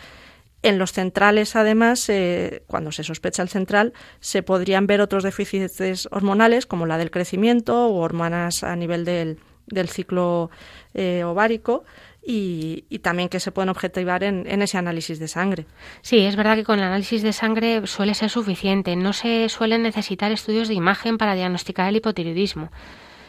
En 0.63 0.79
los 0.79 0.93
centrales, 0.93 1.57
además, 1.57 2.07
eh, 2.11 2.65
cuando 2.67 2.93
se 2.93 3.03
sospecha 3.03 3.43
el 3.43 3.49
central, 3.49 3.95
se 4.21 4.43
podrían 4.43 4.87
ver 4.87 5.01
otros 5.01 5.25
déficits 5.25 6.07
hormonales, 6.11 6.67
como 6.67 6.85
la 6.85 6.99
del 6.99 7.11
crecimiento 7.11 7.87
o 7.87 8.01
hormonas 8.01 8.63
a 8.63 8.77
nivel 8.77 9.07
del, 9.07 9.39
del 9.67 9.89
ciclo 9.89 10.51
eh, 10.93 11.25
ovárico 11.25 11.85
y, 12.23 12.99
también 13.01 13.29
que 13.29 13.41
se 13.41 13.53
pueden 13.53 13.71
objetivar 13.71 14.23
en, 14.25 14.63
ese 14.63 14.79
análisis 14.79 15.19
de 15.19 15.29
sangre. 15.29 15.67
Sí, 16.03 16.19
es 16.19 16.37
verdad 16.37 16.57
que 16.57 16.65
con 16.65 16.79
el 16.79 16.85
análisis 16.85 17.23
de 17.23 17.33
sangre 17.33 17.87
suele 17.87 18.15
ser 18.15 18.31
suficiente. 18.31 18.97
No 18.97 19.13
se 19.13 19.49
suelen 19.49 19.83
necesitar 19.83 20.31
estudios 20.31 20.69
de 20.69 20.75
imagen 20.75 21.19
para 21.19 21.35
diagnosticar 21.35 21.89
el 21.89 21.97
hipotiroidismo, 21.97 22.71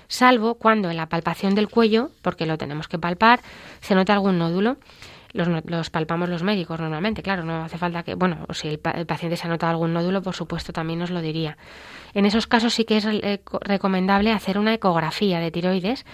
salvo 0.08 0.56
cuando 0.56 0.90
en 0.90 0.98
la 0.98 1.08
palpación 1.08 1.56
del 1.56 1.70
cuello, 1.70 2.12
porque 2.22 2.46
lo 2.46 2.58
tenemos 2.58 2.88
que 2.88 3.00
palpar, 3.00 3.40
se 3.80 3.96
nota 3.96 4.14
algún 4.14 4.38
nódulo. 4.38 4.78
Los, 5.34 5.90
palpamos 5.90 6.28
los 6.28 6.44
médicos 6.44 6.78
normalmente, 6.82 7.24
claro, 7.24 7.46
no 7.46 7.64
hace 7.64 7.78
falta 7.78 8.04
que, 8.04 8.16
bueno, 8.16 8.46
si 8.52 8.68
el, 8.68 8.80
paciente 8.80 9.38
se 9.38 9.48
ha 9.48 9.50
notado 9.50 9.72
algún 9.72 9.94
nódulo, 9.94 10.22
por 10.22 10.36
supuesto 10.36 10.74
también 10.74 11.00
nos 11.00 11.10
lo 11.10 11.22
diría. 11.22 11.58
En 12.14 12.26
esos 12.26 12.48
casos 12.48 12.74
sí 12.74 12.84
que 12.84 12.98
es 12.98 13.06
eh, 13.06 13.42
recomendable 13.62 14.34
hacer 14.34 14.58
una 14.58 14.74
ecografía 14.74 15.40
de 15.40 15.50
tiroides 15.50 16.06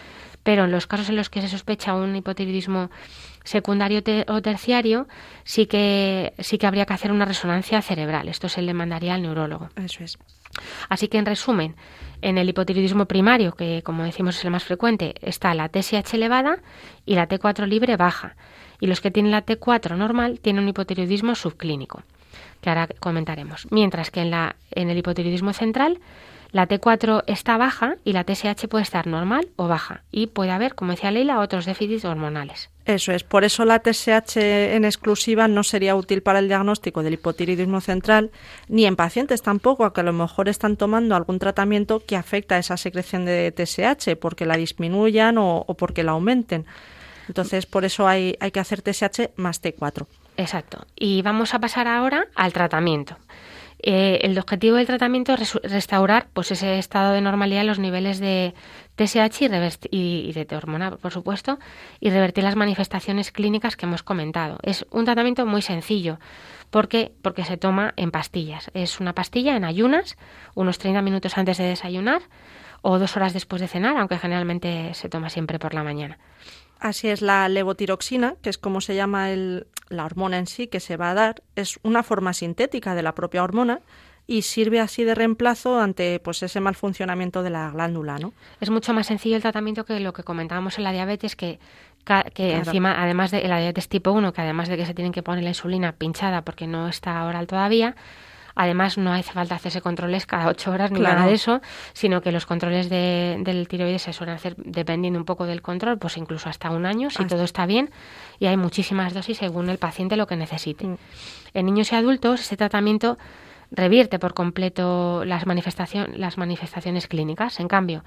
pero 0.48 0.64
en 0.64 0.72
los 0.72 0.88
casos 0.88 1.10
en 1.10 1.18
los 1.18 1.30
que 1.30 1.42
se 1.42 1.50
sospecha 1.50 1.94
un 1.94 2.16
hipotiroidismo 2.16 2.90
secundario 3.44 4.02
o 4.30 4.42
terciario, 4.42 5.06
sí 5.44 5.66
que, 5.66 6.34
sí 6.40 6.58
que 6.58 6.66
habría 6.66 6.86
que 6.86 6.94
hacer 6.94 7.12
una 7.12 7.26
resonancia 7.26 7.82
cerebral. 7.82 8.30
Esto 8.30 8.48
se 8.48 8.62
le 8.62 8.74
mandaría 8.74 9.16
al 9.16 9.24
neurólogo. 9.24 9.68
Eso 9.76 10.06
es. 10.06 10.18
Así 10.88 11.10
que, 11.10 11.18
en 11.18 11.26
resumen, 11.26 11.76
en 12.22 12.38
el 12.38 12.48
hipotiroidismo 12.48 13.08
primario, 13.08 13.56
que 13.56 13.82
como 13.84 14.06
decimos 14.06 14.38
es 14.38 14.46
el 14.46 14.52
más 14.52 14.64
frecuente, 14.64 15.16
está 15.20 15.54
la 15.54 15.68
TSH 15.68 16.14
elevada 16.14 16.60
y 17.06 17.16
la 17.16 17.28
T4 17.28 17.68
libre 17.68 17.98
baja. 17.98 18.38
Y 18.80 18.88
los 18.88 19.02
que 19.02 19.12
tienen 19.12 19.34
la 19.34 19.46
T4 19.46 19.98
normal 19.98 20.40
tienen 20.40 20.64
un 20.64 20.70
hipotiroidismo 20.70 21.36
subclínico, 21.36 22.04
que 22.62 22.70
ahora 22.70 22.88
comentaremos. 23.02 23.68
Mientras 23.70 24.12
que 24.12 24.22
en, 24.22 24.32
la, 24.32 24.56
en 24.72 24.90
el 24.90 24.98
hipotiroidismo 24.98 25.52
central 25.52 26.00
la 26.52 26.68
T4 26.68 27.24
está 27.28 27.58
baja 27.58 27.96
y 28.04 28.14
la 28.14 28.24
TSH 28.24 28.68
puede 28.68 28.84
estar 28.84 29.08
normal 29.08 29.50
o 29.56 29.68
baja 29.68 30.04
y 30.12 30.28
puede 30.28 30.52
haber, 30.52 30.76
como 30.76 30.92
decía 30.92 31.12
Leila, 31.12 31.40
otros 31.40 31.66
déficits 31.66 32.06
hormonales. 32.06 32.70
Eso 32.86 33.12
es, 33.12 33.26
por 33.26 33.44
eso 33.44 33.66
la 33.66 33.80
TSH 33.80 34.38
en 34.38 34.86
exclusiva 34.86 35.50
no 35.50 35.64
sería 35.64 35.96
útil 35.96 36.22
para 36.22 36.40
el 36.40 36.48
diagnóstico 36.48 37.04
del 37.04 37.16
hipotiroidismo 37.16 37.82
central, 37.82 38.32
ni 38.70 38.86
en 38.86 38.96
pacientes 38.96 39.42
tampoco, 39.42 39.84
a 39.84 39.94
que 39.94 40.00
a 40.00 40.06
lo 40.06 40.14
mejor 40.14 40.48
están 40.48 40.78
tomando 40.78 41.14
algún 41.16 41.38
tratamiento 41.38 42.02
que 42.06 42.16
afecta 42.16 42.56
a 42.56 42.60
esa 42.60 42.78
secreción 42.78 43.26
de 43.26 43.52
TSH, 43.52 44.16
porque 44.16 44.46
la 44.46 44.56
disminuyan 44.56 45.38
o, 45.38 45.66
porque 45.78 46.04
la 46.04 46.14
aumenten. 46.14 46.66
Entonces, 47.28 47.66
por 47.66 47.84
eso 47.84 48.08
hay, 48.08 48.38
hay 48.40 48.52
que 48.52 48.62
hacer 48.62 48.82
TSH 48.82 49.32
más 49.36 49.62
T4. 49.62 50.08
Exacto. 50.38 50.86
Y 50.96 51.22
vamos 51.24 51.54
a 51.54 51.60
pasar 51.60 51.90
ahora 51.90 52.28
al 52.36 52.54
tratamiento. 52.54 53.18
Eh, 53.80 54.20
el 54.24 54.38
objetivo 54.40 54.78
del 54.78 54.88
tratamiento 54.88 55.34
es 55.34 55.54
restaurar 55.64 56.28
pues, 56.34 56.52
ese 56.52 56.80
estado 56.80 57.14
de 57.14 57.22
normalidad 57.22 57.64
los 57.64 57.80
niveles 57.80 58.20
de 58.20 58.56
TSH 58.96 59.44
y, 59.92 60.30
y, 60.30 60.34
de 60.34 60.56
hormona, 60.56 60.98
por 60.98 61.12
supuesto, 61.12 61.60
y 62.00 62.10
revertir 62.10 62.44
las 62.44 62.56
manifestaciones 62.56 63.32
clínicas 63.32 63.76
que 63.76 63.86
hemos 63.86 64.02
comentado. 64.02 64.58
Es 64.64 64.86
un 64.90 65.06
tratamiento 65.06 65.46
muy 65.46 65.62
sencillo. 65.62 66.20
porque 66.72 67.12
Porque 67.22 67.46
se 67.46 67.58
toma 67.58 67.94
en 67.98 68.12
pastillas. 68.12 68.72
Es 68.74 69.00
una 69.00 69.14
pastilla 69.14 69.56
en 69.56 69.64
ayunas, 69.64 70.18
unos 70.56 70.80
30 70.80 71.02
minutos 71.02 71.38
antes 71.38 71.58
de 71.58 71.66
desayunar 71.66 72.22
o 72.82 73.00
dos 73.00 73.16
horas 73.16 73.34
después 73.34 73.62
de 73.62 73.68
cenar, 73.68 73.98
aunque 73.98 74.18
generalmente 74.18 74.94
se 74.94 75.10
toma 75.10 75.30
siempre 75.30 75.60
por 75.60 75.74
la 75.74 75.84
mañana. 75.84 76.18
Así 76.80 77.10
es, 77.10 77.22
la 77.22 77.50
levotiroxina, 77.50 78.36
que 78.42 78.50
es 78.50 78.58
como 78.58 78.82
se 78.82 78.96
llama 78.96 79.32
la 79.90 80.06
hormona 80.06 80.38
en 80.38 80.48
sí 80.48 80.68
que 80.68 80.80
se 80.80 80.98
va 80.98 81.12
a 81.12 81.14
dar, 81.14 81.44
es 81.56 81.80
una 81.84 82.04
forma 82.04 82.34
sintética 82.34 82.96
de 82.96 83.04
la 83.04 83.16
propia 83.16 83.44
hormona 83.44 83.82
y 84.28 84.42
sirve 84.42 84.82
así 84.82 85.06
de 85.06 85.16
reemplazo 85.16 85.80
ante 85.80 86.20
pues 86.20 86.44
ese 86.44 86.60
mal 86.60 86.76
funcionamiento 86.76 87.44
de 87.44 87.50
la 87.50 87.72
glándula, 87.72 88.20
¿no? 88.20 88.34
Es 88.60 88.70
mucho 88.70 88.94
más 88.94 89.08
sencillo 89.08 89.38
el 89.38 89.42
tratamiento 89.42 89.86
que 89.86 90.02
lo 90.02 90.12
que 90.12 90.24
comentábamos 90.24 90.78
en 90.78 90.84
la 90.84 90.92
diabetes, 90.92 91.38
que, 91.38 91.60
que 92.34 92.56
encima, 92.56 93.02
además 93.02 93.32
de 93.32 93.48
la 93.48 93.58
diabetes 93.58 93.88
tipo 93.88 94.12
1, 94.12 94.34
que 94.34 94.42
además 94.42 94.68
de 94.68 94.76
que 94.76 94.86
se 94.86 94.94
tienen 94.94 95.14
que 95.14 95.24
poner 95.24 95.44
la 95.44 95.50
insulina 95.50 95.94
pinchada 95.94 96.42
porque 96.42 96.68
no 96.68 96.90
está 96.90 97.24
oral 97.24 97.48
todavía, 97.48 97.96
Además, 98.60 98.98
no 98.98 99.14
hace 99.14 99.32
falta 99.32 99.54
hacerse 99.54 99.82
controles 99.82 100.26
cada 100.26 100.48
ocho 100.48 100.72
horas 100.72 100.92
ni 100.92 101.00
nada 101.00 101.28
de 101.28 101.34
eso, 101.34 101.62
sino 101.94 102.22
que 102.22 102.32
los 102.32 102.48
controles 102.48 102.90
de, 102.90 103.38
del 103.44 103.68
tiroides 103.68 104.02
se 104.02 104.14
suelen 104.14 104.36
hacer 104.36 104.56
dependiendo 104.58 105.20
un 105.20 105.26
poco 105.26 105.46
del 105.46 105.62
control, 105.62 106.00
pues 106.00 106.18
incluso 106.18 106.50
hasta 106.50 106.72
un 106.72 106.88
año, 106.88 107.12
si 107.12 107.24
todo 107.26 107.44
está 107.44 107.68
bien, 107.68 107.92
y 108.40 108.48
hay 108.48 108.58
muchísimas 108.58 109.14
dosis 109.14 109.38
según 109.38 109.70
el 109.70 109.78
paciente 109.78 110.18
lo 110.18 110.26
que 110.26 110.36
necesite. 110.36 110.88
Mm. 110.88 110.98
En 111.54 111.66
niños 111.68 111.92
y 111.92 111.96
adultos, 111.96 112.42
este 112.42 112.58
tratamiento 112.58 113.20
revierte 113.70 114.18
por 114.18 114.34
completo 114.34 115.24
las, 115.24 115.46
las 115.46 116.38
manifestaciones 116.38 117.08
clínicas. 117.08 117.60
En 117.60 117.68
cambio, 117.68 118.04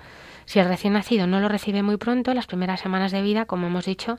si 0.47 0.59
el 0.59 0.67
recién 0.67 0.95
nacido 0.95 1.29
no 1.29 1.39
lo 1.39 1.49
recibe 1.49 1.83
muy 1.85 1.97
pronto, 1.97 2.35
las 2.35 2.47
primeras 2.47 2.81
semanas 2.81 3.13
de 3.13 3.23
vida, 3.23 3.45
como 3.45 3.69
hemos 3.69 3.85
dicho, 3.85 4.19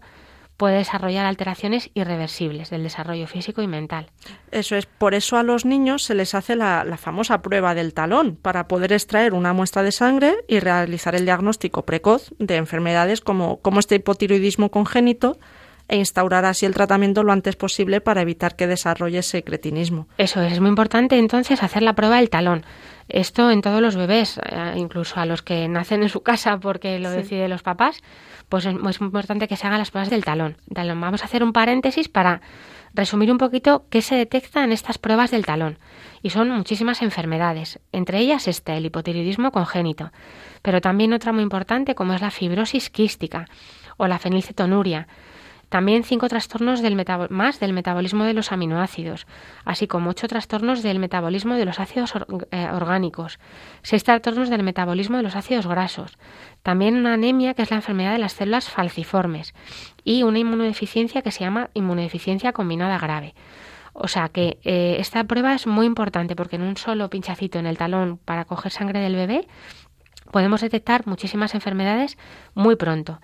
puede 0.57 0.77
desarrollar 0.77 1.25
alteraciones 1.25 1.89
irreversibles 1.93 2.69
del 2.69 2.83
desarrollo 2.83 3.27
físico 3.27 3.61
y 3.61 3.67
mental. 3.67 4.11
Eso 4.51 4.75
es, 4.75 4.85
por 4.85 5.13
eso 5.15 5.37
a 5.37 5.43
los 5.43 5.65
niños 5.65 6.03
se 6.03 6.13
les 6.13 6.35
hace 6.35 6.55
la, 6.55 6.85
famosa 6.97 7.41
prueba 7.41 7.73
del 7.73 7.93
talón, 7.93 8.35
para 8.35 8.67
poder 8.67 8.93
extraer 8.93 9.33
una 9.33 9.53
muestra 9.53 9.83
de 9.83 9.91
sangre 9.91 10.35
y 10.47 10.59
realizar 10.59 11.15
el 11.15 11.25
diagnóstico 11.25 11.83
precoz 11.83 12.31
de 12.37 12.57
enfermedades 12.57 13.21
como, 13.21 13.57
como 13.61 13.79
este 13.79 13.95
hipotiroidismo 13.95 14.69
congénito 14.69 15.39
e 15.87 15.97
instaurar 15.97 16.45
así 16.45 16.65
el 16.65 16.73
tratamiento 16.73 17.23
lo 17.23 17.33
antes 17.33 17.55
posible 17.55 17.99
para 17.99 18.21
evitar 18.21 18.55
que 18.55 18.67
desarrolle 18.67 19.19
ese 19.19 19.43
cretinismo. 19.43 20.07
Eso 20.17 20.41
es, 20.41 20.53
es 20.53 20.59
muy 20.59 20.69
importante 20.69 21.17
entonces 21.17 21.63
hacer 21.63 21.81
la 21.81 21.95
prueba 21.95 22.17
del 22.17 22.29
talón. 22.29 22.63
Esto 23.07 23.51
en 23.51 23.61
todos 23.61 23.81
los 23.81 23.95
bebés, 23.95 24.37
eh, 24.37 24.73
incluso 24.77 25.19
a 25.19 25.25
los 25.25 25.41
que 25.41 25.67
nacen 25.67 26.03
en 26.03 26.09
su 26.09 26.21
casa 26.21 26.59
porque 26.59 26.99
lo 26.99 27.09
deciden 27.09 27.49
los 27.49 27.63
papás, 27.63 28.01
pues 28.49 28.65
es 28.65 28.75
muy 28.75 28.93
importante 28.99 29.47
que 29.47 29.55
se 29.55 29.67
hagan 29.67 29.79
las 29.79 29.91
pruebas 29.91 30.09
del 30.09 30.25
talón. 30.25 30.57
Vamos 30.67 31.21
a 31.21 31.25
hacer 31.25 31.43
un 31.43 31.53
paréntesis 31.53 32.09
para 32.09 32.41
resumir 32.93 33.31
un 33.31 33.37
poquito 33.37 33.85
qué 33.89 34.01
se 34.01 34.15
detecta 34.15 34.63
en 34.63 34.71
estas 34.71 34.97
pruebas 34.97 35.31
del 35.31 35.45
talón. 35.45 35.79
Y 36.21 36.29
son 36.31 36.49
muchísimas 36.49 37.01
enfermedades, 37.01 37.79
entre 37.91 38.19
ellas 38.19 38.47
este, 38.47 38.75
el 38.75 38.85
hipotiroidismo 38.85 39.51
congénito, 39.51 40.11
pero 40.61 40.81
también 40.81 41.13
otra 41.13 41.31
muy 41.31 41.43
importante 41.43 41.95
como 41.95 42.13
es 42.13 42.21
la 42.21 42.31
fibrosis 42.31 42.89
quística 42.89 43.47
o 43.97 44.07
la 44.07 44.19
fenilcetonuria, 44.19 45.07
también 45.71 46.03
cinco 46.03 46.27
trastornos 46.27 46.81
del 46.81 47.01
más 47.29 47.61
del 47.61 47.71
metabolismo 47.71 48.25
de 48.25 48.33
los 48.33 48.51
aminoácidos, 48.51 49.25
así 49.63 49.87
como 49.87 50.09
ocho 50.09 50.27
trastornos 50.27 50.83
del 50.83 50.99
metabolismo 50.99 51.55
de 51.55 51.63
los 51.63 51.79
ácidos 51.79 52.11
eh, 52.51 52.67
orgánicos, 52.73 53.39
seis 53.81 54.03
trastornos 54.03 54.49
del 54.49 54.63
metabolismo 54.63 55.15
de 55.15 55.23
los 55.23 55.37
ácidos 55.37 55.67
grasos, 55.67 56.17
también 56.61 56.97
una 56.97 57.13
anemia 57.13 57.53
que 57.53 57.61
es 57.61 57.71
la 57.71 57.77
enfermedad 57.77 58.11
de 58.11 58.17
las 58.17 58.33
células 58.33 58.69
falciformes 58.69 59.53
y 60.03 60.23
una 60.23 60.39
inmunodeficiencia 60.39 61.21
que 61.21 61.31
se 61.31 61.45
llama 61.45 61.69
inmunodeficiencia 61.73 62.51
combinada 62.51 62.99
grave. 62.99 63.33
O 63.93 64.09
sea 64.09 64.27
que 64.27 64.59
eh, 64.65 64.97
esta 64.99 65.23
prueba 65.23 65.55
es 65.55 65.67
muy 65.67 65.85
importante 65.85 66.35
porque 66.35 66.57
en 66.57 66.63
un 66.63 66.75
solo 66.75 67.09
pinchacito 67.09 67.59
en 67.59 67.65
el 67.65 67.77
talón 67.77 68.17
para 68.17 68.43
coger 68.43 68.73
sangre 68.73 68.99
del 68.99 69.15
bebé 69.15 69.47
podemos 70.31 70.59
detectar 70.59 71.07
muchísimas 71.07 71.55
enfermedades 71.55 72.17
muy 72.55 72.75
pronto. 72.75 73.21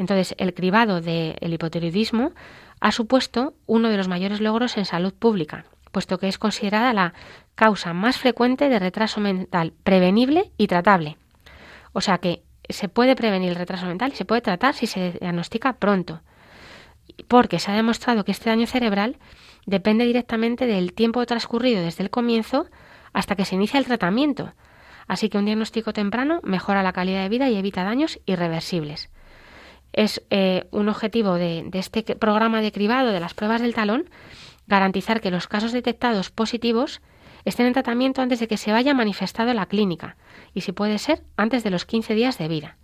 Entonces, 0.00 0.34
el 0.38 0.54
cribado 0.54 1.02
del 1.02 1.52
hipotiroidismo 1.52 2.32
ha 2.80 2.90
supuesto 2.90 3.52
uno 3.66 3.90
de 3.90 3.98
los 3.98 4.08
mayores 4.08 4.40
logros 4.40 4.78
en 4.78 4.86
salud 4.86 5.12
pública, 5.12 5.66
puesto 5.92 6.16
que 6.16 6.26
es 6.26 6.38
considerada 6.38 6.94
la 6.94 7.12
causa 7.54 7.92
más 7.92 8.16
frecuente 8.16 8.70
de 8.70 8.78
retraso 8.78 9.20
mental 9.20 9.74
prevenible 9.84 10.52
y 10.56 10.68
tratable. 10.68 11.18
O 11.92 12.00
sea 12.00 12.16
que 12.16 12.42
se 12.70 12.88
puede 12.88 13.14
prevenir 13.14 13.50
el 13.50 13.56
retraso 13.56 13.84
mental 13.84 14.12
y 14.14 14.16
se 14.16 14.24
puede 14.24 14.40
tratar 14.40 14.72
si 14.72 14.86
se 14.86 15.18
diagnostica 15.20 15.74
pronto, 15.74 16.22
porque 17.28 17.58
se 17.58 17.70
ha 17.70 17.74
demostrado 17.74 18.24
que 18.24 18.32
este 18.32 18.48
daño 18.48 18.66
cerebral 18.66 19.18
depende 19.66 20.06
directamente 20.06 20.64
del 20.64 20.94
tiempo 20.94 21.26
transcurrido 21.26 21.82
desde 21.82 22.04
el 22.04 22.08
comienzo 22.08 22.64
hasta 23.12 23.36
que 23.36 23.44
se 23.44 23.56
inicia 23.56 23.76
el 23.76 23.84
tratamiento. 23.84 24.54
Así 25.08 25.28
que 25.28 25.36
un 25.36 25.44
diagnóstico 25.44 25.92
temprano 25.92 26.40
mejora 26.42 26.82
la 26.82 26.94
calidad 26.94 27.20
de 27.20 27.28
vida 27.28 27.50
y 27.50 27.56
evita 27.56 27.84
daños 27.84 28.18
irreversibles 28.24 29.10
es 29.92 30.22
eh, 30.30 30.66
un 30.70 30.88
objetivo 30.88 31.34
de, 31.34 31.68
este 31.72 32.02
programa 32.16 32.60
de 32.60 32.72
cribado 32.72 33.12
de 33.12 33.20
las 33.20 33.34
pruebas 33.34 33.60
del 33.60 33.74
talón 33.74 34.08
garantizar 34.66 35.20
que 35.20 35.30
los 35.30 35.48
casos 35.48 35.72
detectados 35.72 36.30
positivos 36.30 37.00
estén 37.44 37.66
en 37.66 37.72
tratamiento 37.72 38.22
antes 38.22 38.38
de 38.38 38.48
que 38.48 38.56
se 38.56 38.72
vaya 38.72 38.94
manifestado 38.94 39.50
en 39.50 39.56
la 39.56 39.66
clínica 39.66 40.16
y, 40.54 40.60
si 40.60 40.72
puede 40.72 40.98
ser, 40.98 41.22
antes 41.36 41.64
de 41.64 41.70
los 41.70 41.86
15 41.86 42.14
días 42.14 42.38
de 42.38 42.48
vida. 42.48 42.76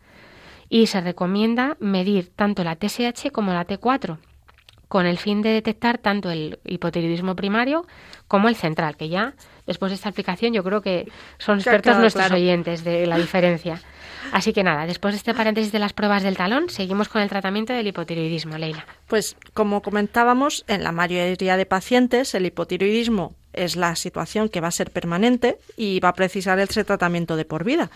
Y 0.69 0.87
se 0.87 1.01
recomienda 1.01 1.77
medir 1.79 2.33
tanto 2.35 2.65
la 2.65 2.77
TSH 2.77 3.31
como 3.31 3.53
la 3.53 3.67
T4 3.67 4.19
con 4.89 5.07
el 5.07 5.19
fin 5.19 5.43
de 5.43 5.51
detectar 5.51 5.99
tanto 5.99 6.31
el 6.31 6.59
hipotiroidismo 6.65 7.35
primario 7.37 7.87
como 8.29 8.49
el 8.49 8.57
central, 8.57 8.97
que 8.97 9.09
ya 9.09 9.35
después 9.67 9.91
de 9.91 9.97
esta 9.97 10.09
aplicación 10.09 10.53
yo 10.53 10.63
creo 10.63 10.81
que 10.81 11.11
son 11.39 11.59
expertos 11.59 11.99
nuestros 11.99 12.31
oyentes 12.31 12.85
de 12.85 13.07
la 13.07 13.19
diferencia. 13.19 13.81
Así 14.33 14.53
que 14.53 14.63
nada, 14.63 14.87
después 14.87 15.15
de 15.15 15.19
este 15.19 15.35
paréntesis 15.35 15.73
de 15.73 15.79
las 15.79 15.93
pruebas 15.93 16.23
del 16.23 16.37
talón, 16.37 16.69
seguimos 16.69 17.09
con 17.09 17.23
el 17.23 17.29
tratamiento 17.29 17.73
del 17.73 17.87
hipotiroidismo, 17.87 18.59
Leila. 18.59 18.87
Pues 19.07 19.37
como 19.55 19.83
comentábamos, 19.83 20.65
en 20.69 20.85
la 20.85 20.93
mayoría 20.93 21.57
de 21.57 21.67
pacientes 21.67 22.35
el 22.35 22.47
hipotiroidismo 22.47 23.35
es 23.53 23.77
la 23.77 23.97
situación 23.97 24.49
que 24.49 24.61
va 24.61 24.69
a 24.69 24.73
ser 24.73 24.91
permanente 24.91 25.59
y 25.77 26.01
va 26.01 26.11
a 26.11 26.15
precisar 26.15 26.59
ese 26.59 26.85
tratamiento 26.85 27.37
de 27.37 27.45
por 27.45 27.65
vida. 27.65 27.91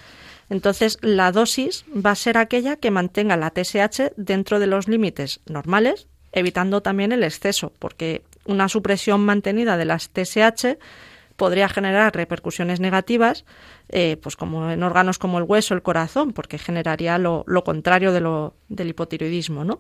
Entonces, 0.49 0.99
la 1.01 1.31
dosis 1.31 1.85
va 1.95 2.11
a 2.11 2.17
ser 2.17 2.37
aquella 2.37 2.77
que 2.77 2.91
mantenga 2.91 3.37
la 3.37 3.51
TSH 3.51 4.15
dentro 4.17 4.59
de 4.59 4.67
los 4.67 4.89
límites 4.89 5.41
normales, 5.47 6.09
evitando 6.33 6.81
también 6.81 7.13
el 7.13 7.23
exceso, 7.23 7.73
porque 7.79 8.23
una 8.47 8.69
supresión 8.69 9.21
mantenida 9.25 9.77
de 9.77 9.85
las 9.85 10.11
TSH 10.11 10.77
podría 11.41 11.71
generar 11.71 12.15
repercusiones 12.15 12.81
negativas, 12.81 13.47
eh, 13.89 14.19
pues 14.23 14.37
como 14.37 14.71
en 14.71 14.83
órganos 14.83 15.17
como 15.17 15.39
el 15.39 15.45
hueso, 15.45 15.73
el 15.73 15.81
corazón, 15.81 16.35
porque 16.35 16.59
generaría 16.59 17.17
lo, 17.17 17.47
contrario 17.65 18.13
de 18.13 18.21
lo, 18.21 18.53
del 18.69 18.91
hipotiroidismo, 18.91 19.65
¿no? 19.65 19.79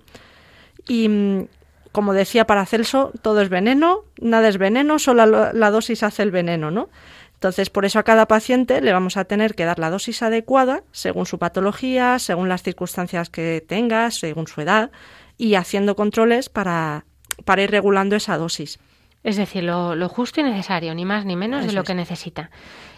Y 0.88 1.10
mm, 1.10 1.48
como 1.92 2.14
decía 2.14 2.46
Paracelso, 2.46 3.12
todo 3.20 3.42
es 3.42 3.50
veneno, 3.50 4.04
nada 4.22 4.48
es 4.48 4.56
veneno, 4.56 4.98
solo 4.98 5.26
la, 5.26 5.52
la 5.52 5.70
dosis 5.70 6.02
hace 6.02 6.22
el 6.22 6.30
veneno, 6.30 6.70
¿no? 6.70 6.88
Entonces, 7.34 7.68
por 7.68 7.84
eso 7.84 7.98
a 7.98 8.04
cada 8.04 8.24
paciente 8.26 8.80
le 8.80 8.94
vamos 8.94 9.18
a 9.18 9.26
tener 9.26 9.54
que 9.54 9.66
dar 9.66 9.78
la 9.78 9.90
dosis 9.90 10.22
adecuada 10.22 10.82
según 10.92 11.26
su 11.26 11.38
patología, 11.38 12.18
según 12.18 12.48
las 12.48 12.62
circunstancias 12.62 13.28
que 13.28 13.62
tenga, 13.68 14.10
según 14.10 14.46
su 14.46 14.62
edad, 14.62 14.90
y 15.36 15.56
haciendo 15.56 15.94
controles 15.94 16.48
para, 16.48 17.04
para 17.44 17.60
ir 17.60 17.70
regulando 17.70 18.16
esa 18.16 18.38
dosis. 18.38 18.78
Es 19.22 19.36
decir, 19.36 19.64
lo, 19.64 20.08
justo 20.08 20.40
y 20.40 20.44
necesario, 20.44 20.94
ni 20.94 21.04
más 21.04 21.24
ni 21.24 21.36
menos 21.36 21.66
de 21.66 21.72
lo 21.72 21.84
que 21.84 21.94
necesita. 21.94 22.50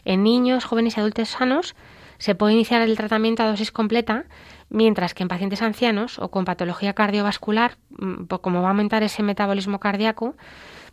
En 0.05 0.23
niños, 0.23 0.65
jóvenes 0.65 0.97
y 0.97 1.01
adultos 1.01 1.31
sanos 1.31 1.75
se 2.19 2.37
puede 2.37 2.55
iniciar 2.55 2.83
el 2.83 2.97
tratamiento 2.97 3.43
a 3.43 3.47
dosis 3.47 3.73
completa, 3.73 4.27
mientras 4.69 5.15
que 5.15 5.25
en 5.25 5.29
pacientes 5.29 5.63
ancianos 5.63 6.21
o 6.21 6.31
con 6.31 6.45
patología 6.45 6.93
cardiovascular, 6.93 7.77
mm, 7.99 8.25
como 8.41 8.63
va 8.63 8.69
a 8.69 8.71
aumentar 8.71 9.03
ese 9.03 9.25
metabolismo 9.25 9.81
cardíaco, 9.81 10.37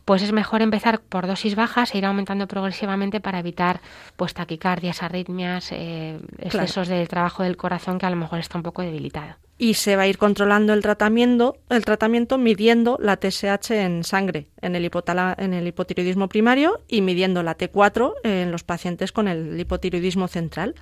pues 0.09 0.23
es 0.23 0.31
mejor 0.31 0.63
empezar 0.63 1.01
por 1.01 1.27
dosis 1.27 1.53
bajas 1.53 1.93
e 1.93 1.99
ir 1.99 2.05
aumentando 2.05 2.47
progresivamente 2.47 3.19
para 3.19 3.37
evitar 3.37 3.79
pues 4.15 4.33
taquicardias, 4.33 5.03
arritmias, 5.03 5.71
eh, 5.71 6.17
excesos 6.39 6.87
del 6.87 7.07
trabajo 7.07 7.43
del 7.43 7.57
corazón 7.57 7.99
que 7.99 8.07
a 8.07 8.09
lo 8.09 8.15
mejor 8.15 8.39
está 8.39 8.57
un 8.57 8.63
poco 8.63 8.81
debilitado. 8.81 9.35
Y 9.59 9.75
se 9.75 9.95
va 9.95 10.01
a 10.01 10.07
ir 10.07 10.17
controlando 10.17 10.73
el 10.73 10.81
tratamiento, 10.81 11.57
el 11.69 11.85
tratamiento 11.85 12.39
midiendo 12.39 12.97
la 12.99 13.17
TSH 13.17 13.69
en 13.69 14.03
sangre 14.03 14.47
en 14.61 14.75
el, 14.75 14.89
en 15.37 15.53
el 15.53 15.67
hipotiroidismo 15.67 16.27
primario 16.27 16.79
y 16.87 17.01
midiendo 17.01 17.43
la 17.43 17.55
T4 17.55 18.13
en 18.23 18.51
los 18.51 18.63
pacientes 18.63 19.11
con 19.11 19.27
el 19.27 19.59
hipotiroidismo 19.59 20.27
central 20.27 20.73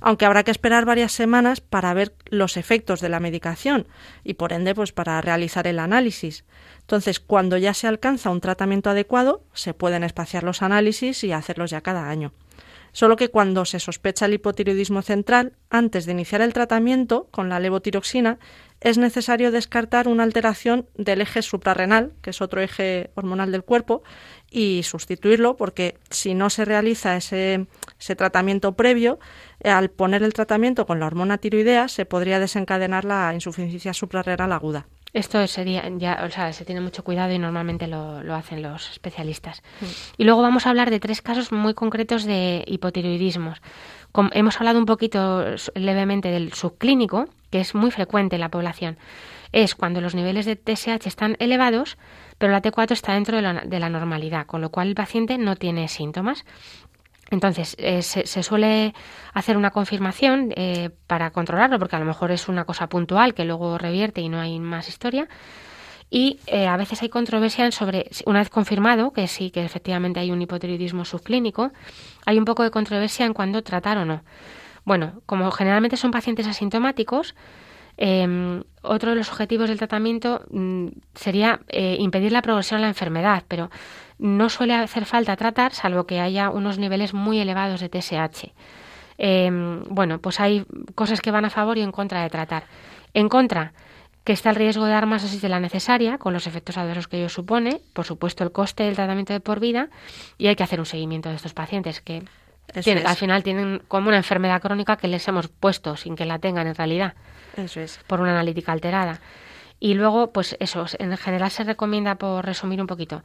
aunque 0.00 0.26
habrá 0.26 0.44
que 0.44 0.50
esperar 0.50 0.84
varias 0.84 1.12
semanas 1.12 1.60
para 1.60 1.94
ver 1.94 2.12
los 2.26 2.56
efectos 2.56 3.00
de 3.00 3.08
la 3.08 3.20
medicación 3.20 3.86
y 4.24 4.34
por 4.34 4.52
ende 4.52 4.74
pues 4.74 4.92
para 4.92 5.20
realizar 5.20 5.66
el 5.66 5.78
análisis. 5.78 6.44
Entonces, 6.80 7.20
cuando 7.20 7.56
ya 7.56 7.74
se 7.74 7.86
alcanza 7.86 8.30
un 8.30 8.40
tratamiento 8.40 8.90
adecuado, 8.90 9.42
se 9.52 9.74
pueden 9.74 10.04
espaciar 10.04 10.44
los 10.44 10.62
análisis 10.62 11.22
y 11.24 11.32
hacerlos 11.32 11.70
ya 11.70 11.80
cada 11.80 12.08
año. 12.08 12.32
Solo 12.92 13.16
que 13.16 13.28
cuando 13.28 13.64
se 13.64 13.80
sospecha 13.80 14.26
el 14.26 14.34
hipotiroidismo 14.34 15.02
central, 15.02 15.52
antes 15.70 16.06
de 16.06 16.12
iniciar 16.12 16.40
el 16.40 16.52
tratamiento 16.52 17.28
con 17.30 17.48
la 17.48 17.60
levotiroxina, 17.60 18.38
es 18.80 18.96
necesario 18.96 19.50
descartar 19.50 20.06
una 20.06 20.22
alteración 20.22 20.86
del 20.96 21.20
eje 21.20 21.42
suprarrenal, 21.42 22.12
que 22.22 22.30
es 22.30 22.40
otro 22.40 22.60
eje 22.60 23.10
hormonal 23.14 23.50
del 23.50 23.64
cuerpo, 23.64 24.02
y 24.50 24.82
sustituirlo 24.84 25.56
porque 25.56 25.98
si 26.10 26.34
no 26.34 26.48
se 26.48 26.64
realiza 26.64 27.16
ese, 27.16 27.66
ese 27.98 28.16
tratamiento 28.16 28.72
previo, 28.72 29.18
eh, 29.60 29.70
al 29.70 29.90
poner 29.90 30.22
el 30.22 30.32
tratamiento 30.32 30.86
con 30.86 31.00
la 31.00 31.06
hormona 31.06 31.38
tiroidea 31.38 31.88
se 31.88 32.06
podría 32.06 32.38
desencadenar 32.38 33.04
la 33.04 33.34
insuficiencia 33.34 33.92
suprarrenal 33.92 34.52
aguda. 34.52 34.86
Esto 35.12 35.46
sería, 35.46 35.88
ya, 35.96 36.22
o 36.26 36.30
sea, 36.30 36.52
se 36.52 36.64
tiene 36.64 36.80
mucho 36.80 37.02
cuidado 37.02 37.32
y 37.32 37.38
normalmente 37.38 37.86
lo, 37.86 38.22
lo 38.22 38.34
hacen 38.34 38.62
los 38.62 38.90
especialistas. 38.90 39.62
Mm. 39.80 39.84
Y 40.18 40.24
luego 40.24 40.42
vamos 40.42 40.66
a 40.66 40.70
hablar 40.70 40.90
de 40.90 41.00
tres 41.00 41.22
casos 41.22 41.50
muy 41.50 41.74
concretos 41.74 42.24
de 42.24 42.64
hipotiroidismos. 42.66 43.60
hemos 44.32 44.56
hablado 44.58 44.78
un 44.78 44.86
poquito 44.86 45.44
levemente 45.74 46.30
del 46.30 46.52
subclínico, 46.52 47.28
que 47.50 47.60
es 47.60 47.74
muy 47.74 47.90
frecuente 47.90 48.36
en 48.36 48.40
la 48.40 48.50
población. 48.50 48.98
Es 49.52 49.74
cuando 49.74 50.02
los 50.02 50.14
niveles 50.14 50.44
de 50.44 50.56
TSH 50.56 51.06
están 51.06 51.36
elevados, 51.38 51.96
pero 52.36 52.52
la 52.52 52.60
T4 52.60 52.92
está 52.92 53.14
dentro 53.14 53.36
de 53.36 53.42
la, 53.42 53.54
de 53.54 53.80
la 53.80 53.88
normalidad, 53.88 54.46
con 54.46 54.60
lo 54.60 54.70
cual 54.70 54.88
el 54.88 54.94
paciente 54.94 55.38
no 55.38 55.56
tiene 55.56 55.88
síntomas. 55.88 56.44
Entonces, 57.30 57.76
eh, 57.78 58.02
se, 58.02 58.42
suele 58.42 58.94
hacer 59.34 59.56
una 59.56 59.70
confirmación 59.70 60.52
eh, 60.56 60.90
para 61.06 61.30
controlarlo, 61.30 61.78
porque 61.78 61.96
a 61.96 61.98
lo 61.98 62.06
mejor 62.06 62.30
es 62.30 62.48
una 62.48 62.64
cosa 62.64 62.88
puntual 62.88 63.34
que 63.34 63.44
luego 63.44 63.76
revierte 63.76 64.20
y 64.20 64.28
no 64.28 64.40
hay 64.40 64.58
más 64.58 64.88
historia. 64.88 65.28
Y 66.10 66.40
eh, 66.46 66.66
a 66.66 66.76
veces 66.78 67.02
hay 67.02 67.10
controversia 67.10 67.70
sobre, 67.70 68.10
una 68.24 68.38
vez 68.38 68.48
confirmado 68.48 69.12
que 69.12 69.28
sí, 69.28 69.50
que 69.50 69.62
efectivamente 69.62 70.20
hay 70.20 70.30
un 70.30 70.40
hipotiroidismo 70.40 71.04
subclínico, 71.04 71.70
hay 72.24 72.38
un 72.38 72.46
poco 72.46 72.62
de 72.62 72.70
controversia 72.70 73.26
en 73.26 73.34
cuándo 73.34 73.62
tratar 73.62 73.98
o 73.98 74.06
no. 74.06 74.22
Bueno, 74.84 75.20
como 75.26 75.50
generalmente 75.50 75.98
son 75.98 76.10
pacientes 76.10 76.46
asintomáticos, 76.46 77.34
Em, 78.00 78.62
otro 78.82 79.10
de 79.10 79.16
los 79.16 79.28
objetivos 79.28 79.68
del 79.68 79.78
tratamiento 79.78 80.44
mm, 80.50 80.86
sería 81.16 81.60
eh, 81.66 81.96
impedir 81.98 82.30
la 82.30 82.42
progresión 82.42 82.78
de 82.78 82.82
la 82.82 82.88
enfermedad, 82.88 83.42
pero 83.48 83.70
no 84.18 84.48
suele 84.48 84.74
hacer 84.74 85.04
falta 85.04 85.36
tratar 85.36 85.72
salvo 85.72 86.06
que 86.06 86.20
haya 86.20 86.50
unos 86.50 86.78
niveles 86.78 87.14
muy 87.14 87.38
elevados 87.38 87.80
de 87.80 87.88
TSH. 87.88 88.52
Em, 89.18 89.82
bueno, 89.88 90.20
pues 90.20 90.40
hay 90.40 90.64
cosas 90.94 91.20
que 91.20 91.30
van 91.30 91.44
a 91.44 91.50
favor 91.50 91.78
y 91.78 91.82
en 91.82 91.92
contra 91.92 92.22
de 92.22 92.30
tratar. 92.30 92.64
En 93.14 93.28
contra, 93.28 93.72
que 94.24 94.32
está 94.32 94.50
el 94.50 94.56
riesgo 94.56 94.84
de 94.84 94.92
dar 94.92 95.06
más 95.06 95.22
dosis 95.22 95.40
de 95.40 95.48
la 95.48 95.58
necesaria, 95.58 96.18
con 96.18 96.32
los 96.32 96.46
efectos 96.46 96.76
adversos 96.76 97.08
que 97.08 97.18
ello 97.18 97.28
supone, 97.28 97.80
por 97.94 98.04
supuesto 98.04 98.44
el 98.44 98.52
coste 98.52 98.84
del 98.84 98.94
tratamiento 98.94 99.32
de 99.32 99.40
por 99.40 99.58
vida, 99.58 99.88
y 100.36 100.48
hay 100.48 100.56
que 100.56 100.62
hacer 100.62 100.78
un 100.78 100.86
seguimiento 100.86 101.30
de 101.30 101.36
estos 101.36 101.54
pacientes 101.54 102.00
que 102.00 102.22
al 102.74 103.16
final 103.16 103.42
tienen 103.42 103.80
como 103.88 104.08
una 104.08 104.18
enfermedad 104.18 104.60
crónica 104.60 104.96
que 104.96 105.08
les 105.08 105.26
hemos 105.28 105.48
puesto 105.48 105.96
sin 105.96 106.14
que 106.14 106.26
la 106.26 106.38
tengan 106.38 106.66
en 106.66 106.74
realidad. 106.74 107.14
Eso 107.56 107.80
es. 107.80 108.00
Por 108.06 108.20
una 108.20 108.32
analítica 108.32 108.72
alterada. 108.72 109.20
Y 109.80 109.94
luego, 109.94 110.32
pues 110.32 110.56
eso, 110.60 110.86
en 110.98 111.16
general 111.16 111.50
se 111.50 111.64
recomienda, 111.64 112.16
por 112.16 112.44
resumir 112.44 112.80
un 112.80 112.86
poquito, 112.86 113.22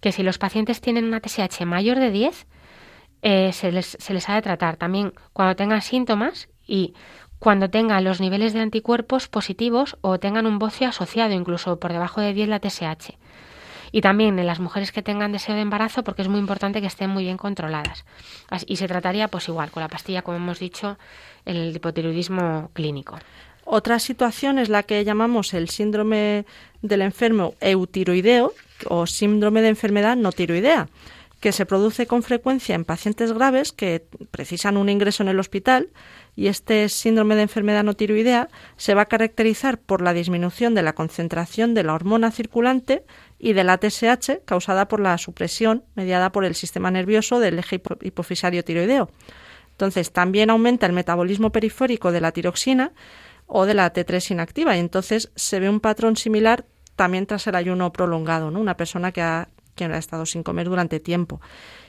que 0.00 0.12
si 0.12 0.22
los 0.22 0.38
pacientes 0.38 0.80
tienen 0.80 1.04
una 1.04 1.20
TSH 1.20 1.64
mayor 1.64 1.98
de 1.98 2.10
10, 2.10 2.46
eh, 3.22 3.52
se, 3.52 3.72
les, 3.72 3.96
se 3.98 4.14
les 4.14 4.28
ha 4.28 4.34
de 4.34 4.42
tratar 4.42 4.76
también 4.76 5.12
cuando 5.32 5.56
tengan 5.56 5.82
síntomas 5.82 6.48
y 6.66 6.94
cuando 7.38 7.70
tengan 7.70 8.04
los 8.04 8.20
niveles 8.20 8.52
de 8.52 8.60
anticuerpos 8.60 9.28
positivos 9.28 9.96
o 10.00 10.18
tengan 10.18 10.46
un 10.46 10.58
bocio 10.58 10.88
asociado, 10.88 11.32
incluso 11.34 11.78
por 11.78 11.92
debajo 11.92 12.20
de 12.20 12.32
10 12.32 12.48
la 12.48 12.60
TSH. 12.60 13.18
Y 13.92 14.00
también 14.00 14.38
en 14.38 14.46
las 14.46 14.60
mujeres 14.60 14.92
que 14.92 15.02
tengan 15.02 15.32
deseo 15.32 15.54
de 15.54 15.60
embarazo, 15.60 16.02
porque 16.02 16.22
es 16.22 16.28
muy 16.28 16.40
importante 16.40 16.80
que 16.80 16.86
estén 16.86 17.10
muy 17.10 17.24
bien 17.24 17.36
controladas. 17.36 18.04
Y 18.66 18.76
se 18.76 18.88
trataría, 18.88 19.28
pues 19.28 19.48
igual, 19.48 19.70
con 19.70 19.80
la 19.80 19.88
pastilla, 19.88 20.22
como 20.22 20.38
hemos 20.38 20.58
dicho, 20.58 20.98
el 21.44 21.74
hipotiroidismo 21.74 22.70
clínico. 22.72 23.18
Otra 23.68 23.98
situación 23.98 24.60
es 24.60 24.68
la 24.68 24.84
que 24.84 25.04
llamamos 25.04 25.52
el 25.52 25.68
síndrome 25.68 26.46
del 26.82 27.02
enfermo 27.02 27.54
eutiroideo 27.60 28.54
o 28.88 29.06
síndrome 29.08 29.60
de 29.60 29.68
enfermedad 29.68 30.16
no 30.16 30.30
tiroidea, 30.30 30.88
que 31.40 31.50
se 31.50 31.66
produce 31.66 32.06
con 32.06 32.22
frecuencia 32.22 32.76
en 32.76 32.84
pacientes 32.84 33.32
graves 33.32 33.72
que 33.72 34.06
precisan 34.30 34.76
un 34.76 34.88
ingreso 34.88 35.24
en 35.24 35.30
el 35.30 35.40
hospital 35.40 35.88
y 36.36 36.46
este 36.46 36.88
síndrome 36.88 37.34
de 37.34 37.42
enfermedad 37.42 37.82
no 37.82 37.94
tiroidea 37.94 38.48
se 38.76 38.94
va 38.94 39.02
a 39.02 39.06
caracterizar 39.06 39.78
por 39.78 40.00
la 40.00 40.12
disminución 40.12 40.76
de 40.76 40.84
la 40.84 40.92
concentración 40.92 41.74
de 41.74 41.82
la 41.82 41.94
hormona 41.94 42.30
circulante 42.30 43.02
y 43.40 43.52
de 43.54 43.64
la 43.64 43.78
TSH 43.78 44.44
causada 44.44 44.86
por 44.86 45.00
la 45.00 45.18
supresión 45.18 45.82
mediada 45.96 46.30
por 46.30 46.44
el 46.44 46.54
sistema 46.54 46.92
nervioso 46.92 47.40
del 47.40 47.58
eje 47.58 47.82
hipofisario 48.02 48.62
tiroideo. 48.62 49.10
Entonces, 49.72 50.10
también 50.10 50.48
aumenta 50.48 50.86
el 50.86 50.94
metabolismo 50.94 51.50
periférico 51.50 52.10
de 52.10 52.22
la 52.22 52.32
tiroxina 52.32 52.92
o 53.46 53.66
de 53.66 53.74
la 53.74 53.92
T3 53.92 54.32
inactiva. 54.32 54.76
Y 54.76 54.80
entonces 54.80 55.30
se 55.34 55.60
ve 55.60 55.68
un 55.68 55.80
patrón 55.80 56.16
similar 56.16 56.64
también 56.96 57.26
tras 57.26 57.46
el 57.46 57.54
ayuno 57.54 57.92
prolongado, 57.92 58.50
¿no? 58.50 58.60
Una 58.60 58.76
persona 58.76 59.12
que 59.12 59.22
ha, 59.22 59.48
que 59.74 59.84
ha 59.84 59.98
estado 59.98 60.26
sin 60.26 60.42
comer 60.42 60.68
durante 60.68 61.00
tiempo. 61.00 61.40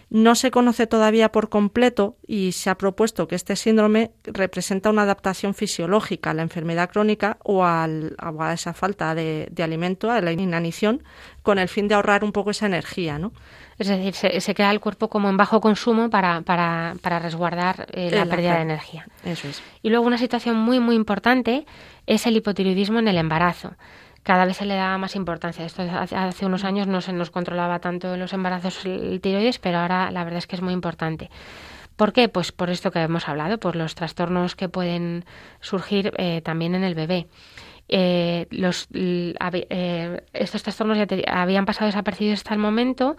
No 0.09 0.35
se 0.35 0.51
conoce 0.51 0.87
todavía 0.87 1.31
por 1.33 1.49
completo 1.49 2.15
y 2.25 2.53
se 2.53 2.69
ha 2.69 2.77
propuesto 2.77 3.27
que 3.27 3.35
este 3.35 3.57
síndrome 3.57 4.11
representa 4.23 4.89
una 4.89 5.01
adaptación 5.01 5.53
fisiológica 5.53 6.31
a 6.31 6.33
la 6.33 6.43
enfermedad 6.43 6.89
crónica 6.89 7.37
o, 7.43 7.65
al, 7.65 8.15
a 8.17 8.53
esa 8.53 8.73
falta 8.73 9.13
de, 9.15 9.51
alimento, 9.61 10.09
a 10.09 10.21
la 10.21 10.31
inanición, 10.31 11.03
con 11.43 11.59
el 11.59 11.67
fin 11.67 11.89
de 11.89 11.95
ahorrar 11.95 12.23
un 12.23 12.31
poco 12.31 12.51
esa 12.51 12.67
energía, 12.67 13.19
¿no? 13.19 13.33
Es 13.77 13.87
decir, 13.89 14.15
se, 14.15 14.55
queda 14.55 14.71
el 14.71 14.79
cuerpo 14.79 15.09
como 15.09 15.29
en 15.29 15.37
bajo 15.37 15.61
consumo 15.61 16.09
para, 16.09 16.41
para, 16.41 16.95
para 17.01 17.19
resguardar 17.19 17.87
eh, 17.91 18.09
la 18.09 18.25
pérdida 18.25 18.55
de 18.55 18.61
energía. 18.61 19.05
Eso 19.23 19.47
es. 19.49 19.61
Y 19.83 19.89
luego 19.89 20.05
una 20.07 20.17
situación 20.17 20.55
muy, 20.55 20.79
muy 20.79 20.95
importante 20.95 21.65
es 22.07 22.25
el 22.25 22.37
hipotiroidismo 22.37 22.99
en 22.99 23.09
el 23.09 23.17
embarazo 23.17 23.75
cada 24.27 24.43
vez 24.43 24.57
se 24.57 24.65
le 24.65 24.75
da 24.75 24.97
más 24.97 25.15
importancia. 25.15 25.65
Esto 25.65 25.83
hace 25.89 26.45
unos 26.45 26.65
años 26.65 26.85
no 26.85 26.99
se 26.99 27.13
nos 27.13 27.31
controlaba 27.31 27.79
tanto 27.79 28.17
los 28.17 28.33
embarazos 28.33 28.85
el 28.85 29.21
tiroides, 29.21 29.57
pero 29.57 29.77
ahora 29.77 30.11
la 30.11 30.25
verdad 30.25 30.39
es 30.39 30.47
que 30.47 30.57
es 30.57 30.61
muy 30.61 30.73
importante. 30.73 31.29
¿Por 31.95 32.11
qué? 32.11 32.27
Pues 32.27 32.51
por 32.51 32.69
esto 32.69 32.91
que 32.91 32.99
hemos 32.99 33.29
hablado, 33.29 33.57
por 33.57 33.77
los 33.77 33.95
trastornos 33.95 34.57
que 34.57 34.67
pueden 34.67 35.23
surgir 35.61 36.11
eh, 36.17 36.41
también 36.41 36.75
en 36.75 36.83
el 36.83 36.93
bebé. 36.93 37.27
Eh, 37.87 38.47
los, 38.49 38.89
eh, 38.93 40.21
estos 40.33 40.61
trastornos 40.61 40.97
ya 40.97 41.07
habían 41.31 41.65
pasado 41.65 41.85
desapercibidos 41.85 42.39
hasta 42.39 42.53
el 42.53 42.59
momento 42.59 43.15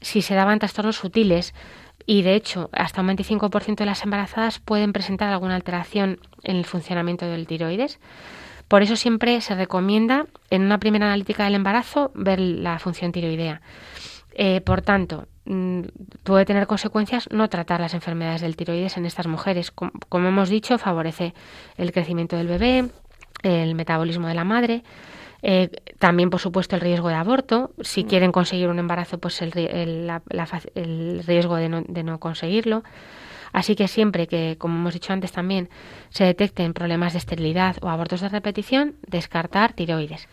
si 0.00 0.22
se 0.22 0.36
daban 0.36 0.60
trastornos 0.60 0.94
sutiles 0.94 1.54
y 2.06 2.22
de 2.22 2.36
hecho 2.36 2.70
hasta 2.72 3.00
un 3.00 3.08
25% 3.08 3.74
de 3.74 3.86
las 3.86 4.04
embarazadas 4.04 4.60
pueden 4.60 4.92
presentar 4.92 5.32
alguna 5.32 5.56
alteración 5.56 6.20
en 6.44 6.54
el 6.54 6.66
funcionamiento 6.66 7.26
del 7.26 7.48
tiroides. 7.48 7.98
Por 8.72 8.82
eso 8.82 8.96
siempre 8.96 9.38
se 9.42 9.54
recomienda 9.54 10.24
en 10.48 10.62
una 10.62 10.78
primera 10.78 11.04
analítica 11.04 11.44
del 11.44 11.56
embarazo 11.56 12.10
ver 12.14 12.40
la 12.40 12.78
función 12.78 13.12
tiroidea. 13.12 13.60
Eh, 14.32 14.62
por 14.62 14.80
tanto, 14.80 15.26
mm, 15.44 15.82
puede 16.22 16.46
tener 16.46 16.66
consecuencias 16.66 17.28
no 17.30 17.50
tratar 17.50 17.80
las 17.80 17.92
enfermedades 17.92 18.40
del 18.40 18.56
tiroides 18.56 18.96
en 18.96 19.04
estas 19.04 19.26
mujeres. 19.26 19.72
Como, 19.72 20.28
hemos 20.28 20.48
dicho, 20.48 20.78
favorece 20.78 21.34
el 21.76 21.92
crecimiento 21.92 22.36
del 22.36 22.46
bebé, 22.46 22.88
el 23.42 23.74
metabolismo 23.74 24.26
de 24.26 24.34
la 24.34 24.44
madre, 24.44 24.84
eh, 25.42 25.68
también, 25.98 26.30
por 26.30 26.40
supuesto, 26.40 26.74
el 26.74 26.80
riesgo 26.80 27.10
de 27.10 27.16
aborto. 27.16 27.72
Si 27.82 28.04
quieren 28.04 28.32
conseguir 28.32 28.68
un 28.68 28.78
embarazo, 28.78 29.18
pues 29.18 29.42
el, 29.42 29.52
el 29.54 31.24
riesgo 31.26 31.56
de 31.56 31.68
no, 31.68 31.82
de 31.86 32.02
no 32.04 32.18
conseguirlo. 32.20 32.84
Así 33.52 33.76
que 33.76 33.88
siempre 33.88 34.26
que, 34.26 34.56
como 34.58 34.78
hemos 34.78 34.94
dicho 34.94 35.12
antes 35.12 35.32
también, 35.32 35.68
se 36.10 36.24
detecten 36.24 36.72
problemas 36.72 37.12
de 37.12 37.18
esterilidad 37.18 37.76
o 37.82 37.88
abortos 37.88 38.20
de 38.20 38.28
repetición, 38.28 38.96
descartar 39.06 39.72
tiroides. 39.72 40.28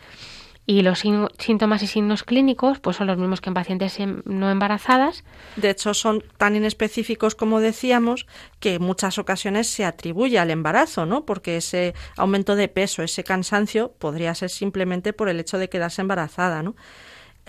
Y 0.69 0.83
los 0.83 0.99
síntomas 0.99 1.81
y 1.81 1.87
signos 1.87 2.23
clínicos 2.23 2.79
pues 2.79 2.97
son 2.97 3.07
los 3.07 3.17
mismos 3.17 3.41
que 3.41 3.49
en 3.49 3.55
pacientes 3.55 3.99
em, 3.99 4.21
no 4.25 4.51
embarazadas. 4.51 5.23
De 5.55 5.71
hecho, 5.71 5.95
son 5.95 6.23
tan 6.37 6.55
inespecíficos 6.55 7.33
como 7.33 7.59
decíamos 7.59 8.27
que 8.59 8.75
en 8.75 8.83
muchas 8.83 9.17
ocasiones 9.17 9.65
se 9.65 9.83
atribuye 9.83 10.37
al 10.37 10.51
embarazo, 10.51 11.07
¿no? 11.07 11.25
Porque 11.25 11.57
ese 11.57 11.95
aumento 12.17 12.55
de 12.55 12.67
peso, 12.67 13.01
ese 13.01 13.23
cansancio 13.23 13.93
podría 13.97 14.35
ser 14.35 14.51
simplemente 14.51 15.11
por 15.11 15.27
el 15.27 15.39
hecho 15.39 15.57
de 15.57 15.69
quedarse 15.69 16.01
embarazada, 16.01 16.61
¿no? 16.61 16.75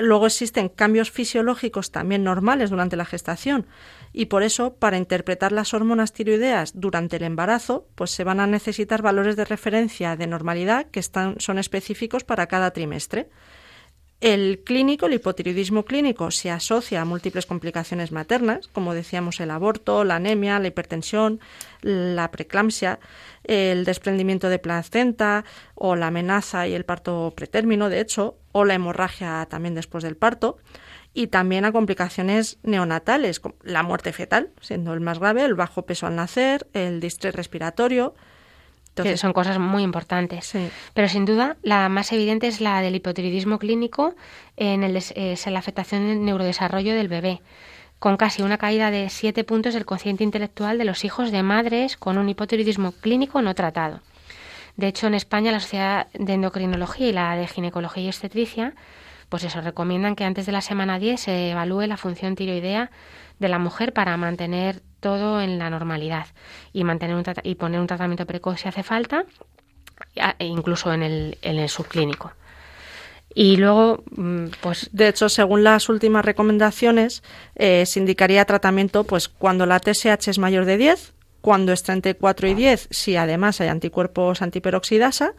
Luego 0.01 0.26
existen 0.26 0.68
cambios 0.68 1.11
fisiológicos 1.11 1.90
también 1.90 2.24
normales 2.24 2.70
durante 2.70 2.96
la 2.96 3.05
gestación 3.05 3.66
y 4.12 4.26
por 4.26 4.42
eso 4.42 4.74
para 4.74 4.96
interpretar 4.96 5.53
las 5.53 5.74
hormonas 5.74 6.12
tiroideas 6.12 6.72
durante 6.74 7.16
el 7.16 7.22
embarazo, 7.22 7.86
pues 7.94 8.11
se 8.11 8.24
van 8.24 8.40
a 8.40 8.46
necesitar 8.46 9.03
valores 9.03 9.36
de 9.36 9.44
referencia 9.44 10.16
de 10.16 10.26
normalidad 10.26 10.86
que 10.86 11.01
están, 11.01 11.36
son 11.38 11.59
específicos 11.59 12.24
para 12.24 12.46
cada 12.46 12.72
trimestre. 12.72 13.28
El 14.20 14.61
clínico, 14.64 15.07
el 15.07 15.14
hipotiroidismo 15.14 15.86
clínico, 15.86 16.30
se 16.30 16.51
asocia 16.51 17.01
a 17.01 17.07
múltiples 17.07 17.46
complicaciones 17.46 18.12
maternas, 18.12 18.68
como 18.68 18.92
decíamos 18.92 19.40
el 19.40 19.51
aborto, 19.51 20.05
la 20.05 20.16
anemia, 20.16 20.59
la 20.59 20.68
hipertensión, 20.68 21.40
la 21.80 22.30
preeclampsia, 22.30 23.01
el 23.51 23.84
desprendimiento 23.84 24.48
de 24.48 24.61
placenta 24.61 25.44
o 25.74 25.96
la 25.96 26.07
amenaza 26.07 26.68
y 26.68 26.74
el 26.74 26.84
parto 26.84 27.32
pretérmino, 27.34 27.88
de 27.88 28.01
hecho, 28.01 28.36
o 28.53 28.64
la 28.64 28.74
hemorragia 28.74 29.44
también 29.51 29.74
después 29.74 30.05
del 30.05 30.16
parto, 30.16 30.59
y 31.14 31.26
también 31.26 31.64
a 31.64 31.72
complicaciones 31.72 32.59
neonatales, 32.62 33.40
como 33.40 33.57
la 33.64 33.82
muerte 33.82 34.12
fetal, 34.12 34.51
siendo 34.61 34.94
el 34.94 35.01
más 35.01 35.18
grave, 35.18 35.44
el 35.44 35.55
bajo 35.55 35.82
peso 35.82 36.07
al 36.07 36.14
nacer, 36.14 36.68
el 36.74 37.01
distrés 37.01 37.34
respiratorio, 37.34 38.14
que 38.94 39.16
son 39.16 39.32
cosas 39.32 39.59
muy 39.59 39.82
importantes. 39.82 40.53
Pero 40.94 41.09
sin 41.09 41.24
duda, 41.24 41.57
la 41.62 41.88
más 41.88 42.12
evidente 42.12 42.46
es 42.46 42.61
la 42.61 42.80
del 42.82 42.94
hipotiroidismo 42.94 43.59
clínico 43.59 44.14
en, 44.57 44.84
el, 44.84 44.96
es 44.96 45.46
la 45.46 45.59
afectación 45.59 46.07
del 46.07 46.24
neurodesarrollo 46.24 46.94
del 46.94 47.09
bebé, 47.09 47.40
con 48.01 48.16
casi 48.16 48.42
una 48.42 48.57
caída 48.59 48.90
de 48.90 49.11
siete 49.11 49.44
puntos 49.44 49.74
del 49.74 49.84
cociente 49.84 50.24
intelectual 50.24 50.78
de 50.78 50.86
los 50.86 51.05
hijos 51.05 51.30
de 51.30 51.42
madres 51.42 51.98
con 51.98 52.16
un 52.16 52.30
hipotiroidismo 52.30 52.92
clínico 52.92 53.42
no 53.42 53.55
tratado. 53.55 54.01
De 54.76 54.88
hecho, 54.88 55.07
en 55.07 55.14
España 55.14 55.53
la 55.53 55.61
Sociedad 55.61 56.07
de 56.14 56.32
Endocrinología 56.32 57.09
y 57.09 57.12
la 57.12 57.36
de 57.36 57.46
Ginecología 57.46 58.05
y 58.05 58.09
Obstetricia, 58.09 58.72
pues 59.28 59.44
eso, 59.44 59.61
recomiendan 59.61 60.16
que 60.16 60.24
antes 60.24 60.46
de 60.46 60.53
la 60.53 60.62
semana 60.62 60.98
10 60.98 61.20
se 61.20 61.51
evalúe 61.51 61.82
la 61.82 61.98
función 61.98 62.36
tiroidea 62.36 62.90
de 63.38 63.48
la 63.48 63.59
mujer 63.59 63.92
para 63.92 64.16
mantener 64.16 64.80
todo 65.01 65.42
en 65.42 65.59
la 65.59 65.68
normalidad 65.68 66.26
y 66.72 66.84
mantener 66.84 67.16
un 67.16 67.24
y 67.42 67.55
poner 67.57 67.80
un 67.80 67.86
tratamiento 67.86 68.24
precoz 68.24 68.61
si 68.61 68.68
hace 68.68 68.82
falta, 68.82 69.24
e 70.14 70.46
incluso 70.46 70.92
en 70.92 71.03
en 71.03 71.59
el 71.59 71.68
subclínico. 71.68 72.32
Y 73.35 73.57
luego, 73.57 74.03
mm, 74.11 74.47
pues. 74.61 74.91
De 74.93 75.09
hecho, 75.09 75.28
según 75.28 75.62
las 75.62 75.89
últimas 75.89 76.24
recomendaciones, 76.24 77.22
eh, 77.55 77.87
se 77.87 78.01
indicaría 78.01 78.45
tratamiento 78.45 79.05
pues 79.05 79.28
cuando 79.28 79.66
la 79.66 79.78
TSH 79.78 80.28
es 80.28 80.39
mayor 80.39 80.64
de 80.64 80.76
10, 80.76 81.14
cuando 81.41 81.72
está 81.72 81.93
entre 81.93 82.16
4 82.16 82.49
y 82.49 82.55
10, 82.55 82.89
si 82.91 83.16
además 83.16 83.61
hay 83.61 83.68
anticuerpos 83.68 84.43
antiperoxidasa, 84.43 85.35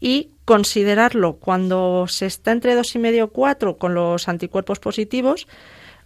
y 0.00 0.30
considerarlo 0.44 1.36
cuando 1.36 2.06
se 2.08 2.26
está 2.26 2.52
entre 2.52 2.76
2,5 2.76 3.26
y 3.26 3.28
4 3.28 3.78
con 3.78 3.94
los 3.94 4.28
anticuerpos 4.28 4.78
positivos 4.78 5.48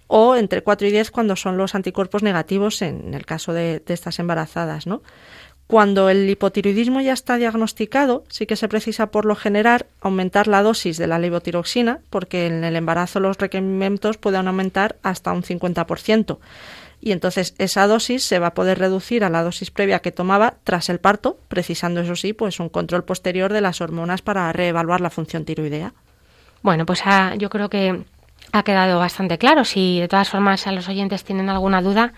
o 0.06 0.36
entre 0.36 0.62
4 0.62 0.88
y 0.88 0.90
10 0.90 1.10
cuando 1.10 1.36
son 1.36 1.56
los 1.56 1.74
anticuerpos 1.74 2.22
negativos 2.22 2.82
en 2.82 3.14
el 3.14 3.26
caso 3.26 3.52
de, 3.52 3.82
estas 3.86 4.18
embarazadas, 4.18 4.86
¿no? 4.86 5.02
Cuando 5.72 6.10
el 6.10 6.28
hipotiroidismo 6.28 7.00
ya 7.00 7.14
está 7.14 7.38
diagnosticado, 7.38 8.24
sí 8.28 8.44
que 8.44 8.56
se 8.56 8.68
precisa 8.68 9.06
por 9.06 9.24
lo 9.24 9.34
general 9.34 9.86
aumentar 10.02 10.46
la 10.46 10.62
dosis 10.62 10.98
de 10.98 11.06
la 11.06 11.18
levotiroxina, 11.18 12.00
porque 12.10 12.46
en 12.46 12.62
el 12.62 12.76
embarazo 12.76 13.20
los 13.20 13.38
requerimientos 13.38 14.18
pueden 14.18 14.48
aumentar 14.48 14.96
hasta 15.02 15.32
un 15.32 15.42
50%. 15.42 16.36
Y 17.00 17.12
entonces 17.12 17.54
esa 17.56 17.86
dosis 17.86 18.22
se 18.22 18.38
va 18.38 18.48
a 18.48 18.54
poder 18.54 18.80
reducir 18.80 19.24
a 19.24 19.30
la 19.30 19.42
dosis 19.42 19.70
previa 19.70 20.00
que 20.00 20.12
tomaba 20.12 20.56
tras 20.62 20.90
el 20.90 20.98
parto, 20.98 21.38
precisando 21.48 22.02
eso 22.02 22.16
sí, 22.16 22.34
pues 22.34 22.60
un 22.60 22.68
control 22.68 23.04
posterior 23.04 23.50
de 23.50 23.62
las 23.62 23.80
hormonas 23.80 24.20
para 24.20 24.52
reevaluar 24.52 25.00
la 25.00 25.08
función 25.08 25.46
tiroidea. 25.46 25.94
Bueno, 26.60 26.84
pues 26.84 27.00
ah, 27.06 27.34
yo 27.38 27.48
creo 27.48 27.70
que 27.70 28.04
ha 28.52 28.62
quedado 28.62 28.98
bastante 28.98 29.38
claro. 29.38 29.64
Si 29.64 30.00
de 30.00 30.08
todas 30.08 30.28
formas 30.28 30.66
a 30.66 30.72
los 30.72 30.90
oyentes 30.90 31.24
tienen 31.24 31.48
alguna 31.48 31.80
duda, 31.80 32.12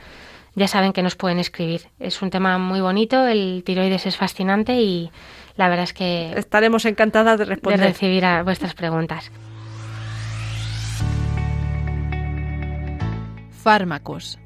ya 0.55 0.69
saben 0.69 0.93
que 0.93 1.03
nos 1.03 1.17
pueden 1.17 1.39
escribir. 1.39 1.89
Es 1.99 2.23
un 2.23 2.31
tema 2.31 2.59
muy 2.59 2.81
bonito, 2.81 3.27
el 3.27 3.63
tiroides 3.65 4.07
es 4.07 4.17
fascinante 4.17 4.75
y 4.75 5.11
la 5.57 5.69
verdad 5.69 5.85
es 5.85 5.93
que 5.93 6.33
estaremos 6.37 6.85
encantadas 6.85 7.39
de 7.39 7.45
responder. 7.45 7.81
De 7.81 7.87
recibir 7.87 8.25
a 8.25 8.43
vuestras 8.43 8.75
preguntas. 8.75 9.31
Fármacos. 13.51 14.39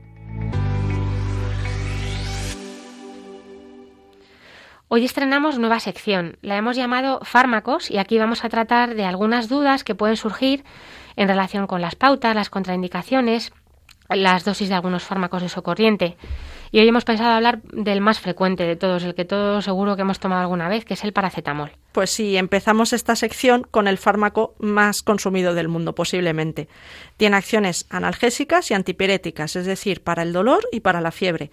Hoy 4.91 5.05
estrenamos 5.05 5.59
nueva 5.59 5.81
sección. 5.81 6.39
La 6.41 6.57
hemos 6.57 6.75
llamado 6.75 7.21
Fármacos 7.23 7.91
y 7.91 7.99
aquí 7.99 8.17
vamos 8.17 8.43
a 8.43 8.49
tratar 8.49 8.95
de 8.95 9.05
algunas 9.05 9.49
dudas 9.49 9.85
que 9.85 9.95
pueden 9.95 10.17
surgir 10.17 10.65
en 11.17 11.29
relación 11.29 11.67
con 11.67 11.83
las 11.83 11.95
pautas, 11.95 12.35
las 12.35 12.49
contraindicaciones, 12.49 13.53
las 14.17 14.45
dosis 14.45 14.69
de 14.69 14.75
algunos 14.75 15.05
fármacos 15.05 15.43
de 15.43 15.49
socorriente. 15.49 16.17
Y 16.71 16.81
hoy 16.81 16.89
hemos 16.89 17.05
pensado 17.05 17.31
hablar 17.31 17.63
del 17.63 18.01
más 18.01 18.21
frecuente 18.21 18.65
de 18.65 18.77
todos, 18.77 19.03
el 19.03 19.15
que 19.15 19.25
todos 19.25 19.65
seguro 19.65 19.97
que 19.97 20.03
hemos 20.03 20.21
tomado 20.21 20.43
alguna 20.43 20.69
vez, 20.69 20.85
que 20.85 20.95
es 20.95 21.05
el 21.05 21.13
paracetamol. 21.13 21.73
Pues 21.93 22.11
sí, 22.11 22.37
empezamos 22.37 22.93
esta 22.93 23.17
sección 23.17 23.67
con 23.71 23.89
el 23.89 23.97
fármaco 23.97 24.55
más 24.59 25.03
consumido 25.03 25.55
del 25.55 25.69
mundo, 25.69 25.95
posiblemente. 25.95 26.69
Tiene 27.17 27.37
acciones 27.37 27.87
analgésicas 27.89 28.71
y 28.71 28.75
antipiréticas, 28.75 29.57
es 29.57 29.67
decir, 29.67 30.03
para 30.03 30.23
el 30.23 30.33
dolor 30.33 30.61
y 30.73 30.81
para 30.81 31.01
la 31.01 31.11
fiebre. 31.11 31.51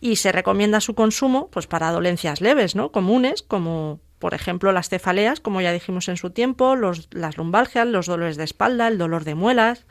Y 0.00 0.16
se 0.16 0.32
recomienda 0.32 0.80
su 0.80 0.94
consumo 0.94 1.48
pues 1.50 1.66
para 1.66 1.92
dolencias 1.92 2.40
leves, 2.40 2.74
¿no? 2.74 2.90
comunes, 2.90 3.42
como 3.42 4.00
por 4.18 4.32
ejemplo, 4.32 4.72
las 4.72 4.88
cefaleas, 4.88 5.40
como 5.40 5.60
ya 5.60 5.70
dijimos 5.72 6.08
en 6.08 6.16
su 6.16 6.30
tiempo, 6.30 6.76
las 6.76 7.36
lumbalgias, 7.36 7.86
los 7.86 8.06
dolores 8.06 8.38
de 8.38 8.44
espalda, 8.44 8.88
el 8.88 8.96
dolor 8.96 9.24
de 9.24 9.34
muelas. 9.34 9.84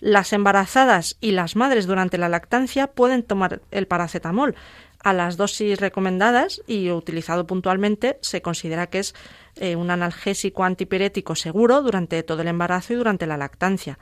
Las 0.00 0.32
embarazadas 0.32 1.16
y 1.20 1.32
las 1.32 1.56
madres 1.56 1.86
durante 1.86 2.18
la 2.18 2.28
lactancia 2.28 2.86
pueden 2.86 3.22
tomar 3.22 3.60
el 3.70 3.86
paracetamol 3.86 4.54
a 5.02 5.12
las 5.12 5.36
dosis 5.36 5.80
recomendadas 5.80 6.62
y 6.66 6.90
utilizado 6.90 7.46
puntualmente 7.46 8.18
se 8.20 8.42
considera 8.42 8.88
que 8.88 9.00
es 9.00 9.14
eh, 9.56 9.76
un 9.76 9.90
analgésico 9.90 10.64
antipirético 10.64 11.34
seguro 11.34 11.82
durante 11.82 12.22
todo 12.22 12.42
el 12.42 12.48
embarazo 12.48 12.92
y 12.92 12.96
durante 12.96 13.26
la 13.26 13.36
lactancia. 13.36 13.98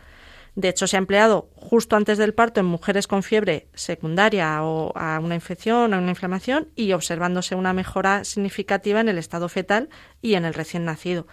De 0.54 0.68
hecho, 0.68 0.88
se 0.88 0.96
ha 0.96 0.98
empleado 0.98 1.50
justo 1.54 1.94
antes 1.94 2.18
del 2.18 2.34
parto 2.34 2.58
en 2.58 2.66
mujeres 2.66 3.06
con 3.06 3.22
fiebre 3.22 3.68
secundaria 3.74 4.64
o 4.64 4.92
a 4.96 5.20
una 5.20 5.36
infección, 5.36 5.94
o 5.94 5.98
una 5.98 6.10
inflamación 6.10 6.68
y 6.74 6.92
observándose 6.92 7.54
una 7.54 7.72
mejora 7.72 8.24
significativa 8.24 9.00
en 9.00 9.08
el 9.08 9.18
estado 9.18 9.48
fetal 9.48 9.88
y 10.20 10.34
en 10.34 10.44
el 10.44 10.54
recién 10.54 10.84
nacido, 10.84 11.28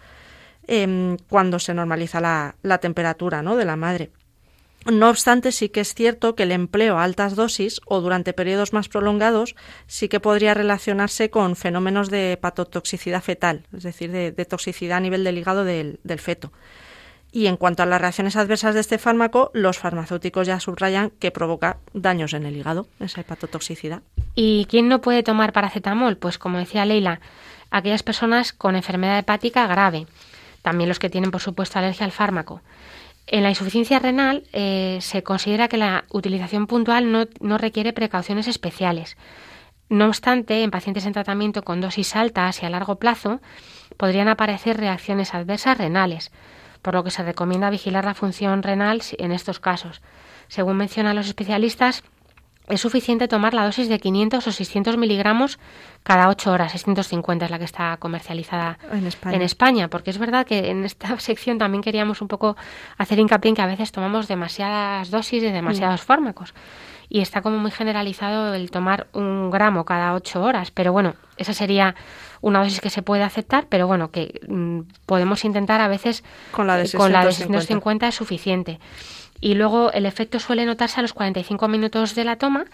em, 0.67 1.17
cuando 1.27 1.57
se 1.57 1.73
normaliza 1.73 2.21
la, 2.21 2.55
la 2.61 2.77
temperatura 2.77 3.41
¿no? 3.41 3.55
de 3.55 3.65
la 3.65 3.75
madre. 3.75 4.11
No 4.85 5.09
obstante, 5.09 5.51
sí 5.51 5.69
que 5.69 5.81
es 5.81 5.95
cierto 5.95 6.35
que 6.35 6.43
el 6.43 6.51
empleo 6.51 6.97
a 6.97 7.03
altas 7.03 7.35
dosis 7.35 7.81
o 7.85 8.01
durante 8.01 8.33
periodos 8.33 8.71
más 8.71 8.87
prolongados 8.87 9.55
sí 9.87 10.09
que 10.09 10.19
podría 10.19 10.53
relacionarse 10.53 11.31
con 11.31 11.55
fenómenos 11.55 12.09
de 12.11 12.33
hepatotoxicidad 12.33 13.23
fetal, 13.23 13.65
es 13.75 13.81
decir, 13.81 14.11
de, 14.11 14.45
toxicidad 14.45 14.97
a 14.97 15.01
nivel 15.01 15.23
del 15.23 15.39
hígado 15.39 15.63
del 15.63 16.19
feto. 16.19 16.51
Y 17.35 17.47
en 17.47 17.57
cuanto 17.57 17.83
a 17.83 17.85
las 17.85 17.99
reacciones 17.99 18.37
adversas 18.37 18.75
de 18.75 18.79
este 18.79 18.97
fármaco, 18.97 19.51
los 19.53 19.77
farmacéuticos 19.77 20.47
ya 20.47 20.61
subrayan 20.61 21.09
que 21.09 21.31
provoca 21.31 21.79
daños 21.93 22.33
en 22.33 22.45
el 22.45 22.55
hígado, 22.55 22.87
esa 23.01 23.19
hepatotoxicidad. 23.19 24.03
¿Y 24.35 24.67
quién 24.69 24.87
no 24.87 25.01
puede 25.01 25.21
tomar 25.21 25.51
paracetamol? 25.51 26.15
Pues 26.15 26.37
como 26.37 26.59
decía 26.59 26.85
Leila, 26.85 27.19
aquellas 27.71 28.03
personas 28.03 28.53
con 28.53 28.77
enfermedad 28.77 29.19
hepática 29.19 29.67
grave, 29.67 30.07
también 30.61 30.87
los 30.87 30.97
que 30.97 31.09
tienen, 31.09 31.29
por 31.31 31.41
supuesto, 31.41 31.77
alergia 31.77 32.05
al 32.05 32.13
fármaco. 32.13 32.61
En 33.27 33.43
la 33.43 33.49
insuficiencia 33.49 33.99
renal 33.99 34.43
eh, 34.53 34.99
se 35.01 35.23
considera 35.23 35.67
que 35.67 35.77
la 35.77 36.05
utilización 36.09 36.67
puntual 36.67 37.11
no, 37.11 37.25
no 37.39 37.57
requiere 37.57 37.93
precauciones 37.93 38.47
especiales. 38.47 39.17
No 39.89 40.07
obstante, 40.07 40.63
en 40.63 40.71
pacientes 40.71 41.05
en 41.05 41.13
tratamiento 41.13 41.63
con 41.63 41.81
dosis 41.81 42.15
altas 42.15 42.61
y 42.61 42.65
a 42.65 42.69
largo 42.69 42.95
plazo 42.95 43.41
podrían 43.97 44.27
aparecer 44.27 44.77
reacciones 44.77 45.33
adversas 45.33 45.77
renales 45.77 46.31
por 46.85 46.93
lo 46.93 47.03
que 47.03 47.09
se 47.09 47.23
recomienda 47.23 47.71
vigilar 47.71 48.05
la 48.05 48.13
función 48.13 48.61
renal 48.61 49.01
en 49.17 49.31
estos 49.31 49.59
casos. 49.59 50.03
Según 50.49 50.77
mencionan 50.77 51.15
los 51.15 51.25
especialistas, 51.25 52.03
es 52.67 52.81
suficiente 52.81 53.27
tomar 53.27 53.53
la 53.53 53.63
dosis 53.63 53.89
de 53.89 53.99
500 53.99 54.47
o 54.47 54.51
600 54.51 54.97
miligramos 54.97 55.59
cada 56.03 56.29
8 56.29 56.51
horas. 56.51 56.71
650 56.71 57.45
es 57.45 57.51
la 57.51 57.59
que 57.59 57.65
está 57.65 57.97
comercializada 57.97 58.77
en 58.91 59.41
España. 59.41 59.87
porque 59.87 60.09
es 60.09 60.17
verdad 60.17 60.45
que 60.45 60.71
en 60.71 60.83
esta 60.85 61.19
sección 61.19 61.57
también 61.57 61.83
queríamos 61.83 62.21
un 62.21 62.27
poco 62.27 62.55
hacer 62.97 63.19
hincapié 63.19 63.49
en 63.49 63.55
que 63.55 63.61
a 63.61 63.67
veces 63.67 63.91
tomamos 63.91 64.27
demasiadas 64.27 65.11
dosis 65.11 65.41
de 65.41 65.51
demasiados 65.51 66.01
mm. 66.01 66.05
fármacos 66.05 66.53
y 67.09 67.21
está 67.21 67.41
como 67.41 67.57
muy 67.57 67.71
generalizado 67.71 68.53
el 68.53 68.71
tomar 68.71 69.07
un 69.13 69.51
gramo 69.51 69.85
cada 69.85 70.13
8 70.13 70.41
horas. 70.41 70.71
Pero 70.71 70.91
bueno, 70.91 71.15
esa 71.37 71.53
sería 71.53 71.95
una 72.41 72.63
dosis 72.63 72.81
que 72.81 72.89
se 72.89 73.01
puede 73.01 73.23
aceptar, 73.23 73.67
pero 73.69 73.87
bueno, 73.87 74.11
que 74.11 74.41
mm, 74.47 74.81
podemos 75.05 75.45
intentar 75.45 75.81
a 75.81 75.87
veces 75.87 76.23
con 76.51 76.67
la 76.67 76.77
de 76.77 76.87
650, 76.87 78.05
eh, 78.05 78.09
es 78.09 78.15
suficiente. 78.15 78.79
y 79.41 79.53
luego 79.55 79.91
el 79.91 80.05
efecto 80.05 80.39
suele 80.39 80.65
notarse 80.65 80.99
a 80.99 81.01
los 81.01 81.13
45 81.13 81.67
minutos 81.67 82.15
de 82.15 82.23
la 82.23 82.37
toma 82.37 82.65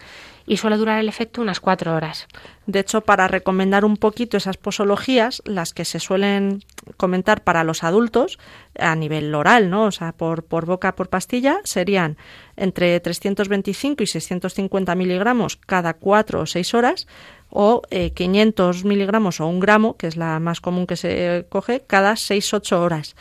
y 0.45 0.57
suele 0.57 0.77
durar 0.77 0.99
el 0.99 1.09
efecto 1.09 1.41
unas 1.41 1.59
cuatro 1.59 1.95
horas. 1.95 2.27
De 2.65 2.79
hecho, 2.79 3.01
para 3.01 3.27
recomendar 3.27 3.85
un 3.85 3.97
poquito 3.97 4.37
esas 4.37 4.57
posologías, 4.57 5.41
las 5.45 5.73
que 5.73 5.85
se 5.85 5.99
suelen 5.99 6.63
comentar 6.97 7.43
para 7.43 7.63
los 7.63 7.83
adultos 7.83 8.39
a 8.77 8.95
nivel 8.95 9.33
oral, 9.33 9.69
¿no? 9.69 9.85
O 9.85 9.91
sea, 9.91 10.11
por, 10.11 10.43
por 10.43 10.65
boca, 10.65 10.95
por 10.95 11.09
pastilla, 11.09 11.59
serían 11.63 12.17
entre 12.55 12.99
325 12.99 14.03
y 14.03 14.07
650 14.07 14.95
miligramos 14.95 15.57
cada 15.57 15.93
cuatro 15.93 16.41
o 16.41 16.45
seis 16.45 16.73
horas 16.73 17.07
o 17.51 17.81
500 18.13 18.81
eh, 18.81 18.87
miligramos 18.87 19.39
o 19.39 19.47
un 19.47 19.59
gramo, 19.59 19.97
que 19.97 20.07
es 20.07 20.17
la 20.17 20.39
más 20.39 20.61
común 20.61 20.87
que 20.87 20.95
se 20.95 21.45
coge, 21.49 21.83
cada 21.85 22.13
6-8 22.13 22.77
horas. 22.77 23.15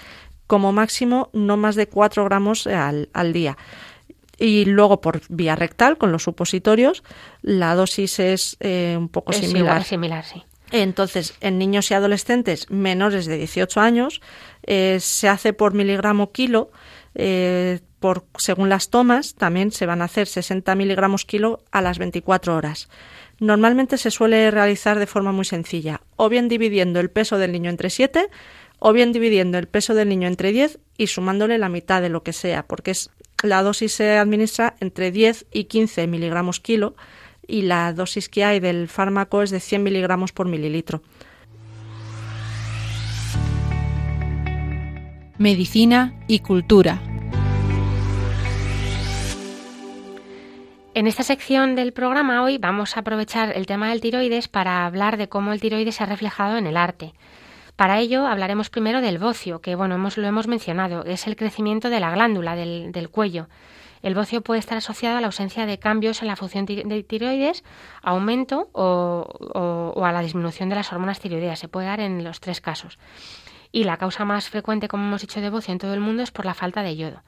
Como 0.46 0.72
máximo, 0.72 1.28
no 1.32 1.56
más 1.56 1.76
de 1.76 1.86
4 1.86 2.24
gramos 2.24 2.66
al, 2.66 3.10
al 3.12 3.32
día 3.32 3.56
y 4.40 4.64
luego 4.64 5.02
por 5.02 5.20
vía 5.28 5.54
rectal 5.54 5.98
con 5.98 6.10
los 6.10 6.22
supositorios 6.24 7.04
la 7.42 7.74
dosis 7.74 8.18
es 8.18 8.56
eh, 8.60 8.96
un 8.98 9.10
poco 9.10 9.32
similar. 9.34 9.84
similar, 9.84 10.24
sí. 10.24 10.42
Entonces, 10.72 11.34
en 11.40 11.58
niños 11.58 11.90
y 11.90 11.94
adolescentes 11.94 12.70
menores 12.70 13.26
de 13.26 13.36
18 13.36 13.80
años 13.80 14.20
eh, 14.62 14.98
se 15.00 15.28
hace 15.28 15.52
por 15.52 15.74
miligramo 15.74 16.32
kilo. 16.32 16.70
Eh, 17.14 17.80
por, 17.98 18.24
según 18.38 18.68
las 18.68 18.88
tomas, 18.88 19.34
también 19.34 19.72
se 19.72 19.84
van 19.84 20.00
a 20.00 20.06
hacer 20.06 20.26
60 20.26 20.74
miligramos 20.74 21.24
kilo 21.24 21.62
a 21.70 21.82
las 21.82 21.98
24 21.98 22.56
horas. 22.56 22.88
Normalmente 23.40 23.96
se 23.96 24.10
suele 24.10 24.50
realizar 24.50 24.98
de 24.98 25.06
forma 25.06 25.32
muy 25.32 25.46
sencilla, 25.46 26.02
o 26.16 26.28
bien 26.28 26.48
dividiendo 26.48 27.00
el 27.00 27.10
peso 27.10 27.38
del 27.38 27.52
niño 27.52 27.70
entre 27.70 27.88
7, 27.88 28.28
o 28.78 28.92
bien 28.92 29.12
dividiendo 29.12 29.58
el 29.58 29.66
peso 29.66 29.94
del 29.94 30.10
niño 30.10 30.28
entre 30.28 30.52
10 30.52 30.78
y 30.98 31.06
sumándole 31.06 31.58
la 31.58 31.70
mitad 31.70 32.02
de 32.02 32.10
lo 32.10 32.22
que 32.22 32.34
sea, 32.34 32.66
porque 32.66 32.92
es 32.92 33.10
la 33.42 33.62
dosis 33.62 33.92
se 33.92 34.18
administra 34.18 34.76
entre 34.80 35.10
10 35.10 35.46
y 35.52 35.64
15 35.64 36.06
miligramos 36.06 36.60
kilo 36.60 36.94
y 37.46 37.62
la 37.62 37.92
dosis 37.94 38.28
que 38.28 38.44
hay 38.44 38.60
del 38.60 38.88
fármaco 38.88 39.42
es 39.42 39.50
de 39.50 39.60
100 39.60 39.82
miligramos 39.82 40.32
por 40.32 40.46
mililitro. 40.46 41.02
Medicina 45.38 46.22
y 46.28 46.40
cultura. 46.40 47.09
En 51.00 51.06
esta 51.06 51.22
sección 51.22 51.76
del 51.76 51.94
programa 51.94 52.42
hoy 52.42 52.58
vamos 52.58 52.94
a 52.94 53.00
aprovechar 53.00 53.56
el 53.56 53.64
tema 53.64 53.88
del 53.88 54.02
tiroides 54.02 54.48
para 54.48 54.84
hablar 54.84 55.16
de 55.16 55.30
cómo 55.30 55.54
el 55.54 55.58
tiroides 55.58 55.94
se 55.94 56.02
ha 56.02 56.06
reflejado 56.06 56.58
en 56.58 56.66
el 56.66 56.76
arte. 56.76 57.14
Para 57.74 58.00
ello 58.00 58.26
hablaremos 58.26 58.68
primero 58.68 59.00
del 59.00 59.16
bocio, 59.18 59.62
que 59.62 59.76
bueno, 59.76 59.94
hemos, 59.94 60.18
lo 60.18 60.26
hemos 60.26 60.46
mencionado, 60.46 61.06
es 61.06 61.26
el 61.26 61.36
crecimiento 61.36 61.88
de 61.88 62.00
la 62.00 62.10
glándula 62.10 62.54
del, 62.54 63.08
cuello. 63.10 63.48
El 64.02 64.14
bocio 64.14 64.42
puede 64.42 64.60
estar 64.60 64.76
asociado 64.76 65.16
a 65.16 65.22
la 65.22 65.28
ausencia 65.28 65.64
de 65.64 65.78
cambios 65.78 66.20
en 66.20 66.28
la 66.28 66.36
función 66.36 66.66
de 66.66 67.02
tiroides, 67.02 67.64
aumento 68.02 68.68
o, 68.72 69.26
o, 69.94 70.04
a 70.04 70.12
la 70.12 70.20
disminución 70.20 70.68
de 70.68 70.74
las 70.74 70.92
hormonas 70.92 71.18
tiroideas. 71.18 71.58
Se 71.58 71.68
puede 71.68 71.86
dar 71.86 72.00
en 72.00 72.24
los 72.24 72.40
tres 72.40 72.60
casos. 72.60 72.98
Y 73.72 73.84
la 73.84 73.96
causa 73.96 74.26
más 74.26 74.50
frecuente, 74.50 74.86
como 74.86 75.04
hemos 75.04 75.22
dicho, 75.22 75.40
de 75.40 75.48
bocio 75.48 75.72
en 75.72 75.78
todo 75.78 75.94
el 75.94 76.00
mundo 76.00 76.22
es 76.22 76.30
por 76.30 76.44
la 76.44 76.52
falta 76.52 76.82
de 76.82 76.94
yodo. 76.96 77.22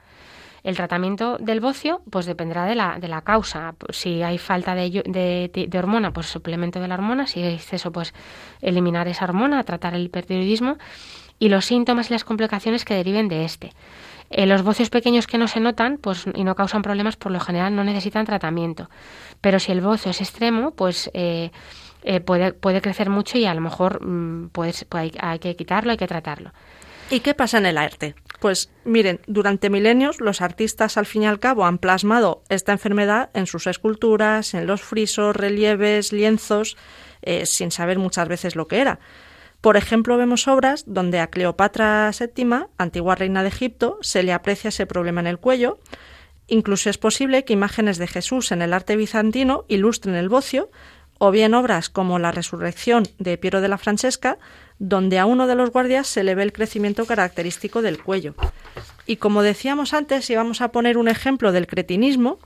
El 0.64 0.76
tratamiento 0.76 1.38
del 1.38 1.60
bocio 1.60 2.02
pues 2.10 2.26
dependerá 2.26 2.66
de 2.66 2.74
la, 2.74 2.98
de 3.00 3.08
la 3.08 3.22
causa. 3.22 3.74
Si 3.90 4.22
hay 4.22 4.38
falta 4.38 4.74
de, 4.74 4.90
de, 4.92 5.78
hormona, 5.78 6.12
pues 6.12 6.26
suplemento 6.26 6.80
de 6.80 6.88
la 6.88 6.94
hormona. 6.94 7.26
Si 7.26 7.42
hay 7.42 7.54
exceso, 7.54 7.90
pues 7.90 8.14
eliminar 8.60 9.08
esa 9.08 9.24
hormona, 9.24 9.64
tratar 9.64 9.94
el 9.94 10.04
hipertiroidismo 10.04 10.78
y 11.38 11.48
los 11.48 11.64
síntomas 11.64 12.10
y 12.10 12.12
las 12.12 12.24
complicaciones 12.24 12.84
que 12.84 12.94
deriven 12.94 13.28
de 13.28 13.44
este. 13.44 13.72
Eh, 14.30 14.46
los 14.46 14.62
bocios 14.62 14.88
pequeños 14.88 15.26
que 15.26 15.36
no 15.36 15.48
se 15.48 15.60
notan 15.60 15.98
pues, 15.98 16.24
y 16.34 16.44
no 16.44 16.54
causan 16.54 16.82
problemas, 16.82 17.16
por 17.16 17.32
lo 17.32 17.40
general 17.40 17.74
no 17.74 17.82
necesitan 17.82 18.24
tratamiento. 18.24 18.88
Pero 19.40 19.58
si 19.58 19.72
el 19.72 19.80
bocio 19.80 20.12
es 20.12 20.20
extremo, 20.20 20.70
pues 20.70 21.10
eh, 21.12 21.50
eh, 22.04 22.20
puede, 22.20 22.52
puede 22.52 22.80
crecer 22.80 23.10
mucho 23.10 23.36
y 23.36 23.44
a 23.44 23.54
lo 23.54 23.60
mejor 23.60 24.04
mm, 24.04 24.50
pues, 24.50 24.86
hay, 24.90 25.12
hay 25.20 25.38
que 25.38 25.56
quitarlo, 25.56 25.90
hay 25.90 25.98
que 25.98 26.06
tratarlo. 26.06 26.52
¿Y 27.10 27.20
qué 27.20 27.34
pasa 27.34 27.58
en 27.58 27.66
el 27.66 27.76
arte? 27.76 28.14
Pues 28.43 28.70
miren, 28.84 29.20
durante 29.28 29.70
milenios 29.70 30.20
los 30.20 30.40
artistas 30.40 30.97
al 30.97 31.07
fin 31.07 31.22
y 31.22 31.26
al 31.26 31.38
cabo 31.38 31.64
han 31.64 31.78
plasmado 31.78 32.43
esta 32.49 32.72
enfermedad 32.72 33.30
en 33.34 33.47
sus 33.47 33.68
esculturas, 33.68 34.55
en 34.55 34.66
los 34.66 34.82
frisos, 34.82 35.36
relieves, 35.36 36.12
lienzos, 36.12 36.76
eh, 37.22 37.47
sin 37.47 37.70
saber 37.70 38.01
muchas 38.01 38.26
veces 38.26 38.57
lo 38.57 38.66
que 38.66 38.80
era. 38.80 38.99
Por 39.61 39.76
ejemplo, 39.76 40.16
vemos 40.16 40.49
obras 40.49 40.82
donde 40.88 41.20
a 41.20 41.28
Cleopatra 41.28 42.11
VII, 42.11 42.66
antigua 42.78 43.14
reina 43.14 43.43
de 43.43 43.49
Egipto, 43.49 43.99
se 44.01 44.24
le 44.24 44.32
aprecia 44.32 44.70
ese 44.70 44.86
problema 44.86 45.20
en 45.20 45.28
el 45.28 45.38
cuello. 45.38 45.78
Incluso 46.49 46.90
es 46.90 46.99
posible 46.99 47.45
que 47.45 47.53
imágenes 47.53 47.97
de 47.97 48.09
Jesús 48.09 48.51
en 48.51 48.61
el 48.61 48.72
arte 48.72 48.97
bizantino 48.97 49.66
ilustren 49.68 50.16
el 50.16 50.28
bocio, 50.28 50.68
o 51.24 51.30
bien 51.30 51.54
obras 51.54 51.88
como 51.88 52.18
La 52.18 52.32
Resurrección 52.32 53.04
de 53.20 53.38
Piero 53.38 53.60
de 53.60 53.68
la 53.68 53.78
Francesca 53.78 54.38
donde 54.80 55.20
a 55.20 55.26
uno 55.26 55.46
de 55.46 55.54
los 55.54 55.70
guardias 55.70 56.08
se 56.08 56.24
le 56.24 56.34
ve 56.34 56.42
el 56.42 56.52
crecimiento 56.52 57.06
característico 57.06 57.80
del 57.80 58.02
cuello. 58.02 58.34
Y 59.06 59.18
como 59.18 59.42
decíamos 59.42 59.94
antes, 59.94 60.28
y 60.30 60.34
vamos 60.34 60.60
a 60.60 60.72
poner 60.72 60.98
un 60.98 61.06
ejemplo 61.06 61.52
del 61.52 61.68
cretinismo, 61.68 62.40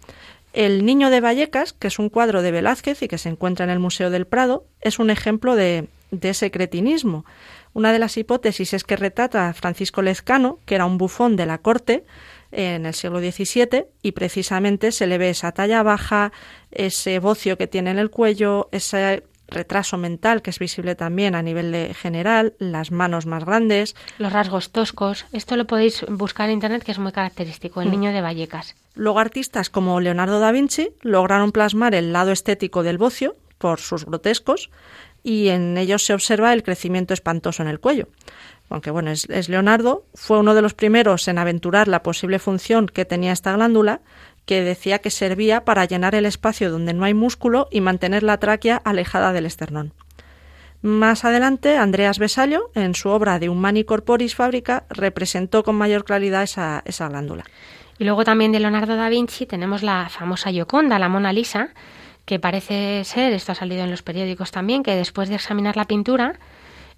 el 0.52 0.84
Niño 0.84 1.08
de 1.08 1.22
Vallecas, 1.22 1.72
que 1.72 1.86
es 1.86 1.98
un 1.98 2.10
cuadro 2.10 2.42
de 2.42 2.50
Velázquez 2.50 3.00
y 3.00 3.08
que 3.08 3.16
se 3.16 3.30
encuentra 3.30 3.64
en 3.64 3.70
el 3.70 3.78
Museo 3.78 4.10
del 4.10 4.26
Prado, 4.26 4.66
es 4.82 4.98
un 4.98 5.08
ejemplo 5.08 5.56
de, 5.56 5.88
de 6.10 6.28
ese 6.28 6.50
cretinismo. 6.50 7.24
Una 7.72 7.94
de 7.94 7.98
las 7.98 8.18
hipótesis 8.18 8.74
es 8.74 8.84
que 8.84 8.96
retrata 8.96 9.48
a 9.48 9.54
Francisco 9.54 10.02
Lezcano, 10.02 10.58
que 10.66 10.74
era 10.74 10.84
un 10.84 10.98
bufón 10.98 11.36
de 11.36 11.46
la 11.46 11.56
corte 11.56 12.04
en 12.52 12.86
el 12.86 12.94
siglo 12.94 13.20
XVII, 13.20 13.86
y 14.02 14.12
precisamente 14.12 14.92
se 14.92 15.06
le 15.06 15.18
ve 15.18 15.30
esa 15.30 15.52
talla 15.52 15.82
baja, 15.82 16.32
ese 16.70 17.18
bocio 17.18 17.56
que 17.58 17.66
tiene 17.66 17.90
en 17.90 17.98
el 17.98 18.10
cuello, 18.10 18.68
ese 18.72 19.24
retraso 19.48 19.96
mental 19.96 20.42
que 20.42 20.50
es 20.50 20.58
visible 20.58 20.94
también 20.94 21.34
a 21.34 21.42
nivel 21.42 21.72
de 21.72 21.94
general, 21.94 22.54
las 22.58 22.90
manos 22.90 23.26
más 23.26 23.44
grandes. 23.44 23.94
Los 24.18 24.32
rasgos 24.32 24.70
toscos. 24.70 25.26
Esto 25.32 25.56
lo 25.56 25.66
podéis 25.66 26.04
buscar 26.08 26.48
en 26.48 26.54
Internet 26.54 26.82
que 26.82 26.92
es 26.92 26.98
muy 26.98 27.12
característico, 27.12 27.80
el 27.80 27.88
mm. 27.88 27.90
niño 27.90 28.12
de 28.12 28.20
Vallecas. 28.20 28.74
Luego 28.94 29.18
artistas 29.18 29.70
como 29.70 30.00
Leonardo 30.00 30.40
da 30.40 30.52
Vinci 30.52 30.90
lograron 31.02 31.52
plasmar 31.52 31.94
el 31.94 32.12
lado 32.12 32.32
estético 32.32 32.82
del 32.82 32.98
bocio 32.98 33.36
por 33.58 33.80
sus 33.80 34.04
grotescos 34.04 34.70
y 35.22 35.48
en 35.48 35.76
ellos 35.76 36.04
se 36.04 36.14
observa 36.14 36.52
el 36.52 36.62
crecimiento 36.62 37.14
espantoso 37.14 37.62
en 37.62 37.68
el 37.68 37.80
cuello. 37.80 38.08
Aunque 38.68 38.90
bueno, 38.90 39.10
es, 39.10 39.48
Leonardo, 39.48 40.04
fue 40.14 40.38
uno 40.38 40.54
de 40.54 40.62
los 40.62 40.74
primeros 40.74 41.28
en 41.28 41.38
aventurar 41.38 41.86
la 41.88 42.02
posible 42.02 42.38
función 42.38 42.86
que 42.86 43.04
tenía 43.04 43.32
esta 43.32 43.52
glándula 43.52 44.00
que 44.44 44.62
decía 44.62 45.00
que 45.00 45.10
servía 45.10 45.64
para 45.64 45.84
llenar 45.84 46.14
el 46.14 46.26
espacio 46.26 46.70
donde 46.70 46.94
no 46.94 47.04
hay 47.04 47.14
músculo 47.14 47.68
y 47.70 47.80
mantener 47.80 48.22
la 48.22 48.38
tráquea 48.38 48.76
alejada 48.84 49.32
del 49.32 49.46
esternón. 49.46 49.92
Más 50.82 51.24
adelante, 51.24 51.76
Andreas 51.78 52.18
Besallo, 52.18 52.70
en 52.74 52.94
su 52.94 53.08
obra 53.08 53.38
de 53.38 53.48
Humani 53.48 53.82
Corporis 53.82 54.36
Fabrica, 54.36 54.84
representó 54.88 55.64
con 55.64 55.74
mayor 55.74 56.04
claridad 56.04 56.44
esa, 56.44 56.82
esa 56.84 57.08
glándula. 57.08 57.44
Y 57.98 58.04
luego 58.04 58.24
también 58.24 58.52
de 58.52 58.60
Leonardo 58.60 58.94
da 58.94 59.08
Vinci 59.08 59.46
tenemos 59.46 59.82
la 59.82 60.08
famosa 60.10 60.50
Gioconda, 60.50 60.98
la 60.98 61.08
Mona 61.08 61.32
Lisa, 61.32 61.70
que 62.24 62.38
parece 62.38 63.02
ser, 63.04 63.32
esto 63.32 63.52
ha 63.52 63.54
salido 63.54 63.84
en 63.84 63.90
los 63.90 64.02
periódicos 64.02 64.50
también, 64.50 64.82
que 64.82 64.94
después 64.94 65.28
de 65.28 65.36
examinar 65.36 65.76
la 65.76 65.86
pintura, 65.86 66.38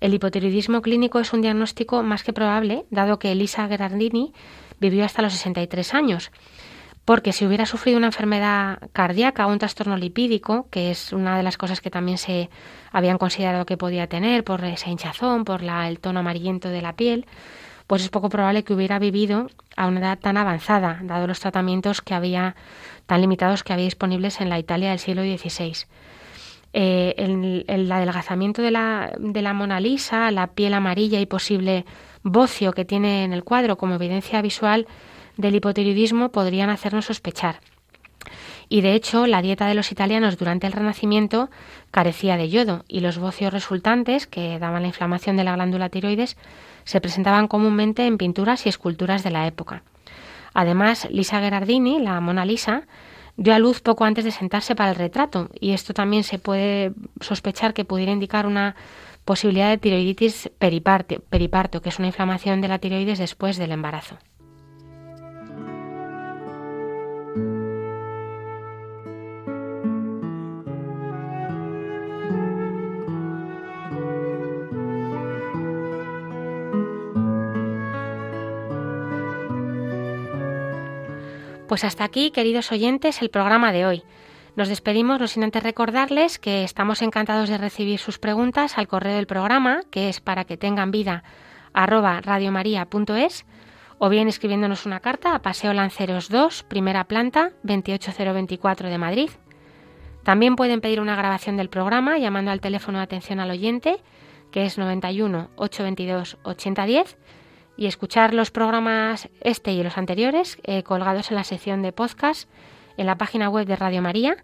el 0.01 0.15
hipotiroidismo 0.15 0.83
clínico 0.83 1.19
es 1.21 1.33
un 1.33 1.43
diagnóstico 1.43 2.03
más 2.03 2.23
que 2.23 2.33
probable, 2.33 2.85
dado 2.91 3.19
que 3.19 3.33
Elisa 3.33 3.69
Gerardini 3.69 4.33
vivió 4.81 5.05
hasta 5.05 5.23
los 5.23 5.33
63 5.33 5.95
años 5.95 6.31
porque 7.09 7.33
si 7.33 7.47
hubiera 7.47 7.65
sufrido 7.65 7.97
una 7.97 8.09
enfermedad 8.09 8.81
cardíaca 8.93 9.47
o 9.47 9.51
un 9.51 9.59
trastorno 9.59 9.97
lipídico, 9.97 10.69
que 10.71 10.91
es 10.91 11.15
una 11.15 11.39
de 11.39 11.43
las 11.43 11.57
cosas 11.57 11.81
que 11.81 11.89
también 11.89 12.19
se 12.19 12.51
habían 12.93 13.17
considerado 13.17 13.65
que 13.65 13.79
podía 13.79 14.09
tener 14.09 14.45
por 14.45 14.63
esa 14.63 14.91
hinchazón, 14.91 15.47
por 15.47 15.63
la, 15.63 15.89
el 15.89 16.01
tono 16.01 16.21
amarillento 16.21 16.69
de 16.69 16.83
la 16.83 16.97
piel, 16.97 17.25
pues 17.87 18.03
es 18.03 18.11
poco 18.11 18.29
probable 18.29 18.63
que 18.63 18.75
hubiera 18.75 18.99
vivido 18.99 19.49
a 19.75 19.87
una 19.87 20.01
edad 20.01 20.19
tan 20.19 20.37
avanzada, 20.37 21.01
dado 21.03 21.27
los 21.27 21.41
tratamientos 21.41 22.03
que 22.03 22.13
había 22.13 22.57
tan 23.07 23.23
limitados 23.23 23.65
que 23.65 23.73
había 23.73 23.87
disponibles 23.87 24.43
en 24.43 24.51
la 24.51 24.59
Italia 24.59 24.91
del 24.91 24.99
siglo 24.99 25.23
XVI. 25.23 25.87
Eh, 26.81 27.17
el, 27.19 27.65
el, 27.67 27.91
adelgazamiento 27.91 28.63
de 28.63 28.71
la, 28.71 29.11
de 29.19 29.43
la 29.43 29.53
Mona 29.53 29.81
Lisa, 29.81 30.31
la 30.31 30.47
piel 30.47 30.75
amarilla 30.75 31.19
y 31.19 31.27
posible 31.27 31.85
bocio 32.23 32.73
que 32.73 32.85
tiene 32.85 33.25
en 33.25 33.33
el 33.33 33.43
cuadro 33.43 33.77
como 33.77 33.97
evidencia 33.97 34.41
visual 34.43 34.87
del 35.37 35.57
hipotiroidismo 35.57 36.29
podrían 36.29 36.71
hacernos 36.71 37.07
sospechar. 37.07 37.59
Y 38.69 38.83
de 38.83 38.95
hecho, 38.95 39.27
la 39.27 39.43
dieta 39.43 39.67
de 39.67 39.75
los 39.75 39.91
italianos 39.91 40.39
durante 40.39 40.69
el 40.69 40.73
Renacimiento 40.73 41.51
carecía 41.91 42.37
de 42.37 42.49
yodo 42.49 42.85
y 42.87 43.01
los 43.01 43.19
bocios 43.19 43.53
resultantes, 43.53 44.29
que 44.29 44.61
daban 44.61 44.83
la 44.83 44.89
inflamación 44.89 45.37
de 45.37 45.43
la 45.43 45.57
glándula 45.57 45.89
tiroides, 45.89 46.37
se 46.85 47.01
presentaban 47.01 47.49
comúnmente 47.49 48.07
en 48.07 48.19
pinturas 48.19 48.67
y 48.67 48.69
esculturas 48.69 49.25
de 49.25 49.33
la 49.33 49.49
época. 49.49 49.83
Además, 50.55 51.09
Lisa 51.11 51.41
Gherardini, 51.41 51.99
la 51.99 52.21
Mona 52.21 52.45
Lisa, 52.45 52.85
dio 53.39 53.55
a 53.55 53.59
luz 53.59 53.81
poco 53.81 54.05
antes 54.05 54.25
de 54.25 54.33
sentarse 54.33 54.75
para 54.75 54.91
el 54.91 54.97
retrato, 54.97 55.49
y 55.59 55.71
esto 55.71 55.95
también 55.95 56.25
se 56.25 56.39
puede 56.39 56.93
sospechar 57.21 57.73
que 57.73 57.85
pudiera 57.85 58.13
indicar 58.13 58.47
una 58.47 58.75
posibilidad 59.25 59.71
de 59.71 59.79
tiroiditis 59.79 60.51
periparto, 60.59 61.81
que 61.81 61.89
es 61.89 61.99
una 61.99 62.09
inflamación 62.09 62.61
de 62.61 62.69
la 62.69 62.79
tiroides 62.81 63.19
después 63.19 63.57
del 63.57 63.73
embarazo. 63.73 64.19
Pues 81.79 81.85
hasta 81.85 82.03
aquí, 82.03 82.33
queridos 82.33 82.73
oyentes, 82.73 83.23
el 83.23 83.31
programa 83.31 83.71
de 83.71 83.87
hoy. 83.87 84.03
Nos 84.57 84.69
despedimos 84.69 85.21
no 85.21 85.29
sin 85.29 85.45
antes 85.45 85.63
recordarles 85.63 86.41
que 86.41 86.65
estamos 86.65 87.03
encantados 87.03 87.49
de 87.49 87.57
recibir 87.57 88.01
sus 88.01 88.19
preguntas 88.19 88.79
al 88.79 88.89
correo 88.89 89.15
del 89.15 89.29
programa, 89.29 89.83
que 89.93 90.09
es 90.09 90.19
para 90.19 90.43
que 90.43 90.57
tengan 90.57 90.91
vida 90.91 91.23
radiomaria.es 91.73 93.47
o 93.97 94.09
bien 94.09 94.27
escribiéndonos 94.27 94.87
una 94.87 94.99
carta 94.99 95.37
a 95.37 95.39
Paseo 95.41 95.73
Lanceros 95.73 96.29
2, 96.31 96.65
primera 96.65 97.05
planta, 97.05 97.53
28024 97.63 98.89
de 98.89 98.99
Madrid. 98.99 99.31
También 100.25 100.57
pueden 100.57 100.81
pedir 100.81 101.01
una 101.01 101.15
grabación 101.15 101.57
del 101.57 101.69
programa 101.69 102.19
llamando 102.19 102.51
al 102.51 102.61
teléfono 102.61 102.99
de 102.99 103.05
atención 103.05 103.39
al 103.39 103.53
oyente, 103.53 103.99
que 104.51 104.65
es 104.65 104.79
91 104.79 105.51
822 105.55 106.39
8010 106.43 107.17
y 107.79 107.87
escuchar 107.87 108.35
los 108.35 108.51
programas 108.51 109.31
este 109.41 109.73
y 109.73 109.83
los 109.85 109.97
anteriores 109.97 110.59
eh, 110.65 110.83
colgados 110.83 111.31
en 111.31 111.37
la 111.37 111.45
sección 111.45 111.81
de 111.81 111.93
podcast 111.93 112.51
en 112.97 113.07
la 113.07 113.17
página 113.17 113.49
web 113.49 113.67
de 113.67 113.77
Radio 113.77 114.03
María, 114.03 114.37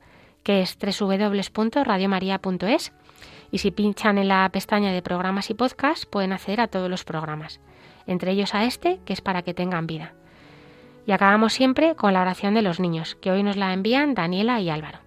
que 0.45 0.63
es 0.63 0.79
www.radiomaria.es. 0.79 2.93
Y 3.51 3.59
si 3.59 3.73
pinchan 3.73 4.19
en 4.19 4.29
la 4.29 4.49
pestaña 4.51 4.93
de 4.93 5.03
programas 5.03 5.51
y 5.51 5.55
podcast, 5.55 6.05
pueden 6.05 6.33
acceder 6.33 6.61
a 6.61 6.69
todos 6.69 6.89
los 6.89 7.03
programas, 7.05 7.59
entre 8.07 8.31
ellos 8.31 8.55
a 8.55 8.65
este, 8.65 9.01
que 9.05 9.13
es 9.13 9.21
para 9.21 9.43
que 9.43 9.53
tengan 9.53 9.89
vida. 9.89 10.15
Y 11.05 11.11
acabamos 11.13 11.53
siempre 11.53 11.97
con 11.97 12.13
la 12.13 12.23
oración 12.23 12.55
de 12.55 12.63
los 12.63 12.79
niños, 12.79 13.17
que 13.17 13.33
hoy 13.33 13.43
nos 13.43 13.57
la 13.57 13.73
envían 13.73 14.15
Daniela 14.15 14.61
y 14.61 14.71
Álvaro. 14.71 15.04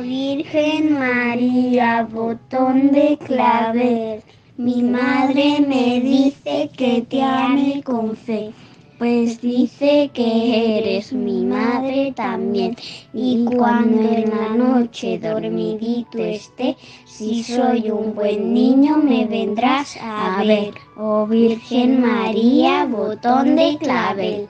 Virgen 0.00 0.96
María, 0.96 2.06
botón 2.08 2.92
de 2.92 3.18
clavel, 3.18 4.22
mi 4.56 4.82
madre 4.82 5.64
me 5.66 6.00
dice 6.00 6.70
que 6.76 7.02
te 7.02 7.20
ame 7.20 7.82
con 7.82 8.16
fe, 8.16 8.52
pues 8.98 9.40
dice 9.40 10.10
que 10.14 10.78
eres 10.78 11.12
mi 11.12 11.44
madre 11.44 12.12
también. 12.14 12.76
Y 13.12 13.44
cuando 13.56 14.00
en 14.00 14.30
la 14.30 14.50
noche 14.50 15.18
dormidito 15.18 16.18
esté, 16.18 16.76
si 17.04 17.42
soy 17.42 17.90
un 17.90 18.14
buen 18.14 18.54
niño 18.54 18.98
me 18.98 19.26
vendrás 19.26 19.98
a 20.00 20.42
ver. 20.44 20.74
Oh 20.96 21.26
Virgen 21.26 22.00
María, 22.00 22.84
botón 22.84 23.56
de 23.56 23.76
clavel. 23.78 24.48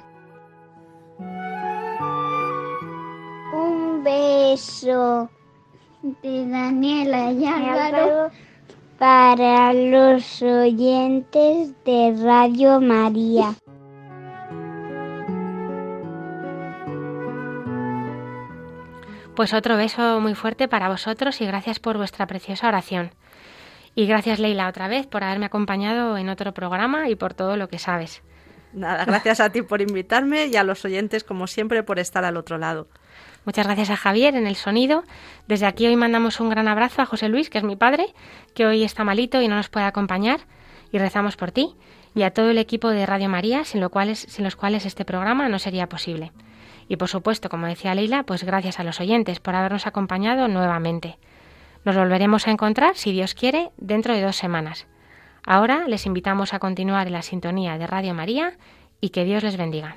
Un 3.55 4.05
beso 4.05 5.31
de 6.03 6.49
Daniela 6.49 7.33
y 7.33 7.45
Álvaro 7.45 8.31
para 8.99 9.73
los 9.73 10.43
oyentes 10.43 11.73
de 11.85 12.15
Radio 12.23 12.81
María. 12.81 13.55
Pues 19.35 19.55
otro 19.55 19.77
beso 19.77 20.21
muy 20.21 20.35
fuerte 20.35 20.67
para 20.67 20.89
vosotros 20.89 21.41
y 21.41 21.47
gracias 21.47 21.79
por 21.79 21.97
vuestra 21.97 22.27
preciosa 22.27 22.69
oración. 22.69 23.13
Y 23.95 24.07
gracias 24.07 24.41
Leila 24.41 24.69
otra 24.69 24.89
vez 24.89 25.07
por 25.07 25.23
haberme 25.23 25.47
acompañado 25.47 26.17
en 26.19 26.29
otro 26.29 26.53
programa 26.53 27.09
y 27.09 27.15
por 27.15 27.35
todo 27.35 27.57
lo 27.57 27.69
que 27.69 27.79
sabes. 27.79 28.23
Nada, 28.73 29.05
gracias 29.05 29.41
a 29.41 29.51
ti 29.51 29.63
por 29.63 29.81
invitarme 29.81 30.47
y 30.47 30.57
a 30.57 30.65
los 30.65 30.85
oyentes 30.85 31.25
como 31.25 31.47
siempre 31.47 31.83
por 31.83 31.99
estar 31.99 32.25
al 32.25 32.37
otro 32.37 32.59
lado. 32.59 32.89
Muchas 33.49 33.65
gracias 33.65 33.89
a 33.89 33.97
Javier 33.97 34.37
en 34.37 34.47
el 34.47 34.57
sonido. 34.57 35.05
Desde 35.47 35.65
aquí 35.65 35.87
hoy 35.87 35.97
mandamos 35.97 36.39
un 36.39 36.51
gran 36.51 36.69
abrazo 36.69 37.01
a 37.01 37.07
José 37.07 37.31
Luis, 37.31 37.49
que 37.49 37.57
es 37.57 37.65
mi 37.65 37.77
padre, 37.77 38.13
que 38.55 38.67
hoy 38.67 38.85
está 38.85 39.05
malito 39.05 39.41
y 39.41 39.49
no 39.49 39.57
nos 39.57 39.71
puede 39.71 39.87
acompañar, 39.87 40.41
y 40.93 40.99
rezamos 40.99 41.39
por 41.39 41.51
ti, 41.51 41.75
y 42.15 42.25
a 42.25 42.31
todo 42.31 42.51
el 42.51 42.59
equipo 42.59 42.91
de 42.91 43.07
Radio 43.07 43.31
María, 43.31 43.65
sin, 43.65 43.81
lo 43.81 43.89
cuales, 43.89 44.19
sin 44.19 44.45
los 44.45 44.55
cuales 44.55 44.85
este 44.85 45.07
programa 45.07 45.49
no 45.49 45.59
sería 45.59 45.89
posible. 45.89 46.31
Y 46.89 46.97
por 46.97 47.09
supuesto, 47.09 47.49
como 47.49 47.67
decía 47.67 47.95
Leila, 47.95 48.23
pues 48.25 48.45
gracias 48.45 48.81
a 48.81 48.85
los 48.85 49.01
oyentes 49.01 49.41
por 49.41 49.55
habernos 49.55 49.87
acompañado 49.87 50.47
nuevamente. 50.49 51.17
Nos 51.87 51.97
volveremos 51.97 52.47
a 52.47 52.51
encontrar, 52.51 52.97
si 52.97 53.13
Dios 53.13 53.33
quiere, 53.33 53.71
dentro 53.79 54.13
de 54.13 54.21
dos 54.21 54.37
semanas. 54.37 54.87
Ahora 55.43 55.89
les 55.89 56.05
invitamos 56.05 56.53
a 56.53 56.59
continuar 56.59 57.07
en 57.07 57.15
la 57.15 57.23
sintonía 57.23 57.79
de 57.79 57.87
Radio 57.87 58.13
María 58.13 58.59
y 59.01 59.09
que 59.09 59.25
Dios 59.25 59.43
les 59.43 59.57
bendiga. 59.57 59.97